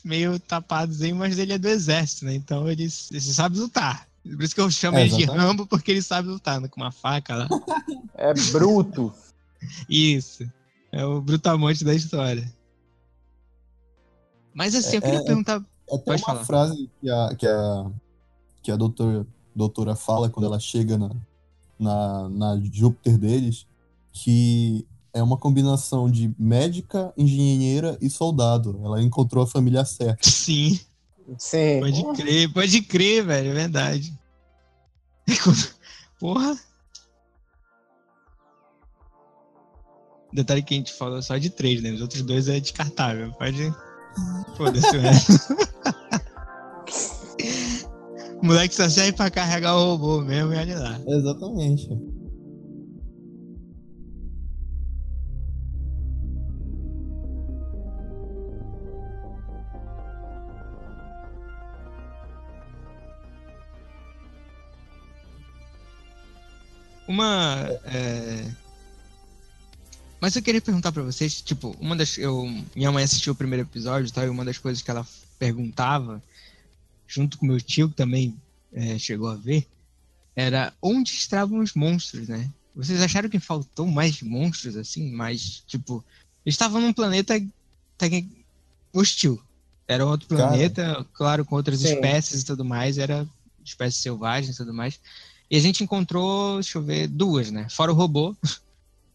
meio 0.04 0.38
tapadozinho, 0.38 1.16
mas 1.16 1.38
ele 1.38 1.52
é 1.52 1.58
do 1.58 1.68
exército, 1.68 2.24
né? 2.24 2.34
Então 2.34 2.68
ele, 2.68 2.84
ele 2.84 3.20
sabe 3.20 3.58
lutar. 3.58 4.06
Por 4.22 4.42
isso 4.42 4.54
que 4.54 4.60
eu 4.60 4.70
chamo 4.70 4.98
é, 4.98 5.02
ele 5.02 5.16
de 5.16 5.24
Rambo, 5.24 5.66
porque 5.66 5.90
ele 5.90 6.02
sabe 6.02 6.28
lutar, 6.28 6.60
né? 6.60 6.68
com 6.68 6.80
uma 6.80 6.92
faca 6.92 7.34
lá. 7.36 7.48
É 8.20 8.34
bruto. 8.50 9.14
Isso. 9.88 10.44
É 10.90 11.04
o 11.04 11.20
brutamonte 11.20 11.84
da 11.84 11.94
história. 11.94 12.52
Mas 14.52 14.74
assim, 14.74 14.96
eu 14.96 15.02
queria 15.02 15.20
é, 15.20 15.22
é 15.22 15.24
perguntar. 15.24 15.64
É, 15.88 15.98
Pode 15.98 16.20
uma 16.22 16.26
falar. 16.26 16.44
frase 16.44 16.90
que 17.00 17.08
a, 17.08 17.34
que 17.36 17.46
a, 17.46 17.90
que 18.60 18.72
a 18.72 18.76
doutora, 18.76 19.24
doutora 19.54 19.94
fala 19.94 20.28
quando 20.28 20.46
ela 20.46 20.58
chega 20.58 20.98
na, 20.98 21.10
na, 21.78 22.28
na 22.28 22.60
Júpiter 22.72 23.16
deles, 23.16 23.68
que 24.12 24.84
é 25.18 25.22
uma 25.22 25.36
combinação 25.36 26.10
de 26.10 26.32
médica, 26.38 27.12
engenheira 27.16 27.98
e 28.00 28.08
soldado. 28.08 28.80
Ela 28.84 29.02
encontrou 29.02 29.44
a 29.44 29.46
família 29.46 29.84
certa. 29.84 30.28
Sim. 30.28 30.78
Sim. 31.36 31.80
Pode 31.80 32.22
crer, 32.22 32.52
pode 32.52 32.82
crer, 32.82 33.24
velho, 33.24 33.50
é 33.50 33.54
verdade. 33.54 34.18
Porra. 36.18 36.56
Detalhe 40.32 40.62
que 40.62 40.74
a 40.74 40.76
gente 40.76 40.92
falou 40.92 41.20
só 41.22 41.36
de 41.36 41.50
três, 41.50 41.82
né? 41.82 41.90
Os 41.92 42.00
outros 42.00 42.22
dois 42.22 42.48
é 42.48 42.60
descartável. 42.60 43.32
Pode. 43.32 43.72
Foda-se 44.56 44.96
o 44.96 45.00
resto. 45.00 45.32
o 48.40 48.46
moleque 48.46 48.74
só 48.74 48.88
serve 48.88 49.12
pra 49.12 49.30
carregar 49.30 49.76
o 49.76 49.96
robô 49.96 50.20
mesmo 50.22 50.52
e 50.52 50.56
olha 50.56 50.78
lá. 50.78 51.00
Exatamente. 51.06 51.88
Uma. 67.18 67.68
é, 67.84 68.50
Mas 70.20 70.36
eu 70.36 70.42
queria 70.42 70.60
perguntar 70.60 70.92
pra 70.92 71.02
vocês, 71.02 71.40
tipo, 71.42 71.76
uma 71.80 71.96
das. 71.96 72.16
Eu... 72.16 72.46
Minha 72.74 72.92
mãe 72.92 73.04
assistiu 73.04 73.32
o 73.32 73.36
primeiro 73.36 73.64
episódio 73.64 74.12
tá? 74.12 74.24
e 74.24 74.28
uma 74.28 74.44
das 74.44 74.58
coisas 74.58 74.82
que 74.82 74.90
ela 74.90 75.06
perguntava, 75.38 76.22
junto 77.06 77.38
com 77.38 77.46
meu 77.46 77.60
tio, 77.60 77.88
que 77.88 77.96
também 77.96 78.36
é, 78.72 78.98
chegou 78.98 79.28
a 79.28 79.34
ver, 79.34 79.66
era 80.34 80.72
onde 80.80 81.12
estavam 81.12 81.60
os 81.60 81.74
monstros, 81.74 82.28
né? 82.28 82.48
Vocês 82.74 83.02
acharam 83.02 83.28
que 83.28 83.40
faltou 83.40 83.86
mais 83.86 84.22
monstros, 84.22 84.76
assim? 84.76 85.10
Mais, 85.10 85.62
tipo. 85.66 86.04
Estavam 86.46 86.80
num 86.80 86.92
planeta 86.92 87.34
até 87.96 88.24
hostil. 88.92 89.42
Era 89.86 90.06
outro 90.06 90.28
planeta, 90.28 91.04
claro, 91.12 91.44
com 91.44 91.56
outras 91.56 91.80
Sim. 91.80 91.94
espécies 91.94 92.42
e 92.42 92.44
tudo 92.44 92.64
mais, 92.64 92.98
era 92.98 93.26
espécies 93.64 94.02
selvagens 94.02 94.54
e 94.54 94.58
tudo 94.58 94.72
mais. 94.72 95.00
E 95.50 95.56
a 95.56 95.60
gente 95.60 95.82
encontrou, 95.82 96.54
deixa 96.56 96.76
eu 96.78 96.82
ver, 96.82 97.08
duas, 97.08 97.50
né? 97.50 97.66
Fora 97.70 97.92
o 97.92 97.94
robô. 97.94 98.34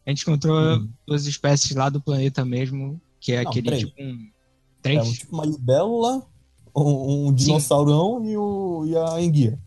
A 0.05 0.09
gente 0.09 0.23
encontrou 0.23 0.59
Uhum. 0.59 0.89
duas 1.07 1.25
espécies 1.27 1.73
lá 1.77 1.88
do 1.88 2.01
planeta 2.01 2.43
mesmo, 2.43 2.99
que 3.21 3.31
é 3.31 3.41
Não, 3.41 3.49
aquele 3.51 3.67
três. 3.67 3.84
tipo 3.86 4.01
um. 4.03 4.19
É 4.19 4.81
Três? 4.81 5.07
um 5.07 5.13
tipo 5.13 5.34
uma 5.34 5.45
libélula, 5.45 6.27
um, 6.75 7.27
um 7.27 7.34
dinossaurão 7.34 8.21
e, 8.25 8.36
o, 8.36 8.86
e 8.86 8.97
a 8.97 9.21
enguia. 9.21 9.57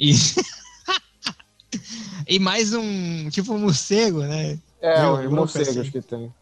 E... 0.00 0.14
e 2.26 2.38
mais 2.38 2.72
um 2.72 3.28
tipo 3.30 3.52
um 3.52 3.58
morcego, 3.58 4.20
né? 4.22 4.58
É, 4.80 5.06
os 5.10 5.30
morcegos 5.30 5.74
pensei. 5.74 5.90
que 5.90 6.02
tem. 6.02 6.32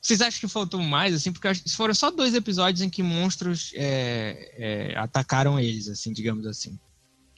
Vocês 0.00 0.20
acham 0.20 0.40
que 0.40 0.48
faltou 0.48 0.80
mais, 0.82 1.14
assim? 1.14 1.32
Porque 1.32 1.48
foram 1.70 1.94
só 1.94 2.10
dois 2.10 2.34
episódios 2.34 2.82
em 2.82 2.90
que 2.90 3.02
monstros 3.02 3.70
é, 3.76 4.90
é, 4.92 4.98
atacaram 4.98 5.60
eles, 5.60 5.86
assim, 5.88 6.12
digamos 6.12 6.44
assim. 6.46 6.76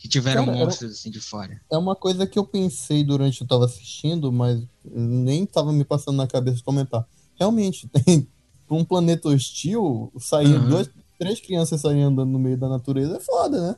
Que 0.05 0.09
tiveram 0.09 0.45
Cara, 0.45 0.57
era- 0.59 0.67
monstros, 0.67 0.93
assim, 0.93 1.11
de 1.11 1.19
fora. 1.19 1.59
É 1.73 1.79
uma 1.79 1.97
coisa 1.97 2.27
que 2.27 2.39
eu 2.39 2.45
pensei 2.45 3.03
durante 3.03 3.41
eu 3.41 3.47
tava 3.47 3.65
assistindo, 3.65 4.31
mas 4.31 4.61
nem 4.85 5.47
tava 5.47 5.73
me 5.73 5.83
passando 5.83 6.17
na 6.17 6.27
cabeça 6.27 6.63
comentar. 6.63 7.07
Realmente, 7.41 7.89
tem 8.05 8.29
um 8.71 8.85
planeta 8.85 9.31
hostil, 9.31 10.13
sair 10.21 10.57
Uhum. 10.57 10.69
duas, 10.69 10.91
três 11.19 11.41
crianças 11.41 11.81
saírem 11.81 12.03
andando 12.03 12.29
no 12.31 12.39
meio 12.39 12.59
da 12.59 12.69
natureza 12.69 13.17
é 13.17 13.21
foda, 13.21 13.69
né? 13.71 13.77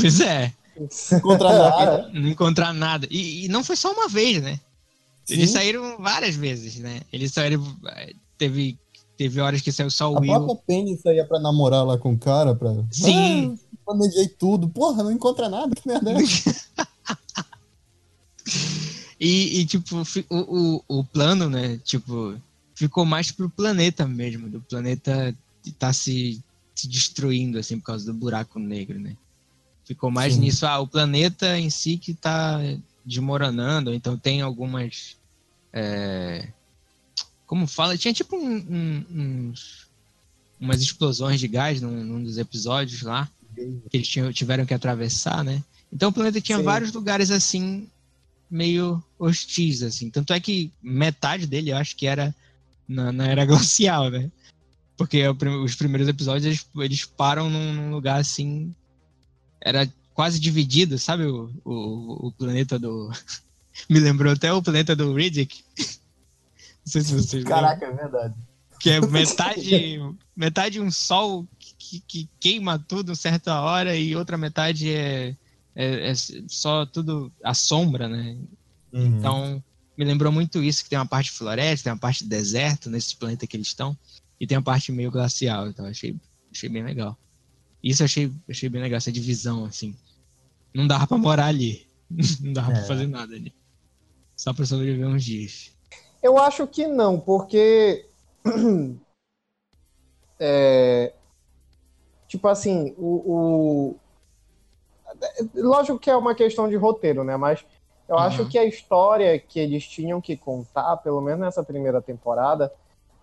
Pois 0.00 0.20
é, 0.20 0.52
Encontrar 1.12 1.52
nada. 1.56 2.10
não 2.12 2.28
encontrar 2.28 2.72
nada. 2.74 3.06
E, 3.08 3.44
e 3.44 3.48
não 3.48 3.62
foi 3.62 3.76
só 3.76 3.92
uma 3.92 4.08
vez, 4.08 4.42
né? 4.42 4.58
Eles 5.30 5.50
Sim. 5.50 5.54
saíram 5.58 5.96
várias 5.98 6.34
vezes, 6.34 6.76
né? 6.80 7.02
Eles 7.12 7.32
saíram. 7.32 7.64
eh, 7.86 8.14
Teve, 8.36 8.76
teve 9.18 9.40
horas 9.40 9.60
que 9.60 9.72
saiu 9.72 9.90
só 9.90 10.10
o 10.10 10.16
A 10.16 10.20
Will. 10.20 10.32
própria 10.32 10.56
Penny 10.66 10.96
saía 10.96 11.26
pra 11.26 11.40
namorar 11.40 11.84
lá 11.84 11.98
com 11.98 12.12
o 12.12 12.18
cara, 12.18 12.54
pra. 12.54 12.72
Sim. 12.90 13.52
Ah, 13.52 13.76
planejei 13.84 14.28
tudo. 14.28 14.68
Porra, 14.68 15.02
não 15.02 15.10
encontra 15.10 15.48
nada, 15.48 15.74
que 15.74 15.86
merda 15.86 16.12
é? 16.12 16.14
E, 19.20 19.60
e, 19.60 19.66
tipo, 19.66 19.96
o, 20.30 20.36
o, 20.36 21.00
o 21.00 21.04
plano, 21.04 21.50
né? 21.50 21.76
Tipo, 21.78 22.36
ficou 22.72 23.04
mais 23.04 23.32
pro 23.32 23.50
planeta 23.50 24.06
mesmo, 24.06 24.48
do 24.48 24.60
planeta 24.60 25.36
tá 25.76 25.92
se, 25.92 26.40
se 26.72 26.86
destruindo, 26.86 27.58
assim, 27.58 27.80
por 27.80 27.86
causa 27.86 28.06
do 28.06 28.14
buraco 28.14 28.60
negro, 28.60 28.96
né? 29.00 29.16
Ficou 29.84 30.08
mais 30.08 30.34
Sim. 30.34 30.42
nisso, 30.42 30.64
ah, 30.66 30.78
o 30.78 30.86
planeta 30.86 31.58
em 31.58 31.68
si 31.68 31.98
que 31.98 32.14
tá 32.14 32.60
desmoronando, 33.04 33.92
então 33.92 34.16
tem 34.16 34.40
algumas. 34.40 35.16
é, 35.72 36.48
como 37.48 37.66
fala? 37.66 37.96
Tinha 37.96 38.12
tipo 38.12 38.36
um- 38.36 38.56
um- 38.58 39.04
uns, 39.10 39.86
umas 40.60 40.80
explosões 40.82 41.40
de 41.40 41.48
gás 41.48 41.80
num, 41.80 42.04
num 42.04 42.22
dos 42.22 42.36
episódios 42.36 43.00
lá, 43.02 43.28
que 43.56 43.96
eles 43.96 44.06
tinham- 44.06 44.32
tiveram 44.32 44.66
que 44.66 44.74
atravessar, 44.74 45.42
né? 45.42 45.64
Então 45.90 46.10
o 46.10 46.12
planeta 46.12 46.40
tinha 46.42 46.58
Sim. 46.58 46.64
vários 46.64 46.92
lugares 46.92 47.30
assim, 47.30 47.88
meio 48.50 49.02
hostis, 49.18 49.82
assim. 49.82 50.10
Tanto 50.10 50.32
é 50.34 50.38
que 50.38 50.70
metade 50.82 51.46
dele 51.46 51.70
eu 51.70 51.76
acho 51.78 51.96
que 51.96 52.06
era 52.06 52.34
na, 52.86 53.10
na 53.10 53.26
era 53.26 53.46
glacial, 53.46 54.10
né? 54.10 54.30
Porque 54.96 55.22
prim- 55.34 55.64
os 55.64 55.74
primeiros 55.74 56.06
episódios 56.06 56.44
eles, 56.44 56.66
eles 56.76 57.04
param 57.06 57.48
num, 57.48 57.72
num 57.72 57.90
lugar 57.90 58.20
assim. 58.20 58.74
Era 59.60 59.90
quase 60.12 60.38
dividido, 60.38 60.98
sabe? 60.98 61.24
O, 61.24 61.50
o, 61.64 62.26
o 62.26 62.32
planeta 62.32 62.78
do. 62.78 63.10
Me 63.88 64.00
lembrou 64.00 64.32
até 64.34 64.52
o 64.52 64.62
planeta 64.62 64.94
do 64.94 65.14
Riddick. 65.14 65.64
Não 66.88 66.92
sei 66.92 67.02
se 67.02 67.12
vocês 67.12 67.44
lembram. 67.44 67.60
Caraca, 67.60 67.84
é 67.84 67.92
verdade. 67.92 68.34
Que 68.80 68.90
é 68.90 69.00
metade, 69.06 70.00
metade 70.34 70.80
um 70.80 70.90
sol 70.90 71.46
que, 71.58 72.00
que 72.00 72.28
queima 72.40 72.78
tudo 72.78 73.14
certa 73.14 73.60
hora 73.60 73.94
e 73.94 74.16
outra 74.16 74.38
metade 74.38 74.90
é, 74.90 75.36
é, 75.76 76.10
é 76.10 76.12
só 76.48 76.86
tudo 76.86 77.30
a 77.44 77.52
sombra, 77.52 78.08
né? 78.08 78.38
Uhum. 78.90 79.18
Então, 79.18 79.64
me 79.98 80.04
lembrou 80.04 80.32
muito 80.32 80.62
isso, 80.62 80.82
que 80.82 80.88
tem 80.88 80.98
uma 80.98 81.04
parte 81.04 81.30
floresta, 81.30 81.84
tem 81.84 81.92
uma 81.92 81.98
parte 81.98 82.24
de 82.24 82.30
deserto 82.30 82.88
nesse 82.88 83.14
planeta 83.16 83.46
que 83.46 83.54
eles 83.54 83.66
estão, 83.66 83.94
e 84.40 84.46
tem 84.46 84.56
uma 84.56 84.64
parte 84.64 84.90
meio 84.90 85.10
glacial, 85.10 85.68
então 85.68 85.84
achei, 85.84 86.16
achei 86.50 86.70
bem 86.70 86.84
legal. 86.84 87.18
Isso 87.82 88.02
eu 88.02 88.06
achei, 88.06 88.32
achei 88.48 88.68
bem 88.70 88.80
legal, 88.80 88.96
essa 88.96 89.12
divisão, 89.12 89.66
assim. 89.66 89.94
Não 90.72 90.86
dava 90.86 91.06
pra 91.06 91.18
morar 91.18 91.46
ali. 91.46 91.86
Não 92.40 92.54
dava 92.54 92.70
pra 92.70 92.80
É. 92.80 92.86
fazer 92.86 93.06
nada 93.06 93.34
ali. 93.34 93.52
Só 94.34 94.54
pra 94.54 94.64
sobreviver 94.64 95.06
uns 95.06 95.22
dias. 95.22 95.76
Eu 96.22 96.38
acho 96.38 96.66
que 96.66 96.86
não, 96.86 97.18
porque. 97.18 98.06
é, 100.40 101.12
tipo 102.26 102.46
assim, 102.48 102.94
o, 102.98 103.90
o- 103.94 104.00
Lógico 105.54 105.98
que 105.98 106.10
é 106.10 106.16
uma 106.16 106.34
questão 106.34 106.68
de 106.68 106.76
roteiro, 106.76 107.24
né? 107.24 107.36
Mas 107.36 107.64
eu 108.08 108.18
Uhum. 108.18 108.18
acho 108.18 108.46
que 108.46 108.58
a 108.58 108.64
história 108.64 109.38
que 109.38 109.58
eles 109.58 109.86
tinham 109.86 110.20
que 110.20 110.36
contar, 110.36 110.96
pelo 110.98 111.20
menos 111.20 111.40
nessa 111.40 111.62
primeira 111.62 112.00
temporada, 112.00 112.72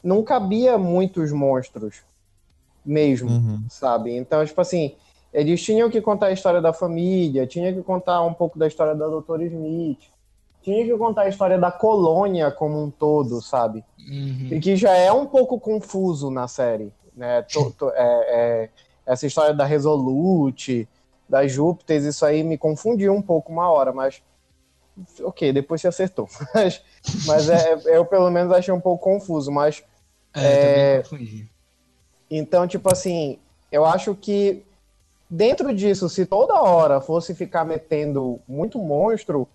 não 0.03 0.23
cabia 0.23 0.77
muitos 0.77 1.31
monstros 1.31 2.03
mesmo 2.85 3.37
Uhum. 3.37 3.69
sabe? 3.69 4.15
Então, 4.15 4.45
tipo 4.45 4.61
assim, 4.61 4.95
eles 5.33 5.63
tinham 5.63 5.89
que 5.89 6.01
contar 6.01 6.27
a 6.27 6.31
história 6.33 6.61
da 6.61 6.73
família, 6.73 7.47
tinha 7.47 7.73
que 7.73 7.83
contar 7.83 8.21
um 8.23 8.33
pouco 8.33 8.59
da 8.59 8.67
história 8.67 8.95
da 8.95 9.07
Dr. 9.07 9.41
Smith, 9.43 9.99
tinha 10.65 10.83
que 10.83 10.97
contar 10.97 11.21
a 11.21 11.29
história 11.29 11.59
da 11.59 11.71
colônia 11.71 12.49
como 12.51 12.83
um 12.83 12.89
todo, 12.89 13.39
sabe? 13.41 13.83
Uhum. 13.99 14.49
E 14.51 14.59
que 14.59 14.75
já 14.75 14.93
é 14.95 15.11
um 15.11 15.27
pouco 15.27 15.59
confuso 15.59 16.31
na 16.31 16.47
série, 16.47 16.91
né? 17.15 17.43
To- 17.43 17.71
to- 17.77 17.91
é- 17.91 18.25
é- 18.65 18.69
essa 19.05 19.27
história 19.27 19.53
da 19.53 19.63
Resolute, 19.63 20.89
da 21.29 21.45
Júpiter, 21.47 22.03
isso 22.03 22.25
aí 22.25 22.43
me 22.43 22.57
confundiu 22.57 23.13
um 23.13 23.21
pouco 23.21 23.51
uma 23.51 23.69
hora, 23.69 23.93
mas 23.93 24.23
ok, 25.21 25.53
depois 25.53 25.81
se 25.81 25.87
acertou. 25.87 26.27
Mas, 26.53 26.81
mas 27.27 27.49
é, 27.49 27.73
eu 27.95 28.03
pelo 28.05 28.29
menos 28.31 28.51
achei 28.51 28.73
um 28.73 28.79
pouco 28.81 29.03
confuso, 29.03 29.51
mas 29.51 29.83
É, 30.35 31.03
confundi. 31.03 31.47
então, 32.31 32.67
tipo 32.67 32.89
assim, 32.91 33.37
eu 33.71 33.85
acho 33.85 34.15
que 34.15 34.63
dentro 35.29 35.73
disso, 35.75 36.07
se 36.09 36.25
toda 36.25 36.61
hora 36.61 36.99
fosse 37.01 37.35
ficar 37.35 37.65
metendo 37.65 38.39
muito 38.47 38.79
monstro, 38.79 39.47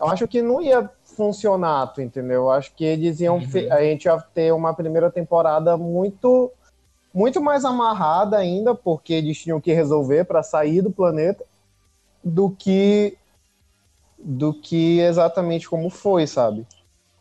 eu 0.00 0.08
acho 0.08 0.26
que 0.26 0.40
não 0.40 0.62
ia 0.62 0.88
funcionar, 1.04 1.88
tu 1.88 2.00
entendeu? 2.00 2.42
Eu 2.42 2.50
acho 2.50 2.74
que 2.74 2.84
eles 2.84 3.20
iam. 3.20 3.36
Uhum. 3.36 3.72
A 3.72 3.82
gente 3.82 4.06
ia 4.06 4.18
ter 4.34 4.52
uma 4.52 4.72
primeira 4.74 5.10
temporada 5.10 5.76
muito. 5.76 6.50
Muito 7.12 7.42
mais 7.42 7.64
amarrada 7.64 8.38
ainda, 8.38 8.72
porque 8.72 9.12
eles 9.12 9.36
tinham 9.36 9.60
que 9.60 9.72
resolver 9.72 10.24
para 10.24 10.44
sair 10.44 10.80
do 10.80 10.92
planeta, 10.92 11.44
do 12.22 12.50
que 12.50 13.18
do 14.16 14.54
que 14.54 15.00
exatamente 15.00 15.68
como 15.68 15.90
foi, 15.90 16.26
sabe? 16.26 16.66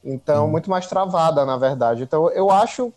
Então, 0.03 0.45
Uhum. 0.45 0.51
muito 0.51 0.69
mais 0.69 0.85
travada, 0.85 1.45
na 1.45 1.57
verdade. 1.57 2.03
Então, 2.03 2.29
eu 2.29 2.51
acho 2.51 2.93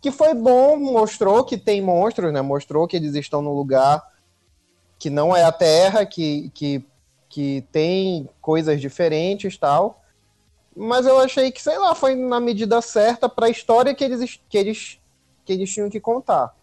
que 0.00 0.10
foi 0.10 0.34
bom, 0.34 0.76
mostrou 0.76 1.44
que 1.44 1.56
tem 1.56 1.80
monstros, 1.82 2.32
né? 2.32 2.40
Mostrou 2.40 2.86
que 2.86 2.96
eles 2.96 3.14
estão 3.14 3.42
no 3.42 3.54
lugar 3.54 4.02
que 4.98 5.10
não 5.10 5.34
é 5.34 5.42
a 5.42 5.50
Terra, 5.50 6.06
que, 6.06 6.50
que, 6.54 6.84
que 7.32 7.64
tem 7.72 8.28
coisas 8.42 8.78
diferentes 8.78 9.56
tal. 9.56 10.02
Mas 10.76 11.06
eu 11.06 11.18
achei 11.18 11.50
que, 11.50 11.62
sei 11.62 11.78
lá, 11.78 11.94
foi 11.94 12.14
na 12.14 12.38
medida 12.38 12.80
certa 12.82 13.26
para 13.26 13.46
a 13.46 13.50
história 13.50 13.94
que 13.94 14.04
eles, 14.04 14.38
que, 14.50 14.58
eles, 14.58 14.98
que 15.46 15.52
eles 15.54 15.72
tinham 15.72 15.88
que 15.88 15.98
contar. 15.98 16.54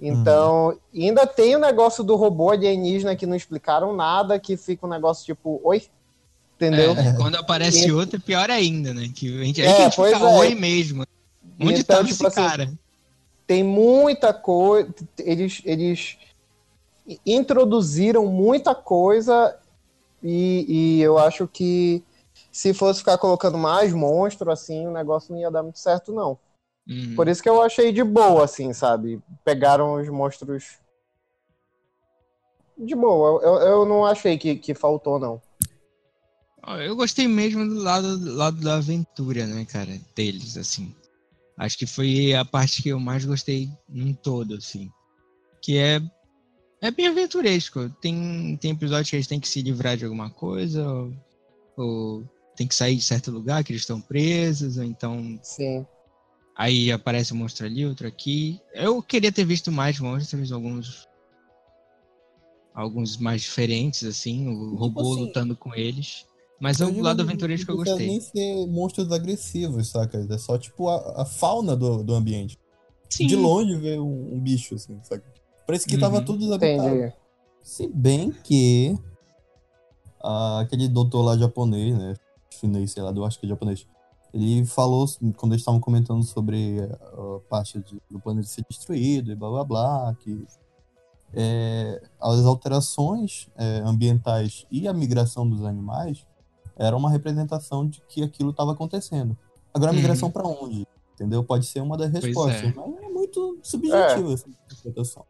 Então, 0.00 0.78
e 0.94 1.04
ainda 1.04 1.26
tem 1.26 1.54
o 1.54 1.58
negócio 1.58 2.02
do 2.02 2.16
robô 2.16 2.50
alienígena 2.50 3.14
que 3.14 3.26
não 3.26 3.36
explicaram 3.36 3.94
nada, 3.94 4.38
que 4.40 4.56
fica 4.56 4.86
um 4.86 4.90
negócio 4.90 5.26
tipo, 5.26 5.60
oi? 5.62 5.82
Entendeu? 6.56 6.92
É, 6.92 7.12
quando 7.14 7.36
aparece 7.36 7.86
E- 7.88 7.92
outro, 7.92 8.16
é 8.16 8.18
pior 8.18 8.50
ainda, 8.50 8.94
né? 8.94 9.10
Que 9.14 9.40
a 9.40 9.44
gente, 9.44 9.60
É, 9.60 9.64
que 9.74 9.80
a 9.80 9.84
gente 9.84 9.96
pois 9.96 10.14
fica 10.14 10.26
é. 10.26 10.38
oi 10.38 10.54
mesmo. 10.54 11.04
Onde 11.60 11.80
Então, 11.80 11.98
tá 11.98 12.02
tipo 12.04 12.14
esse 12.14 12.26
assim, 12.26 12.48
cara? 12.48 12.72
tem 13.46 13.62
muita 13.62 14.32
coisa. 14.32 14.88
Eles, 15.18 15.60
eles 15.66 16.16
introduziram 17.24 18.26
muita 18.26 18.74
coisa 18.74 19.58
e, 20.22 20.66
e 20.68 21.02
eu 21.02 21.18
acho 21.18 21.48
que 21.48 22.04
se 22.52 22.74
fosse 22.74 23.00
ficar 23.00 23.18
colocando 23.18 23.56
mais 23.56 23.92
monstro, 23.92 24.50
assim, 24.50 24.86
o 24.86 24.92
negócio 24.92 25.32
não 25.32 25.40
ia 25.40 25.50
dar 25.50 25.62
muito 25.62 25.78
certo, 25.78 26.12
não. 26.12 26.38
Uhum. 26.88 27.14
Por 27.14 27.28
isso 27.28 27.42
que 27.42 27.48
eu 27.48 27.62
achei 27.62 27.92
de 27.92 28.02
boa, 28.02 28.44
assim, 28.44 28.72
sabe? 28.72 29.22
Pegaram 29.44 29.94
os 29.94 30.08
monstros. 30.08 30.78
De 32.76 32.94
boa. 32.94 33.40
Eu, 33.42 33.54
eu 33.60 33.86
não 33.86 34.04
achei 34.04 34.36
que, 34.36 34.56
que 34.56 34.74
faltou, 34.74 35.18
não. 35.18 35.40
Eu 36.78 36.94
gostei 36.94 37.26
mesmo 37.26 37.66
do 37.66 37.82
lado, 37.82 38.18
do 38.18 38.34
lado 38.34 38.60
da 38.60 38.76
aventura, 38.76 39.46
né, 39.46 39.64
cara, 39.64 39.98
deles, 40.14 40.56
assim. 40.56 40.94
Acho 41.56 41.76
que 41.76 41.86
foi 41.86 42.34
a 42.34 42.44
parte 42.44 42.82
que 42.82 42.88
eu 42.90 42.98
mais 42.98 43.24
gostei 43.24 43.68
num 43.88 44.12
todo, 44.12 44.54
assim. 44.54 44.90
Que 45.62 45.78
é 45.78 46.00
é 46.80 46.90
bem 46.90 47.08
aventuresco. 47.08 47.90
Tem, 48.00 48.56
tem 48.60 48.72
episódios 48.72 49.10
que 49.10 49.16
eles 49.16 49.26
têm 49.26 49.40
que 49.40 49.48
se 49.48 49.62
livrar 49.62 49.96
de 49.96 50.04
alguma 50.04 50.30
coisa, 50.30 50.86
ou, 50.88 51.12
ou 51.76 52.24
tem 52.56 52.66
que 52.66 52.74
sair 52.74 52.96
de 52.96 53.02
certo 53.02 53.30
lugar 53.30 53.62
que 53.62 53.72
eles 53.72 53.82
estão 53.82 54.00
presos, 54.00 54.78
ou 54.78 54.84
então. 54.84 55.38
Sim. 55.42 55.86
Aí 56.56 56.90
aparece 56.90 57.32
um 57.32 57.36
monstro 57.36 57.66
ali, 57.66 57.86
outro 57.86 58.06
aqui. 58.06 58.60
Eu 58.74 59.02
queria 59.02 59.32
ter 59.32 59.44
visto 59.44 59.70
mais 59.70 59.98
monstros, 59.98 60.52
alguns. 60.52 61.08
Alguns 62.72 63.16
mais 63.16 63.42
diferentes, 63.42 64.04
assim, 64.04 64.48
o 64.48 64.52
tipo 64.52 64.76
robô 64.76 65.12
assim, 65.12 65.20
lutando 65.22 65.56
com 65.56 65.74
eles. 65.74 66.24
Mas 66.60 66.80
é 66.80 66.84
o 66.84 67.00
lado 67.00 67.22
aventuresco 67.22 67.66
que 67.66 67.72
eu 67.72 67.76
gostei. 67.76 68.06
Não 68.06 68.12
nem 68.12 68.20
ser 68.20 68.66
monstros 68.66 69.10
agressivos, 69.10 69.88
saca? 69.88 70.26
É 70.30 70.38
só 70.38 70.56
tipo 70.56 70.88
a, 70.88 71.22
a 71.22 71.24
fauna 71.24 71.74
do, 71.74 72.04
do 72.04 72.14
ambiente. 72.14 72.58
Sim. 73.08 73.26
De 73.26 73.34
longe 73.34 73.74
ver 73.76 73.98
um, 73.98 74.34
um 74.34 74.40
bicho, 74.40 74.74
assim, 74.74 75.00
saca? 75.02 75.24
Parece 75.70 75.86
que 75.86 75.94
uhum. 75.94 76.00
tava 76.00 76.20
tudo 76.20 76.40
desabitado. 76.40 76.88
Entendi. 76.88 77.12
Se 77.62 77.86
bem 77.86 78.32
que 78.32 78.98
ah, 80.20 80.58
aquele 80.58 80.88
doutor 80.88 81.22
lá 81.22 81.38
japonês, 81.38 81.96
né? 81.96 82.16
Chinês, 82.50 82.90
sei 82.90 83.04
lá, 83.04 83.12
eu 83.12 83.24
acho 83.24 83.38
que 83.38 83.46
é 83.46 83.48
japonês. 83.48 83.86
Ele 84.34 84.64
falou, 84.66 85.06
quando 85.36 85.52
eles 85.52 85.62
estavam 85.62 85.78
comentando 85.78 86.24
sobre 86.24 86.80
a 86.80 87.40
parte 87.48 87.78
de, 87.78 88.02
do 88.10 88.18
planeta 88.18 88.48
ser 88.48 88.64
destruído 88.68 89.30
e 89.30 89.36
blá 89.36 89.48
blá 89.48 89.64
blá, 89.64 90.16
que 90.18 90.44
é, 91.34 92.02
as 92.20 92.44
alterações 92.44 93.48
é, 93.56 93.80
ambientais 93.84 94.66
e 94.72 94.88
a 94.88 94.92
migração 94.92 95.48
dos 95.48 95.64
animais 95.64 96.26
era 96.76 96.96
uma 96.96 97.10
representação 97.10 97.86
de 97.86 98.00
que 98.08 98.24
aquilo 98.24 98.50
estava 98.50 98.72
acontecendo. 98.72 99.38
Agora, 99.72 99.92
a 99.92 99.94
migração 99.94 100.26
uhum. 100.26 100.32
para 100.32 100.48
onde? 100.48 100.84
Entendeu? 101.14 101.44
Pode 101.44 101.66
ser 101.66 101.80
uma 101.80 101.96
das 101.96 102.10
respostas, 102.10 102.64
é. 102.64 102.74
mas 102.74 103.04
é 103.04 103.08
muito 103.08 103.58
subjetiva 103.62 104.30
é. 104.30 104.32
essa 104.32 104.48
interpretação. 104.48 105.24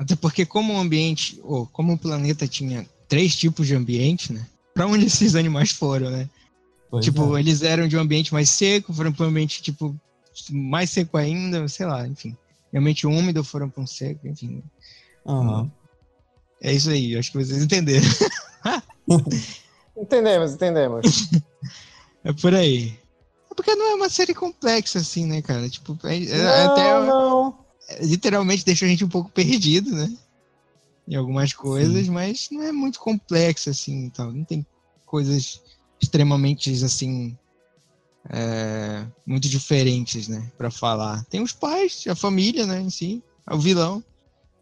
Até 0.00 0.16
porque 0.16 0.46
como 0.46 0.72
o 0.72 0.78
ambiente, 0.78 1.38
ou 1.42 1.66
como 1.66 1.92
o 1.92 1.98
planeta 1.98 2.48
tinha 2.48 2.86
três 3.06 3.36
tipos 3.36 3.66
de 3.66 3.74
ambiente, 3.74 4.32
né? 4.32 4.46
Pra 4.72 4.86
onde 4.86 5.04
esses 5.06 5.34
animais 5.34 5.72
foram, 5.72 6.08
né? 6.08 6.26
Pois 6.90 7.04
tipo, 7.04 7.36
é. 7.36 7.40
eles 7.40 7.60
eram 7.60 7.86
de 7.86 7.98
um 7.98 8.00
ambiente 8.00 8.32
mais 8.32 8.48
seco, 8.48 8.94
foram 8.94 9.12
para 9.12 9.26
um 9.26 9.28
ambiente, 9.28 9.60
tipo, 9.60 9.94
mais 10.50 10.88
seco 10.88 11.18
ainda, 11.18 11.68
sei 11.68 11.84
lá, 11.84 12.08
enfim. 12.08 12.34
Ambiente 12.74 13.06
úmido, 13.06 13.44
foram 13.44 13.68
para 13.68 13.82
um 13.82 13.86
seco, 13.86 14.26
enfim. 14.26 14.62
Uhum. 15.26 15.70
É 16.62 16.72
isso 16.72 16.88
aí, 16.88 17.14
acho 17.18 17.30
que 17.30 17.44
vocês 17.44 17.62
entenderam. 17.62 18.06
entendemos, 19.94 20.54
entendemos. 20.54 21.28
é 22.24 22.32
por 22.32 22.54
aí. 22.54 22.98
É 23.50 23.54
porque 23.54 23.74
não 23.74 23.90
é 23.90 23.94
uma 23.96 24.08
série 24.08 24.32
complexa, 24.32 24.98
assim, 24.98 25.26
né, 25.26 25.42
cara? 25.42 25.68
Tipo, 25.68 25.98
é, 26.04 26.24
é 26.24 26.38
não, 26.38 26.72
até. 26.72 27.06
Não 27.06 27.29
literalmente 28.00 28.64
deixa 28.64 28.84
a 28.84 28.88
gente 28.88 29.04
um 29.04 29.08
pouco 29.08 29.30
perdido, 29.30 29.90
né? 29.92 30.12
Em 31.08 31.14
algumas 31.16 31.52
coisas, 31.52 32.06
Sim. 32.06 32.12
mas 32.12 32.48
não 32.50 32.62
é 32.62 32.72
muito 32.72 33.00
complexo 33.00 33.70
assim, 33.70 34.04
então 34.04 34.30
não 34.30 34.44
tem 34.44 34.64
coisas 35.04 35.60
extremamente 36.00 36.70
assim 36.84 37.36
é, 38.28 39.06
muito 39.26 39.48
diferentes, 39.48 40.28
né, 40.28 40.50
para 40.56 40.70
falar. 40.70 41.24
Tem 41.26 41.42
os 41.42 41.52
pais, 41.52 42.04
a 42.08 42.14
família, 42.14 42.66
né, 42.66 42.80
em 42.80 42.90
si, 42.90 43.22
o 43.50 43.58
vilão 43.58 44.04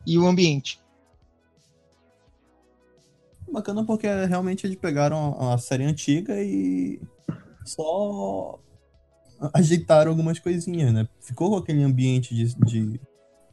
e 0.06 0.18
o 0.18 0.26
ambiente. 0.26 0.80
Bacana 3.50 3.84
porque 3.84 4.06
realmente 4.26 4.66
eles 4.66 4.76
pegaram 4.76 5.50
a 5.50 5.58
série 5.58 5.84
antiga 5.84 6.34
e 6.42 7.00
só 7.64 8.58
ajeitaram 9.54 10.10
algumas 10.10 10.38
coisinhas, 10.38 10.92
né? 10.92 11.08
Ficou 11.20 11.50
com 11.50 11.56
aquele 11.56 11.82
ambiente 11.82 12.34
de, 12.34 12.54
de 12.54 13.00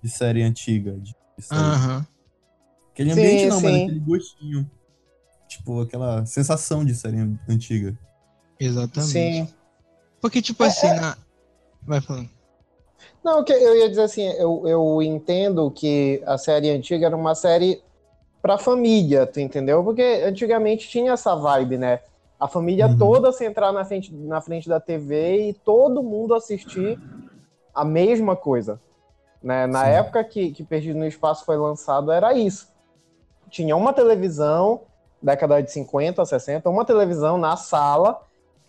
de 0.05 0.11
série 0.11 0.43
antiga. 0.43 0.91
De, 0.99 1.15
série. 1.39 1.59
Uhum. 1.59 2.05
Aquele 2.91 3.11
ambiente 3.11 3.41
sim, 3.41 3.47
não, 3.47 3.59
sim. 3.59 3.63
mas 3.63 3.75
aquele 3.75 3.99
gostinho. 3.99 4.71
Tipo, 5.47 5.81
aquela 5.81 6.25
sensação 6.27 6.85
de 6.85 6.93
série 6.93 7.17
antiga. 7.49 7.97
Exatamente. 8.59 9.11
Sim. 9.11 9.53
Porque, 10.21 10.43
tipo 10.43 10.63
é, 10.63 10.67
assim, 10.67 10.87
é... 10.87 10.99
na... 10.99 11.17
vai 11.81 12.01
falando. 12.01 12.29
Não, 13.23 13.43
que 13.43 13.51
eu 13.51 13.75
ia 13.75 13.89
dizer 13.89 14.03
assim, 14.03 14.21
eu, 14.33 14.67
eu 14.67 15.01
entendo 15.01 15.71
que 15.71 16.21
a 16.25 16.37
série 16.37 16.69
antiga 16.69 17.07
era 17.07 17.15
uma 17.15 17.33
série 17.33 17.81
pra 18.41 18.59
família, 18.59 19.25
tu 19.25 19.39
entendeu? 19.39 19.83
Porque 19.83 20.23
antigamente 20.23 20.87
tinha 20.87 21.13
essa 21.13 21.35
vibe, 21.35 21.79
né? 21.79 22.01
A 22.39 22.47
família 22.47 22.85
uhum. 22.85 22.97
toda 22.97 23.31
se 23.31 23.43
entrar 23.43 23.71
na 23.71 23.83
frente, 23.83 24.13
na 24.13 24.39
frente 24.39 24.69
da 24.69 24.79
TV 24.79 25.49
e 25.49 25.53
todo 25.53 26.03
mundo 26.03 26.35
assistir 26.35 26.99
a 27.73 27.83
mesma 27.83 28.35
coisa. 28.35 28.79
Né? 29.45 29.67
Na 29.67 29.85
Sim. 29.85 29.91
época 29.91 30.23
que, 30.23 30.51
que 30.51 30.63
Perdido 30.63 30.97
no 30.97 31.05
Espaço 31.05 31.45
foi 31.45 31.55
lançado, 31.55 32.11
era 32.11 32.33
isso. 32.33 32.67
Tinha 33.47 33.75
uma 33.75 33.93
televisão, 33.93 34.81
década 35.21 35.61
de 35.61 35.71
50, 35.71 36.25
60, 36.25 36.67
uma 36.67 36.83
televisão 36.83 37.37
na 37.37 37.55
sala 37.55 38.19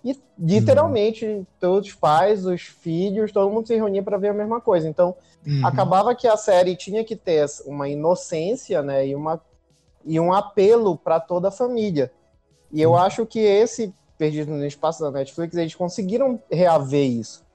e 0.04 0.14
literalmente 0.38 1.24
uhum. 1.24 1.46
todos 1.58 1.88
os 1.88 1.94
pais, 1.94 2.44
os 2.44 2.60
filhos, 2.60 3.32
todo 3.32 3.50
mundo 3.50 3.66
se 3.66 3.74
reunia 3.74 4.02
para 4.02 4.18
ver 4.18 4.28
a 4.28 4.34
mesma 4.34 4.60
coisa. 4.60 4.86
Então, 4.86 5.14
uhum. 5.46 5.66
acabava 5.66 6.14
que 6.14 6.28
a 6.28 6.36
série 6.36 6.76
tinha 6.76 7.02
que 7.02 7.16
ter 7.16 7.46
uma 7.64 7.88
inocência, 7.88 8.82
né, 8.82 9.08
e 9.08 9.14
uma 9.14 9.40
e 10.04 10.20
um 10.20 10.30
apelo 10.30 10.96
para 10.98 11.18
toda 11.18 11.48
a 11.48 11.50
família. 11.50 12.12
E 12.70 12.82
eu 12.82 12.94
acho 12.94 13.24
que 13.24 13.40
esse 13.40 13.94
Perdido 14.18 14.52
no 14.52 14.64
Espaço 14.64 15.02
da 15.02 15.10
Netflix, 15.10 15.56
eles 15.56 15.74
conseguiram 15.74 16.40
reaver 16.50 17.10
isso. 17.10 17.45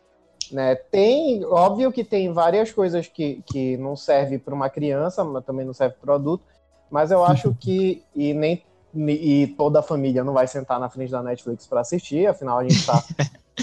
Né? 0.52 0.76
Tem, 0.76 1.46
óbvio 1.46 1.92
que 1.92 2.04
tem 2.04 2.34
várias 2.34 2.72
coisas 2.72 3.08
que, 3.08 3.42
que 3.46 3.78
não 3.78 3.96
servem 3.96 4.38
para 4.38 4.54
uma 4.54 4.70
criança, 4.70 5.24
mas 5.24 5.46
também 5.46 5.66
não 5.66 5.74
serve 5.74 5.96
para 6.02 6.16
adulto, 6.16 6.44
mas 6.90 7.10
eu 7.10 7.24
acho 7.24 7.56
que, 7.60 8.04
e 8.16 8.34
nem 8.34 8.64
e 8.94 9.48
toda 9.58 9.80
a 9.80 9.84
família 9.84 10.22
não 10.22 10.34
vai 10.34 10.46
sentar 10.48 10.78
na 10.78 10.90
frente 10.90 11.12
da 11.12 11.24
Netflix 11.24 11.66
para 11.66 11.80
assistir, 11.80 12.28
afinal 12.28 12.60
a 12.60 12.64
gente 12.64 12.76
está 12.76 13.02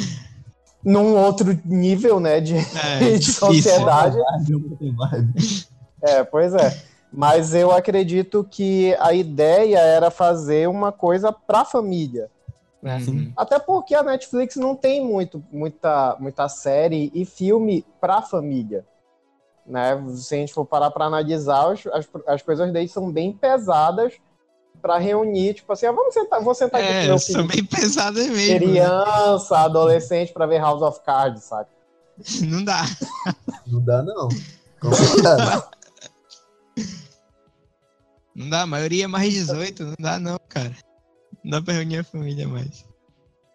num 0.82 1.14
outro 1.16 1.59
nível, 1.66 2.18
né, 2.18 2.41
de, 2.41 2.55
é, 2.57 3.12
de 3.18 3.30
sociedade. 3.30 4.16
É, 6.01 6.24
pois 6.24 6.55
é. 6.55 6.82
Mas 7.12 7.55
eu 7.55 7.70
acredito 7.70 8.47
que 8.51 8.95
a 9.01 9.12
ideia 9.12 9.78
era 9.78 10.11
fazer 10.11 10.68
uma 10.68 10.93
coisa 10.93 11.32
para 11.32 11.61
a 11.61 11.64
família, 11.64 12.30
né? 12.83 12.99
Até 13.37 13.59
porque 13.59 13.95
a 13.95 14.03
Netflix 14.03 14.57
não 14.57 14.74
tem 14.76 15.05
muito, 15.05 15.45
muita, 15.51 16.16
muita 16.20 16.49
série 16.49 17.11
e 17.14 17.24
filme 17.24 17.85
para 18.01 18.22
família. 18.22 18.87
Né? 19.66 20.03
Se 20.14 20.35
a 20.35 20.39
gente 20.39 20.55
for 20.55 20.64
parar 20.64 20.91
para 20.91 21.05
analisar, 21.05 21.72
as, 21.72 21.87
as, 21.89 22.09
as 22.26 22.43
coisas 22.43 22.72
deles 22.72 22.93
são 22.93 23.11
bem 23.11 23.33
pesadas 23.33 24.14
para 24.81 24.97
reunir, 24.97 25.55
tipo 25.55 25.72
assim, 25.72 25.87
ah, 25.87 25.93
vamos 25.93 26.14
sentar, 26.14 26.41
vou 26.41 26.55
sentar 26.55 26.81
aqui 26.81 27.11
é. 27.11 27.18
São 27.18 27.47
bem 27.47 27.64
pesadas 27.64 28.29
mesmo. 28.29 28.53
Né? 28.53 28.59
Criança, 28.59 29.55
né? 29.57 29.64
adolescente 29.64 30.33
para 30.33 30.47
ver 30.47 30.61
House 30.61 30.83
of 30.83 31.01
Cards, 31.05 31.43
sabe? 31.45 31.68
Não 32.47 32.64
dá. 32.64 32.85
Não 33.66 33.81
dá, 33.81 34.03
não. 34.03 34.29
Não 38.35 38.49
dá, 38.49 38.62
a 38.62 38.66
maioria 38.66 39.05
é 39.05 39.09
mais 39.09 39.33
18, 39.33 39.85
não 39.85 39.95
dá 39.99 40.18
não, 40.18 40.39
cara. 40.49 40.74
Não 41.49 41.61
dá 41.61 41.64
pra 41.64 41.72
reunir 41.72 42.01
a 42.01 42.05
família 42.05 42.46
mais. 42.46 42.84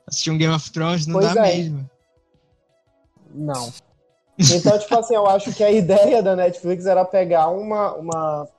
Assistir 0.08 0.32
um 0.32 0.38
Game 0.40 0.52
of 0.52 0.72
Thrones 0.72 1.06
não 1.06 1.20
pois 1.20 1.32
dá 1.32 1.48
é. 1.48 1.58
mesmo. 1.58 1.88
Não. 3.32 3.72
Então, 4.36 4.80
tipo 4.80 4.98
assim, 4.98 5.14
eu 5.14 5.28
acho 5.28 5.54
que 5.54 5.64
a 5.64 5.72
ideia 5.72 6.24
da 6.24 6.36
Netflix 6.36 6.88
era 6.88 7.06
pegar 7.06 7.50
uma, 7.50 7.94
uma, 7.94 8.50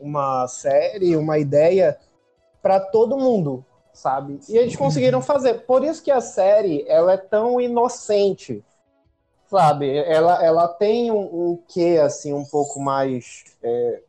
uma 0.00 0.48
série, 0.48 1.14
uma 1.14 1.38
ideia 1.38 1.98
para 2.62 2.80
todo 2.80 3.18
mundo, 3.18 3.62
sabe? 3.92 4.40
E 4.48 4.56
eles 4.56 4.74
conseguiram 4.74 5.20
fazer. 5.20 5.66
Por 5.66 5.84
isso 5.84 6.02
que 6.02 6.10
a 6.10 6.22
série, 6.22 6.86
ela 6.88 7.12
é 7.12 7.18
tão 7.18 7.60
inocente, 7.60 8.64
sabe? 9.46 9.94
Ela, 9.94 10.42
ela 10.42 10.68
tem 10.68 11.10
um, 11.10 11.50
um 11.50 11.62
quê, 11.68 12.00
assim, 12.02 12.32
um 12.32 12.46
pouco 12.46 12.80
mais... 12.80 13.44
É, 13.62 14.07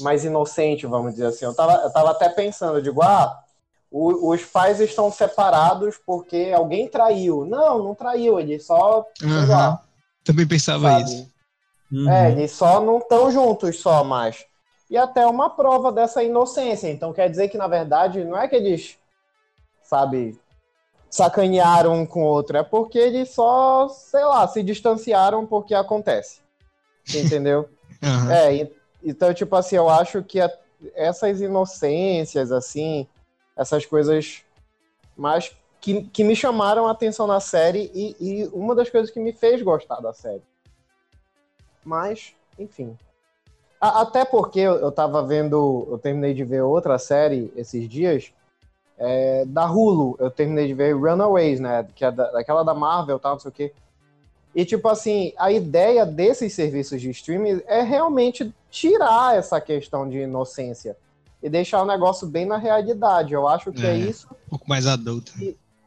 mais 0.00 0.24
inocente, 0.24 0.86
vamos 0.86 1.12
dizer 1.12 1.26
assim. 1.26 1.44
Eu 1.44 1.54
tava, 1.54 1.74
eu 1.82 1.92
tava 1.92 2.10
até 2.10 2.28
pensando, 2.28 2.78
eu 2.78 2.82
digo, 2.82 3.02
ah, 3.02 3.42
o, 3.90 4.30
os 4.30 4.44
pais 4.44 4.80
estão 4.80 5.12
separados 5.12 5.98
porque 6.06 6.52
alguém 6.54 6.88
traiu. 6.88 7.44
Não, 7.44 7.78
não 7.82 7.94
traiu, 7.94 8.40
eles 8.40 8.64
só. 8.64 9.06
Uhum. 9.22 9.48
Lá, 9.48 9.82
Também 10.24 10.46
pensava 10.46 10.90
sabe? 10.90 11.04
isso. 11.04 11.32
Uhum. 11.92 12.10
É, 12.10 12.30
eles 12.32 12.50
só 12.52 12.80
não 12.80 12.98
estão 12.98 13.30
juntos 13.30 13.78
só 13.78 14.02
mais. 14.02 14.46
E 14.88 14.96
até 14.96 15.26
uma 15.26 15.50
prova 15.50 15.92
dessa 15.92 16.22
inocência. 16.22 16.88
Então 16.88 17.12
quer 17.12 17.28
dizer 17.28 17.48
que, 17.48 17.58
na 17.58 17.68
verdade, 17.68 18.24
não 18.24 18.38
é 18.38 18.48
que 18.48 18.56
eles, 18.56 18.96
sabe, 19.82 20.40
sacanearam 21.10 21.94
um 21.94 22.06
com 22.06 22.22
o 22.22 22.26
outro, 22.26 22.56
é 22.56 22.62
porque 22.62 22.98
eles 22.98 23.28
só, 23.30 23.88
sei 23.88 24.24
lá, 24.24 24.48
se 24.48 24.62
distanciaram 24.62 25.46
porque 25.46 25.74
acontece. 25.74 26.40
Entendeu? 27.14 27.68
Uhum. 28.04 28.32
É, 28.32 28.56
então, 28.56 28.81
tipo 29.34 29.56
assim, 29.56 29.76
eu 29.76 29.88
acho 29.88 30.22
que 30.22 30.40
a, 30.40 30.50
essas 30.94 31.40
inocências, 31.40 32.52
assim, 32.52 33.06
essas 33.56 33.86
coisas 33.86 34.42
mais 35.16 35.54
que, 35.80 36.04
que 36.04 36.24
me 36.24 36.36
chamaram 36.36 36.86
a 36.86 36.92
atenção 36.92 37.26
na 37.26 37.40
série 37.40 37.90
e, 37.92 38.16
e 38.20 38.48
uma 38.52 38.74
das 38.74 38.88
coisas 38.88 39.10
que 39.10 39.20
me 39.20 39.32
fez 39.32 39.60
gostar 39.62 40.00
da 40.00 40.12
série. 40.12 40.42
Mas, 41.84 42.34
enfim. 42.58 42.96
A, 43.80 44.02
até 44.02 44.24
porque 44.24 44.60
eu, 44.60 44.92
tava 44.92 45.26
vendo, 45.26 45.86
eu 45.90 45.98
terminei 45.98 46.32
de 46.32 46.44
ver 46.44 46.62
outra 46.62 46.98
série 46.98 47.52
esses 47.56 47.88
dias, 47.88 48.32
é, 48.96 49.44
da 49.44 49.66
Hulu, 49.66 50.16
eu 50.20 50.30
terminei 50.30 50.68
de 50.68 50.74
ver 50.74 50.92
Runaways, 50.92 51.58
né? 51.58 51.84
Que 51.94 52.04
é 52.04 52.12
da, 52.12 52.30
daquela 52.30 52.62
da 52.62 52.74
Marvel 52.74 53.18
tal, 53.18 53.32
não 53.32 53.40
sei 53.40 53.48
o 53.48 53.52
quê. 53.52 53.72
E, 54.54 54.64
tipo 54.64 54.88
assim, 54.88 55.32
a 55.38 55.50
ideia 55.50 56.04
desses 56.04 56.52
serviços 56.52 57.00
de 57.00 57.10
streaming 57.10 57.62
é 57.66 57.82
realmente 57.82 58.52
tirar 58.70 59.36
essa 59.36 59.60
questão 59.60 60.08
de 60.08 60.18
inocência 60.18 60.96
e 61.42 61.48
deixar 61.48 61.82
o 61.82 61.86
negócio 61.86 62.26
bem 62.26 62.46
na 62.46 62.58
realidade. 62.58 63.32
Eu 63.32 63.48
acho 63.48 63.72
que 63.72 63.84
é, 63.84 63.90
é 63.90 63.96
isso. 63.96 64.28
Um 64.46 64.50
pouco 64.50 64.68
mais 64.68 64.86
adulto. 64.86 65.32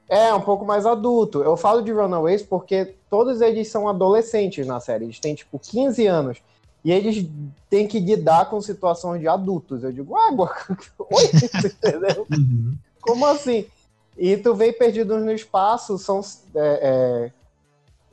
É, 0.09 0.33
um 0.33 0.41
pouco 0.41 0.65
mais 0.65 0.85
adulto. 0.85 1.41
Eu 1.41 1.55
falo 1.55 1.81
de 1.81 1.91
Runaways 1.91 2.43
porque 2.43 2.95
todos 3.09 3.41
eles 3.41 3.67
são 3.69 3.87
adolescentes 3.87 4.65
na 4.65 4.79
série. 4.79 5.05
Eles 5.05 5.19
têm, 5.19 5.35
tipo, 5.35 5.59
15 5.59 6.05
anos. 6.07 6.37
E 6.83 6.91
eles 6.91 7.27
têm 7.69 7.87
que 7.87 7.99
lidar 7.99 8.49
com 8.49 8.61
situações 8.61 9.19
de 9.19 9.27
adultos. 9.27 9.83
Eu 9.83 9.91
digo, 9.91 10.15
água, 10.15 10.53
oi, 10.99 11.23
entendeu? 11.65 12.27
Uhum. 12.31 12.75
Como 13.01 13.25
assim? 13.25 13.65
E 14.17 14.37
tu 14.37 14.53
vem 14.53 14.71
Perdidos 14.71 15.23
no 15.23 15.31
Espaço, 15.31 15.97
são. 15.97 16.21
É, 16.53 16.79
é, 16.81 17.31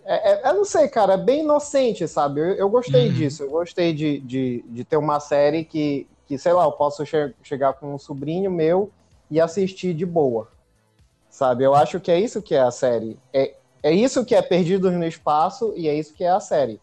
é, 0.04 0.32
é, 0.32 0.50
eu 0.50 0.54
não 0.54 0.64
sei, 0.64 0.88
cara, 0.88 1.14
é 1.14 1.16
bem 1.16 1.40
inocente, 1.40 2.06
sabe? 2.08 2.40
Eu, 2.40 2.54
eu 2.54 2.68
gostei 2.68 3.08
uhum. 3.08 3.14
disso. 3.14 3.42
Eu 3.44 3.50
gostei 3.50 3.92
de, 3.92 4.18
de, 4.20 4.64
de 4.68 4.84
ter 4.84 4.96
uma 4.96 5.20
série 5.20 5.64
que, 5.64 6.06
que 6.26 6.36
sei 6.36 6.52
lá, 6.52 6.64
eu 6.64 6.72
posso 6.72 7.04
che 7.06 7.34
chegar 7.42 7.74
com 7.74 7.94
um 7.94 7.98
sobrinho 7.98 8.50
meu 8.50 8.90
e 9.30 9.40
assistir 9.40 9.94
de 9.94 10.04
boa. 10.04 10.48
Sabe? 11.30 11.64
Eu 11.64 11.74
acho 11.74 12.00
que 12.00 12.10
é 12.10 12.20
isso 12.20 12.42
que 12.42 12.54
é 12.54 12.60
a 12.60 12.70
série. 12.70 13.18
É, 13.32 13.54
é 13.82 13.92
isso 13.92 14.24
que 14.24 14.34
é 14.34 14.42
Perdidos 14.42 14.92
no 14.92 15.04
Espaço 15.04 15.72
e 15.76 15.88
é 15.88 15.94
isso 15.94 16.14
que 16.14 16.24
é 16.24 16.30
a 16.30 16.40
série. 16.40 16.80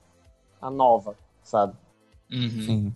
A 0.62 0.70
nova, 0.72 1.16
sabe? 1.44 1.74
Uhum. 2.32 2.50
Sim. 2.50 2.94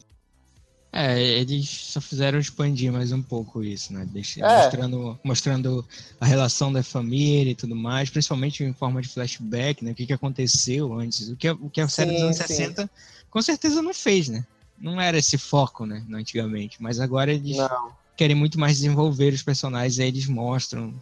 É, 0.96 1.20
eles 1.20 1.68
só 1.68 2.00
fizeram 2.00 2.38
expandir 2.38 2.94
mais 2.94 3.12
um 3.12 3.22
pouco 3.22 3.64
isso, 3.64 3.92
né? 3.92 4.08
Deixa, 4.12 4.46
é. 4.46 4.64
mostrando, 4.64 5.20
mostrando 5.24 5.88
a 6.22 6.26
relação 6.26 6.72
da 6.72 6.84
família 6.84 7.52
e 7.52 7.56
tudo 7.56 7.76
mais, 7.76 8.12
principalmente 8.12 8.64
em 8.64 8.74
forma 8.74 9.02
de 9.02 9.10
flashback, 9.10 9.84
né? 9.84 9.92
O 9.92 9.96
que, 9.96 10.06
que 10.06 10.14
aconteceu 10.14 10.94
antes. 10.94 11.30
O 11.30 11.36
que, 11.36 11.50
o 11.50 11.68
que 11.68 11.82
a 11.82 11.88
série 11.88 12.12
sim, 12.12 12.16
dos 12.16 12.24
anos 12.24 12.38
sim. 12.38 12.44
60 12.44 12.90
com 13.32 13.42
certeza 13.42 13.82
não 13.82 13.94
fez, 13.94 14.30
né? 14.30 14.46
Não 14.80 15.02
era 15.02 15.18
esse 15.18 15.36
foco, 15.36 15.88
né? 15.88 16.06
Antigamente. 16.14 16.78
Mas 16.80 17.00
agora 17.00 17.34
eles 17.34 17.58
não. 17.58 17.92
querem 18.16 18.36
muito 18.36 18.60
mais 18.60 18.78
desenvolver 18.78 19.34
os 19.34 19.42
personagens, 19.42 19.98
aí 20.00 20.10
eles 20.10 20.28
mostram 20.28 20.94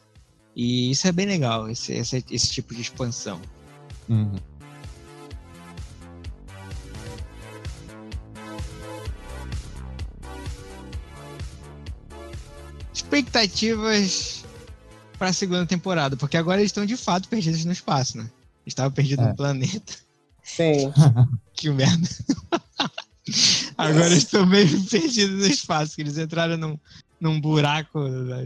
e 0.55 0.91
isso 0.91 1.07
é 1.07 1.11
bem 1.11 1.25
legal, 1.25 1.69
esse, 1.69 1.93
esse, 1.93 2.23
esse 2.29 2.49
tipo 2.49 2.73
de 2.73 2.81
expansão. 2.81 3.41
Uhum. 4.09 4.35
Expectativas 12.93 14.43
para 15.17 15.29
a 15.29 15.33
segunda 15.33 15.65
temporada, 15.65 16.17
porque 16.17 16.37
agora 16.37 16.59
eles 16.59 16.69
estão 16.69 16.85
de 16.85 16.97
fato 16.97 17.29
perdidos 17.29 17.63
no 17.65 17.71
espaço, 17.71 18.17
né? 18.17 18.29
Estavam 18.65 18.91
perdidos 18.91 19.25
é. 19.25 19.29
no 19.29 19.35
planeta. 19.35 19.93
Sim. 20.43 20.91
que 21.53 21.69
merda. 21.69 22.07
agora 23.77 24.07
eles 24.07 24.23
estão 24.23 24.45
meio 24.45 24.67
perdidos 24.85 25.39
no 25.39 25.47
espaço, 25.47 25.95
que 25.95 26.01
eles 26.01 26.17
entraram 26.17 26.57
num, 26.57 26.79
num 27.19 27.39
buraco, 27.39 27.99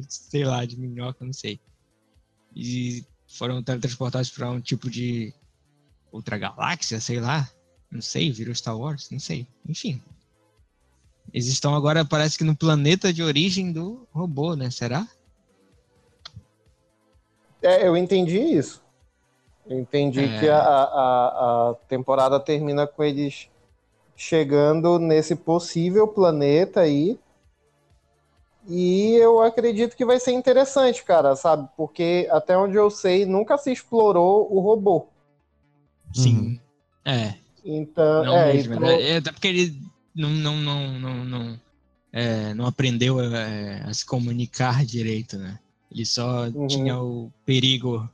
sei 0.08 0.44
lá, 0.44 0.66
de 0.66 0.78
minhoca, 0.78 1.26
não 1.26 1.34
sei 1.34 1.60
e 2.56 3.04
foram 3.28 3.62
teletransportados 3.62 4.30
para 4.30 4.50
um 4.50 4.62
tipo 4.62 4.90
de 4.90 5.34
outra 6.12 6.38
galáxia, 6.38 7.02
sei 7.02 7.20
lá. 7.20 7.50
Não 7.92 8.02
sei, 8.02 8.32
virou 8.32 8.56
Star 8.56 8.78
Wars, 8.78 9.10
não 9.12 9.20
sei. 9.20 9.46
Enfim. 9.68 10.02
Eles 11.34 11.48
estão 11.48 11.76
agora, 11.76 12.06
parece 12.06 12.38
que 12.38 12.44
no 12.44 12.56
planeta 12.56 13.12
de 13.12 13.22
origem 13.22 13.72
do 13.72 14.08
robô, 14.12 14.56
né? 14.56 14.70
Será? 14.72 15.08
É, 17.62 17.88
eu 17.88 17.98
entendi 17.98 18.38
isso. 18.40 18.82
Eu 19.68 19.80
entendi 19.80 20.24
é... 20.24 20.40
que 20.40 20.48
a, 20.48 20.60
a, 20.60 21.70
a 21.70 21.76
temporada 21.88 22.40
termina 22.40 22.86
com 22.86 23.04
eles 23.04 23.50
chegando 24.16 24.98
nesse 24.98 25.36
possível 25.36 26.08
planeta 26.08 26.82
aí 26.82 27.20
e 28.68 29.16
eu 29.16 29.42
acredito 29.42 29.96
que 29.96 30.06
vai 30.06 30.20
ser 30.20 30.32
interessante, 30.32 31.04
cara, 31.04 31.36
sabe? 31.36 31.70
Porque 31.78 32.28
até 32.32 32.58
onde 32.58 32.76
eu 32.76 32.90
sei, 32.90 33.26
nunca 33.26 33.58
se 33.58 33.72
explorou 33.72 34.52
o 34.52 34.60
robô. 34.60 35.08
Sim. 36.14 36.38
Uhum. 36.38 36.60
É. 37.06 37.36
Então, 37.64 38.26
não 38.26 38.38
é, 38.38 38.54
mesmo, 38.54 38.76
então... 38.76 38.90
é, 38.90 39.18
até 39.18 39.32
porque 39.32 39.48
ele 39.48 39.85
não, 40.16 40.30
não, 40.30 40.56
não, 40.56 41.00
não, 41.00 41.26
não, 41.26 41.60
é, 42.12 42.54
não 42.54 42.66
aprendeu 42.66 43.20
a, 43.20 43.26
é, 43.26 43.84
a, 43.86 43.94
se 43.94 44.06
comunicar 44.06 44.86
direito, 44.86 45.38
né? 45.38 45.60
Ele 45.92 46.06
só 46.06 46.48
uhum. 46.48 46.68
tinha 46.68 47.00
o 47.00 47.32
perigo 47.46 48.10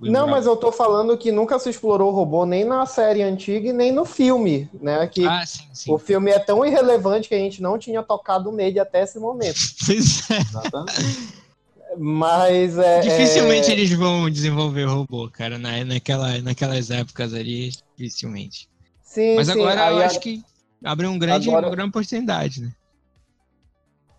não, 0.00 0.28
mas 0.28 0.46
eu 0.46 0.56
tô 0.56 0.70
falando 0.70 1.18
que 1.18 1.32
nunca 1.32 1.58
se 1.58 1.70
explorou 1.70 2.12
o 2.12 2.14
robô 2.14 2.46
nem 2.46 2.64
na 2.64 2.86
série 2.86 3.22
antiga 3.22 3.68
e 3.68 3.72
nem 3.72 3.90
no 3.90 4.04
filme, 4.04 4.70
né? 4.80 5.06
Que 5.08 5.26
ah, 5.26 5.44
sim, 5.44 5.64
sim. 5.72 5.92
o 5.92 5.98
filme 5.98 6.30
é 6.30 6.38
tão 6.38 6.64
irrelevante 6.64 7.28
que 7.28 7.34
a 7.34 7.38
gente 7.38 7.60
não 7.60 7.76
tinha 7.76 8.02
tocado 8.02 8.52
nele 8.52 8.78
até 8.78 9.02
esse 9.02 9.18
momento. 9.18 9.58
Pois 9.84 10.30
é. 10.30 11.96
Mas 11.96 12.76
é. 12.78 13.00
Dificilmente 13.00 13.70
é... 13.70 13.72
eles 13.72 13.90
vão 13.92 14.30
desenvolver 14.30 14.84
o 14.84 14.94
robô, 14.94 15.28
cara, 15.30 15.58
na, 15.58 15.84
naquela, 15.84 16.38
naquelas 16.42 16.90
épocas 16.90 17.32
ali, 17.32 17.72
dificilmente. 17.96 18.68
Sim, 19.02 19.34
Mas 19.34 19.46
sim. 19.48 19.54
agora 19.54 19.90
eu 19.90 19.98
acho 19.98 20.20
que 20.20 20.44
abre 20.84 21.06
um 21.06 21.18
grande, 21.18 21.48
agora... 21.48 21.66
uma 21.66 21.74
grande 21.74 21.90
oportunidade, 21.90 22.62
né? 22.62 22.74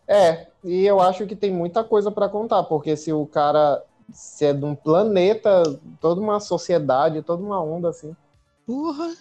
É, 0.08 0.48
e 0.64 0.86
eu 0.86 1.00
acho 1.00 1.28
que 1.28 1.36
tem 1.36 1.52
muita 1.52 1.84
coisa 1.84 2.10
para 2.10 2.28
contar, 2.28 2.64
porque 2.64 2.98
se 2.98 3.14
o 3.14 3.26
cara 3.28 3.84
se 4.14 4.46
é 4.46 4.54
de 4.54 4.66
um 4.66 4.76
planeta, 4.76 5.64
toda 6.00 6.20
uma 6.22 6.40
sociedade, 6.40 7.22
toda 7.22 7.44
uma 7.44 7.62
onda 7.62 7.90
assim. 7.90 8.16
Porra! 8.66 9.16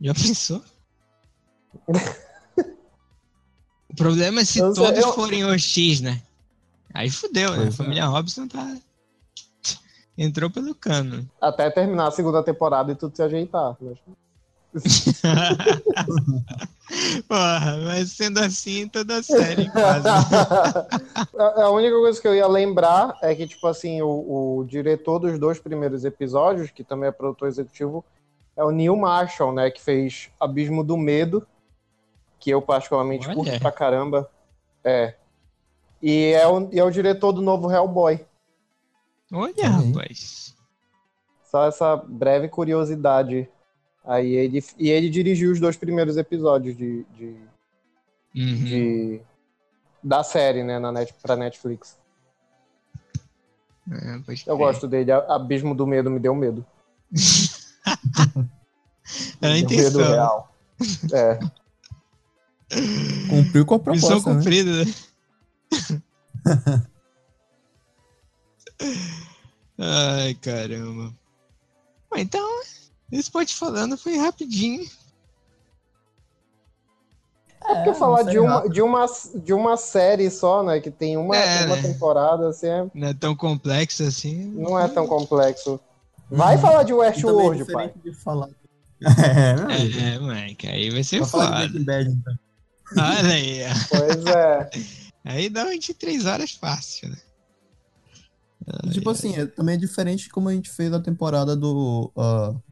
Já 0.00 0.14
pensou? 0.14 0.62
o 3.90 3.94
problema 3.96 4.40
é 4.40 4.44
se 4.44 4.58
eu 4.58 4.72
todos 4.72 4.98
eu... 4.98 5.12
forem 5.12 5.44
OX, 5.44 6.00
né? 6.00 6.22
Aí 6.92 7.10
fudeu, 7.10 7.56
né? 7.56 7.68
A 7.68 7.72
família 7.72 8.02
é. 8.02 8.06
Robson 8.06 8.48
tá. 8.48 8.76
Entrou 10.16 10.50
pelo 10.50 10.74
cano. 10.74 11.28
Até 11.40 11.70
terminar 11.70 12.08
a 12.08 12.10
segunda 12.10 12.42
temporada 12.42 12.90
e 12.90 12.96
tudo 12.96 13.14
se 13.14 13.22
ajeitar. 13.22 13.76
Mas... 13.80 13.98
Porra, 17.26 17.78
mas 17.84 18.12
sendo 18.12 18.38
assim, 18.40 18.86
toda 18.88 19.22
série 19.22 19.70
quase. 19.70 20.08
a 21.38 21.70
única 21.70 21.96
coisa 21.96 22.20
que 22.20 22.28
eu 22.28 22.34
ia 22.34 22.46
lembrar 22.46 23.16
é 23.22 23.34
que, 23.34 23.46
tipo 23.46 23.66
assim, 23.66 24.02
o, 24.02 24.58
o, 24.58 24.64
diretor 24.64 25.18
dos 25.18 25.38
dois 25.38 25.58
primeiros 25.58 26.04
episódios, 26.04 26.70
que 26.70 26.84
também 26.84 27.08
é 27.08 27.12
produtor 27.12 27.48
executivo, 27.48 28.04
é 28.56 28.64
o 28.64 28.70
Neil 28.70 28.96
Marshall, 28.96 29.52
né? 29.52 29.70
Que 29.70 29.80
fez 29.80 30.30
Abismo 30.38 30.84
do 30.84 30.96
Medo, 30.96 31.46
que 32.38 32.50
eu 32.50 32.60
particularmente 32.60 33.26
Olha. 33.26 33.36
curto 33.36 33.58
pra 33.58 33.72
caramba. 33.72 34.30
É. 34.84 35.14
E 36.02 36.32
é 36.32 36.46
o, 36.46 36.68
e 36.72 36.78
é 36.78 36.84
o 36.84 36.90
diretor 36.90 37.32
do 37.32 37.42
novo 37.42 37.70
Hellboy. 37.70 38.24
Olha, 39.32 39.68
rapaz. 39.68 40.54
Só 41.50 41.66
essa 41.66 41.96
breve 41.96 42.48
curiosidade 42.48 43.48
Aí 44.08 44.32
ele, 44.32 44.64
e 44.78 44.88
ele 44.88 45.10
dirigiu 45.10 45.52
os 45.52 45.60
dois 45.60 45.76
primeiros 45.76 46.16
episódios 46.16 46.74
de, 46.74 47.04
de, 47.14 47.36
uhum. 48.34 48.64
de 48.64 49.20
da 50.02 50.24
série, 50.24 50.64
né, 50.64 50.78
na 50.78 50.90
net, 50.90 51.12
pra 51.22 51.36
Netflix. 51.36 51.98
É, 53.90 54.18
eu 54.46 54.56
gosto 54.56 54.88
dele. 54.88 55.12
Abismo 55.12 55.74
do 55.74 55.86
Medo 55.86 56.10
me 56.10 56.18
deu 56.18 56.34
medo. 56.34 56.64
é 59.42 59.46
a 59.46 59.58
intenção. 59.58 60.00
Medo 60.00 60.10
real. 60.10 60.56
É. 61.12 61.38
Cumpriu 63.28 63.66
com 63.66 63.74
a 63.74 63.78
proposta, 63.78 64.14
Missão 64.14 64.32
né? 64.32 64.38
cumprida, 64.38 64.84
né? 64.84 64.86
Ai, 69.78 70.34
caramba. 70.34 71.14
Então, 72.16 72.62
esse 73.10 73.30
pode 73.30 73.54
falando 73.54 73.96
foi 73.96 74.16
rapidinho. 74.16 74.86
É, 77.64 77.74
porque 77.74 77.94
falar 77.94 78.22
de 78.22 78.38
uma, 78.38 78.68
de, 78.68 78.80
uma, 78.80 79.06
de 79.34 79.52
uma 79.52 79.76
série 79.76 80.30
só, 80.30 80.62
né? 80.62 80.80
Que 80.80 80.90
tem 80.90 81.16
uma, 81.16 81.36
é, 81.36 81.66
uma 81.66 81.76
né? 81.76 81.82
temporada, 81.82 82.48
assim. 82.48 82.68
É... 82.68 82.86
Não 82.94 83.08
é 83.08 83.14
tão 83.14 83.34
complexo 83.34 84.02
assim. 84.04 84.52
Não 84.52 84.78
é 84.78 84.88
tão 84.88 85.06
complexo. 85.06 85.80
Vai 86.30 86.56
hum. 86.56 86.60
falar 86.60 86.82
de 86.82 86.92
Westworld, 86.92 87.62
é 87.62 87.64
pai. 87.72 87.92
De 88.02 88.12
falar. 88.12 88.48
É, 89.00 90.14
é, 90.14 90.18
Mike, 90.18 90.66
aí 90.66 90.90
vai 90.90 91.04
ser 91.04 91.24
foda. 91.24 91.66
Então. 91.66 92.34
Olha 92.96 93.32
aí. 93.32 93.60
Pois 93.88 94.26
é. 94.26 94.70
Aí 95.24 95.50
dá 95.50 95.64
23 95.66 96.24
horas 96.24 96.52
fácil, 96.52 97.10
né? 97.10 97.18
E, 98.84 98.90
tipo 98.90 99.10
assim, 99.10 99.36
é 99.36 99.46
também 99.46 99.78
diferente 99.78 100.30
como 100.30 100.48
a 100.48 100.54
gente 100.54 100.70
fez 100.70 100.90
a 100.92 101.00
temporada 101.00 101.54
do, 101.54 102.10
uh, 102.16 102.62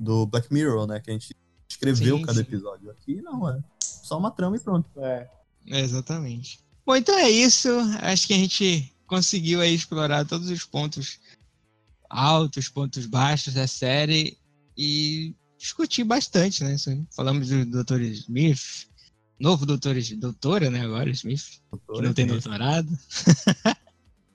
do 0.00 0.26
Black 0.26 0.52
Mirror, 0.52 0.86
né? 0.86 0.98
Que 0.98 1.10
a 1.10 1.12
gente 1.12 1.36
escreveu 1.68 2.16
Sim, 2.16 2.22
cada 2.24 2.34
sim. 2.34 2.40
episódio. 2.40 2.90
Aqui 2.90 3.20
não, 3.20 3.48
é 3.48 3.62
só 3.80 4.18
uma 4.18 4.30
trama 4.30 4.56
e 4.56 4.60
pronto. 4.60 4.88
É. 4.96 5.28
Exatamente. 5.66 6.58
Bom, 6.84 6.96
então 6.96 7.16
é 7.16 7.30
isso. 7.30 7.68
Acho 8.00 8.26
que 8.26 8.32
a 8.32 8.38
gente 8.38 8.92
conseguiu 9.06 9.60
aí 9.60 9.74
explorar 9.74 10.24
todos 10.24 10.48
os 10.48 10.64
pontos 10.64 11.20
altos, 12.08 12.68
pontos 12.68 13.06
baixos 13.06 13.54
da 13.54 13.66
série 13.66 14.36
e 14.76 15.34
discutir 15.58 16.04
bastante, 16.04 16.64
né? 16.64 16.74
Falamos 17.14 17.48
do 17.48 17.84
Dr. 17.84 18.00
Smith, 18.00 18.88
novo 19.38 19.66
doutor, 19.66 19.94
doutora, 20.16 20.70
né? 20.70 20.80
Agora, 20.80 21.10
Smith, 21.10 21.60
que 21.92 22.02
não 22.02 22.14
tem 22.14 22.26
doutorado. 22.26 22.88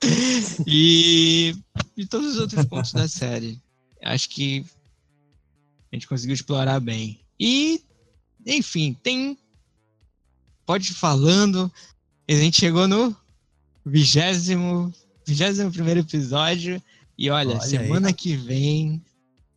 e 0.68 1.56
de 1.98 2.06
todos 2.06 2.36
os 2.36 2.40
outros 2.40 2.66
pontos 2.66 2.94
da 2.94 3.08
série. 3.10 3.60
Acho 4.04 4.30
que 4.30 4.66
a 5.96 5.98
gente 5.98 6.08
conseguiu 6.08 6.34
explorar 6.34 6.80
bem. 6.80 7.20
E, 7.40 7.82
enfim, 8.46 8.96
tem. 9.02 9.38
Pode 10.66 10.92
ir 10.92 10.96
falando. 10.96 11.72
A 12.30 12.34
gente 12.34 12.60
chegou 12.60 12.88
no 12.88 13.16
vigésimo, 13.86 14.94
vigésimo 15.26 15.72
primeiro 15.72 16.02
episódio. 16.02 16.82
E 17.18 17.30
olha, 17.30 17.52
Olha 17.52 17.64
aí. 17.64 17.70
semana 17.70 18.12
que 18.12 18.36
vem, 18.36 19.02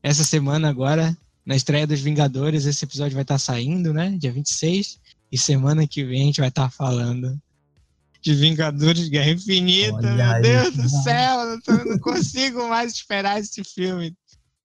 essa 0.03 0.22
semana 0.22 0.68
agora, 0.68 1.16
na 1.45 1.57
estreia 1.57 1.86
dos 1.86 2.01
Vingadores, 2.01 2.66
esse 2.66 2.84
episódio 2.84 3.14
vai 3.14 3.22
estar 3.22 3.39
saindo, 3.39 3.93
né? 3.93 4.16
Dia 4.18 4.30
26. 4.30 5.01
E 5.30 5.36
semana 5.36 5.86
que 5.86 6.05
vem 6.05 6.22
a 6.22 6.26
gente 6.26 6.41
vai 6.41 6.51
estar 6.51 6.70
falando 6.70 7.39
de 8.20 8.34
Vingadores 8.34 9.09
Guerra 9.09 9.30
Infinita. 9.30 9.97
Olha 9.97 10.14
Meu 10.14 10.30
aí. 10.30 10.43
Deus 10.43 10.76
do 10.76 10.89
céu, 11.03 11.41
eu 11.66 11.84
não 11.84 11.99
consigo 11.99 12.68
mais 12.68 12.93
esperar 12.93 13.41
esse 13.41 13.62
filme. 13.64 14.14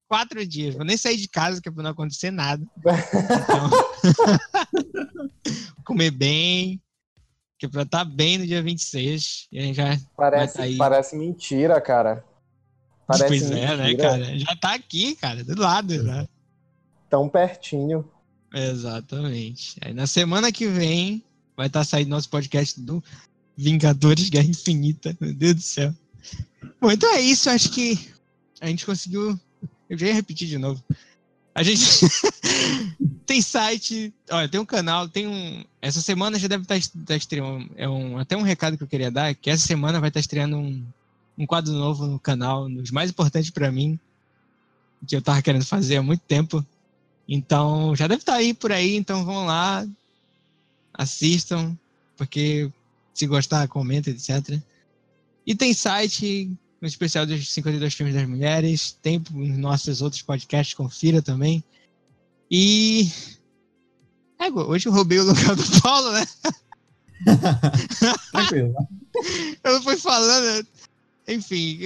Quatro 0.07 0.45
dias, 0.45 0.75
vou 0.75 0.85
nem 0.85 0.97
sair 0.97 1.17
de 1.17 1.27
casa, 1.27 1.61
que 1.61 1.69
é 1.69 1.71
pra 1.71 1.83
não 1.83 1.91
acontecer 1.91 2.31
nada. 2.31 2.63
Então, 5.75 5.83
comer 5.85 6.11
bem, 6.11 6.81
que 7.59 7.65
é 7.65 7.69
pra 7.69 7.83
estar 7.83 8.05
bem 8.05 8.37
no 8.37 8.47
dia 8.47 8.61
26. 8.61 9.47
E 9.51 9.59
a 9.59 9.61
gente 9.61 9.75
já. 9.75 9.97
Parece, 10.15 10.57
tá 10.57 10.63
aí. 10.63 10.77
parece 10.77 11.15
mentira, 11.15 11.79
cara. 11.81 12.23
Parece 13.05 13.27
pois 13.27 13.49
mentira. 13.49 13.73
é, 13.73 13.77
né, 13.77 13.95
cara? 13.95 14.39
Já 14.39 14.55
tá 14.55 14.73
aqui, 14.73 15.15
cara, 15.15 15.43
do 15.43 15.61
lado, 15.61 16.03
né? 16.03 16.27
Tão 17.09 17.27
pertinho. 17.27 18.09
Exatamente. 18.53 19.77
Aí 19.81 19.93
na 19.93 20.07
semana 20.07 20.51
que 20.51 20.67
vem 20.67 21.23
vai 21.55 21.67
estar 21.67 21.83
saindo 21.83 22.09
nosso 22.09 22.29
podcast 22.29 22.79
do 22.79 23.03
Vingadores 23.57 24.29
Guerra 24.29 24.47
Infinita. 24.47 25.15
Meu 25.19 25.33
Deus 25.33 25.55
do 25.55 25.61
céu. 25.61 25.93
Bom, 26.79 26.91
então 26.91 27.13
é 27.13 27.21
isso. 27.21 27.49
Acho 27.49 27.69
que 27.71 28.11
a 28.61 28.67
gente 28.67 28.85
conseguiu. 28.85 29.39
Eu 29.89 29.97
já 29.97 30.07
ia 30.07 30.13
repetir 30.13 30.47
de 30.47 30.57
novo. 30.57 30.83
A 31.55 31.61
gente 31.61 31.81
tem 33.25 33.41
site, 33.41 34.13
olha, 34.31 34.49
tem 34.49 34.59
um 34.59 34.65
canal, 34.65 35.07
tem 35.07 35.27
um. 35.27 35.63
Essa 35.81 36.01
semana 36.01 36.39
já 36.39 36.47
deve 36.47 36.63
estar, 36.63 36.77
estar 36.77 37.15
estreando. 37.15 37.69
É 37.75 37.87
um, 37.87 38.17
até 38.17 38.35
um 38.35 38.41
recado 38.41 38.77
que 38.77 38.83
eu 38.83 38.87
queria 38.87 39.11
dar, 39.11 39.35
que 39.35 39.49
essa 39.49 39.65
semana 39.65 39.99
vai 39.99 40.09
estar 40.09 40.19
estreando 40.19 40.57
um, 40.57 40.83
um 41.37 41.45
quadro 41.45 41.71
novo 41.73 42.07
no 42.07 42.19
canal, 42.19 42.65
um 42.65 42.75
dos 42.75 42.91
mais 42.91 43.11
importantes 43.11 43.51
para 43.51 43.71
mim, 43.71 43.99
que 45.07 45.15
eu 45.15 45.21
tava 45.21 45.41
querendo 45.41 45.65
fazer 45.65 45.97
há 45.97 46.03
muito 46.03 46.21
tempo. 46.21 46.65
Então, 47.27 47.95
já 47.95 48.07
deve 48.07 48.21
estar 48.21 48.35
aí 48.35 48.53
por 48.53 48.71
aí, 48.71 48.95
então 48.95 49.23
vão 49.23 49.45
lá, 49.45 49.87
assistam, 50.93 51.77
porque 52.17 52.71
se 53.13 53.27
gostar, 53.27 53.67
comenta, 53.67 54.09
etc. 54.09 54.59
E 55.45 55.55
tem 55.55 55.73
site, 55.73 56.51
no 56.83 56.87
especial 56.87 57.25
dos 57.25 57.49
52 57.53 57.93
filmes 57.93 58.13
das 58.13 58.27
mulheres, 58.27 58.91
tem 59.01 59.23
nos 59.31 59.57
nossos 59.57 60.01
outros 60.01 60.21
podcasts, 60.21 60.75
confira 60.75 61.21
também. 61.21 61.63
E. 62.51 63.09
É, 64.37 64.51
hoje 64.51 64.89
eu 64.89 64.91
roubei 64.91 65.17
o 65.17 65.23
lugar 65.23 65.55
do 65.55 65.81
Paulo, 65.81 66.11
né? 66.11 66.27
Tranquilo. 68.33 68.75
Eu 69.63 69.81
fui 69.81 69.95
falando. 69.95 70.67
Enfim, 71.25 71.79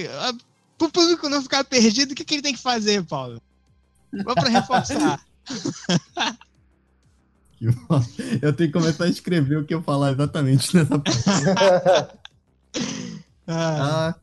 para 0.76 0.88
o 0.88 0.90
público 0.90 1.28
não 1.28 1.42
ficar 1.42 1.62
perdido, 1.62 2.10
o 2.10 2.14
que, 2.16 2.24
que 2.24 2.34
ele 2.34 2.42
tem 2.42 2.54
que 2.54 2.60
fazer, 2.60 3.04
Paulo? 3.04 3.40
Vamos 4.12 4.34
para 4.34 4.48
reforçar. 4.48 5.24
Eu 8.42 8.52
tenho 8.52 8.72
que 8.72 8.78
começar 8.78 9.04
a 9.04 9.08
escrever 9.08 9.58
o 9.58 9.64
que 9.64 9.74
eu 9.74 9.82
falar 9.82 10.12
exatamente 10.12 10.74
nessa 10.76 10.98
parte. 10.98 11.18
Ah, 13.46 14.10
Ah, 14.10 14.14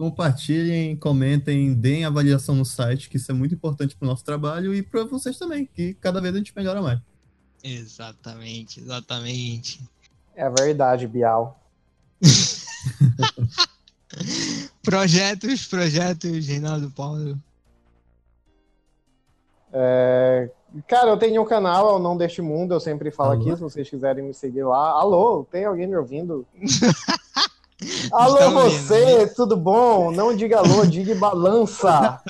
compartilhem, 0.00 0.96
comentem, 0.96 1.74
deem 1.74 2.06
avaliação 2.06 2.54
no 2.54 2.64
site, 2.64 3.10
que 3.10 3.18
isso 3.18 3.30
é 3.30 3.34
muito 3.34 3.54
importante 3.54 3.94
para 3.94 4.06
o 4.06 4.08
nosso 4.08 4.24
trabalho 4.24 4.74
e 4.74 4.82
para 4.82 5.04
vocês 5.04 5.38
também, 5.38 5.66
que 5.66 5.92
cada 5.92 6.22
vez 6.22 6.34
a 6.34 6.38
gente 6.38 6.56
melhora 6.56 6.80
mais. 6.80 6.98
exatamente, 7.62 8.80
exatamente. 8.80 9.78
É 10.34 10.48
verdade, 10.48 11.06
Bial. 11.06 11.60
Projetos, 14.82 15.66
projetos, 15.66 16.46
Reinaldo 16.46 16.90
Paulo. 16.92 17.38
É, 19.70 20.50
Cara, 20.88 21.10
eu 21.10 21.18
tenho 21.18 21.42
um 21.42 21.44
canal, 21.44 21.90
é 21.90 21.92
o 21.92 21.98
Não 21.98 22.16
Deste 22.16 22.40
Mundo, 22.40 22.72
eu 22.72 22.80
sempre 22.80 23.10
falo 23.10 23.32
Alô? 23.32 23.42
aqui, 23.42 23.54
se 23.54 23.60
vocês 23.60 23.90
quiserem 23.90 24.24
me 24.24 24.32
seguir 24.32 24.62
lá. 24.62 24.92
Alô, 24.92 25.46
tem 25.50 25.66
alguém 25.66 25.86
me 25.86 25.96
ouvindo? 25.96 26.46
alô, 28.12 28.56
ouvindo, 28.56 28.70
você, 28.70 29.26
tudo 29.28 29.56
bom? 29.56 30.10
Não 30.10 30.34
diga 30.34 30.58
alô, 30.58 30.84
diga 30.86 31.14
balança. 31.14 32.20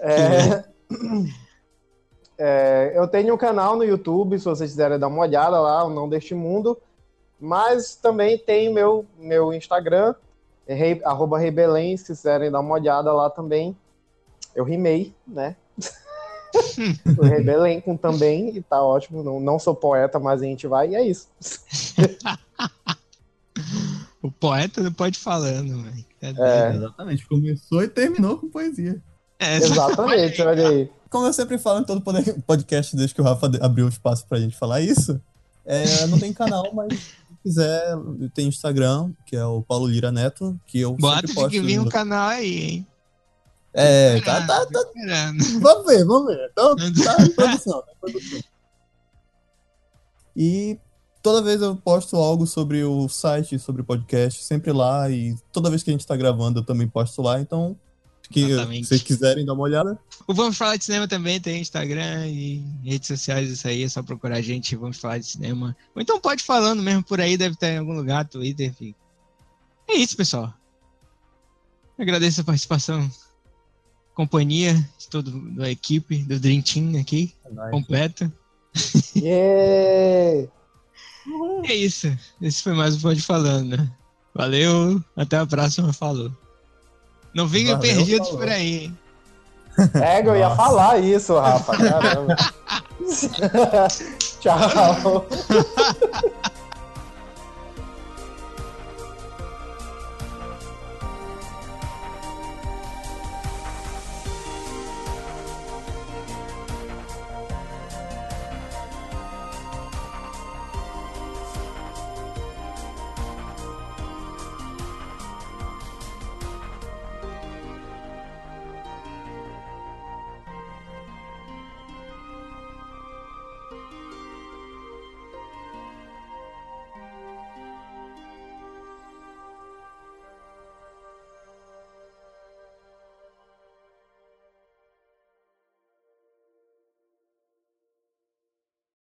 É, 0.00 0.64
é, 2.38 2.92
eu 2.94 3.06
tenho 3.06 3.34
um 3.34 3.38
canal 3.38 3.76
no 3.76 3.84
YouTube, 3.84 4.38
se 4.38 4.44
vocês 4.44 4.70
quiserem 4.70 4.98
dar 4.98 5.08
uma 5.08 5.22
olhada 5.22 5.60
lá, 5.60 5.84
o 5.84 5.90
Não 5.90 6.08
Deste 6.08 6.34
Mundo. 6.34 6.78
Mas 7.38 7.96
também 7.96 8.38
tem 8.38 8.72
meu, 8.72 9.04
meu 9.18 9.52
Instagram, 9.52 10.14
rei, 10.66 11.00
arroba 11.04 11.38
Rebelém, 11.38 11.96
se 11.96 12.06
quiserem 12.06 12.50
dar 12.50 12.60
uma 12.60 12.74
olhada 12.74 13.12
lá 13.12 13.28
também. 13.28 13.76
Eu 14.54 14.64
rimei, 14.64 15.14
né? 15.26 15.56
o 17.18 17.22
Rebelém 17.22 17.80
com 17.80 17.96
também, 17.96 18.56
e 18.56 18.62
tá 18.62 18.82
ótimo. 18.82 19.22
Não, 19.22 19.40
não 19.40 19.58
sou 19.58 19.74
poeta, 19.74 20.18
mas 20.18 20.40
a 20.40 20.44
gente 20.44 20.66
vai, 20.66 20.90
e 20.90 20.94
é 20.94 21.02
isso. 21.02 21.28
O 24.22 24.30
poeta 24.30 24.80
não 24.80 24.92
pode 24.92 25.18
falando, 25.18 25.82
velho. 25.82 26.04
É. 26.22 26.76
Exatamente, 26.76 27.26
começou 27.26 27.82
e 27.82 27.88
terminou 27.88 28.38
com 28.38 28.48
poesia. 28.48 29.02
É, 29.38 29.56
Exatamente, 29.56 30.40
olha 30.42 30.68
aí. 30.68 30.90
Como 31.10 31.26
eu 31.26 31.32
sempre 31.32 31.58
falo 31.58 31.80
em 31.80 31.84
todo 31.84 32.00
pod- 32.00 32.42
podcast 32.46 32.94
desde 32.96 33.14
que 33.14 33.20
o 33.20 33.24
Rafa 33.24 33.50
abriu 33.60 33.86
o 33.86 33.88
espaço 33.88 34.24
pra 34.28 34.38
gente 34.38 34.56
falar 34.56 34.80
isso, 34.80 35.20
é, 35.66 36.06
não 36.06 36.18
tem 36.18 36.32
canal, 36.32 36.72
mas 36.72 36.94
se 36.94 37.14
quiser, 37.42 37.94
tem 38.34 38.46
Instagram, 38.46 39.12
que 39.26 39.34
é 39.36 39.44
o 39.44 39.60
Paulo 39.62 39.88
Lira 39.88 40.12
Neto, 40.12 40.58
que 40.66 40.80
eu 40.80 40.94
Bota 40.94 41.26
sempre 41.26 41.26
de 41.26 41.34
que 41.34 41.40
posto. 41.58 41.66
vir 41.66 41.80
um 41.80 41.84
no- 41.84 41.90
canal 41.90 42.28
aí, 42.28 42.54
hein? 42.62 42.86
É, 43.74 44.20
tá, 44.20 44.46
tá, 44.46 44.66
tá. 44.66 44.80
Vamos 45.60 45.86
ver, 45.86 46.04
vamos 46.04 46.26
ver. 46.26 46.48
Então, 46.52 46.76
tá 47.04 47.22
em 47.24 47.30
produção, 47.30 47.82
tá 47.82 47.92
em 47.92 47.98
produção. 48.12 48.40
E 50.36 50.78
toda 51.22 51.40
vez 51.40 51.62
eu 51.62 51.76
posto 51.76 52.16
algo 52.16 52.46
sobre 52.46 52.82
o 52.82 53.08
site, 53.08 53.58
sobre 53.58 53.82
o 53.82 53.84
podcast, 53.84 54.42
sempre 54.42 54.72
lá. 54.72 55.08
E 55.10 55.34
toda 55.52 55.70
vez 55.70 55.82
que 55.82 55.90
a 55.90 55.92
gente 55.92 56.06
tá 56.06 56.16
gravando, 56.16 56.60
eu 56.60 56.64
também 56.64 56.88
posto 56.88 57.22
lá. 57.22 57.40
Então, 57.40 57.76
que 58.30 58.40
Exatamente. 58.40 58.86
vocês 58.86 59.02
quiserem 59.02 59.44
dar 59.44 59.52
uma 59.52 59.62
olhada, 59.62 59.98
O 60.26 60.32
Vamos 60.32 60.56
Falar 60.56 60.76
de 60.76 60.84
Cinema 60.84 61.06
também 61.06 61.40
tem 61.40 61.60
Instagram 61.60 62.26
e 62.28 62.64
redes 62.82 63.06
sociais, 63.06 63.50
isso 63.50 63.68
aí, 63.68 63.82
é 63.82 63.88
só 63.88 64.02
procurar 64.02 64.36
a 64.36 64.40
gente, 64.40 64.74
Vamos 64.74 64.98
Falar 64.98 65.18
de 65.18 65.26
Cinema. 65.26 65.76
Ou 65.94 66.00
então 66.00 66.18
pode 66.18 66.42
falando 66.42 66.82
mesmo 66.82 67.02
por 67.02 67.20
aí, 67.20 67.36
deve 67.36 67.54
estar 67.54 67.68
em 67.68 67.78
algum 67.78 67.92
lugar, 67.92 68.26
Twitter, 68.26 68.70
enfim. 68.70 68.94
É 69.88 69.94
isso, 69.94 70.16
pessoal. 70.16 70.52
Agradeço 71.98 72.40
a 72.40 72.44
participação, 72.44 73.08
companhia 74.14 74.74
de 74.98 75.08
toda 75.08 75.30
a 75.60 75.70
equipe, 75.70 76.22
do 76.24 76.40
Dream 76.40 76.62
Team 76.62 76.98
aqui, 76.98 77.34
completo. 77.70 78.32
Yeah! 79.14 80.48
É 81.64 81.74
isso. 81.74 82.16
Esse 82.40 82.62
foi 82.62 82.72
mais 82.74 82.96
um 82.96 83.00
Pode 83.00 83.22
Falando. 83.22 83.76
né? 83.76 83.90
Valeu, 84.34 85.02
até 85.16 85.36
a 85.36 85.46
próxima, 85.46 85.92
falou. 85.92 86.32
Não 87.34 87.46
venham 87.46 87.78
perdidos 87.78 88.28
falou. 88.28 88.38
por 88.42 88.48
aí, 88.48 88.84
hein? 88.84 88.98
É, 89.94 90.20
eu 90.20 90.36
ia 90.36 90.50
Nossa. 90.50 90.56
falar 90.56 90.98
isso, 90.98 91.38
Rafa. 91.38 91.76
Caramba. 91.76 92.36
Tchau. 94.40 95.26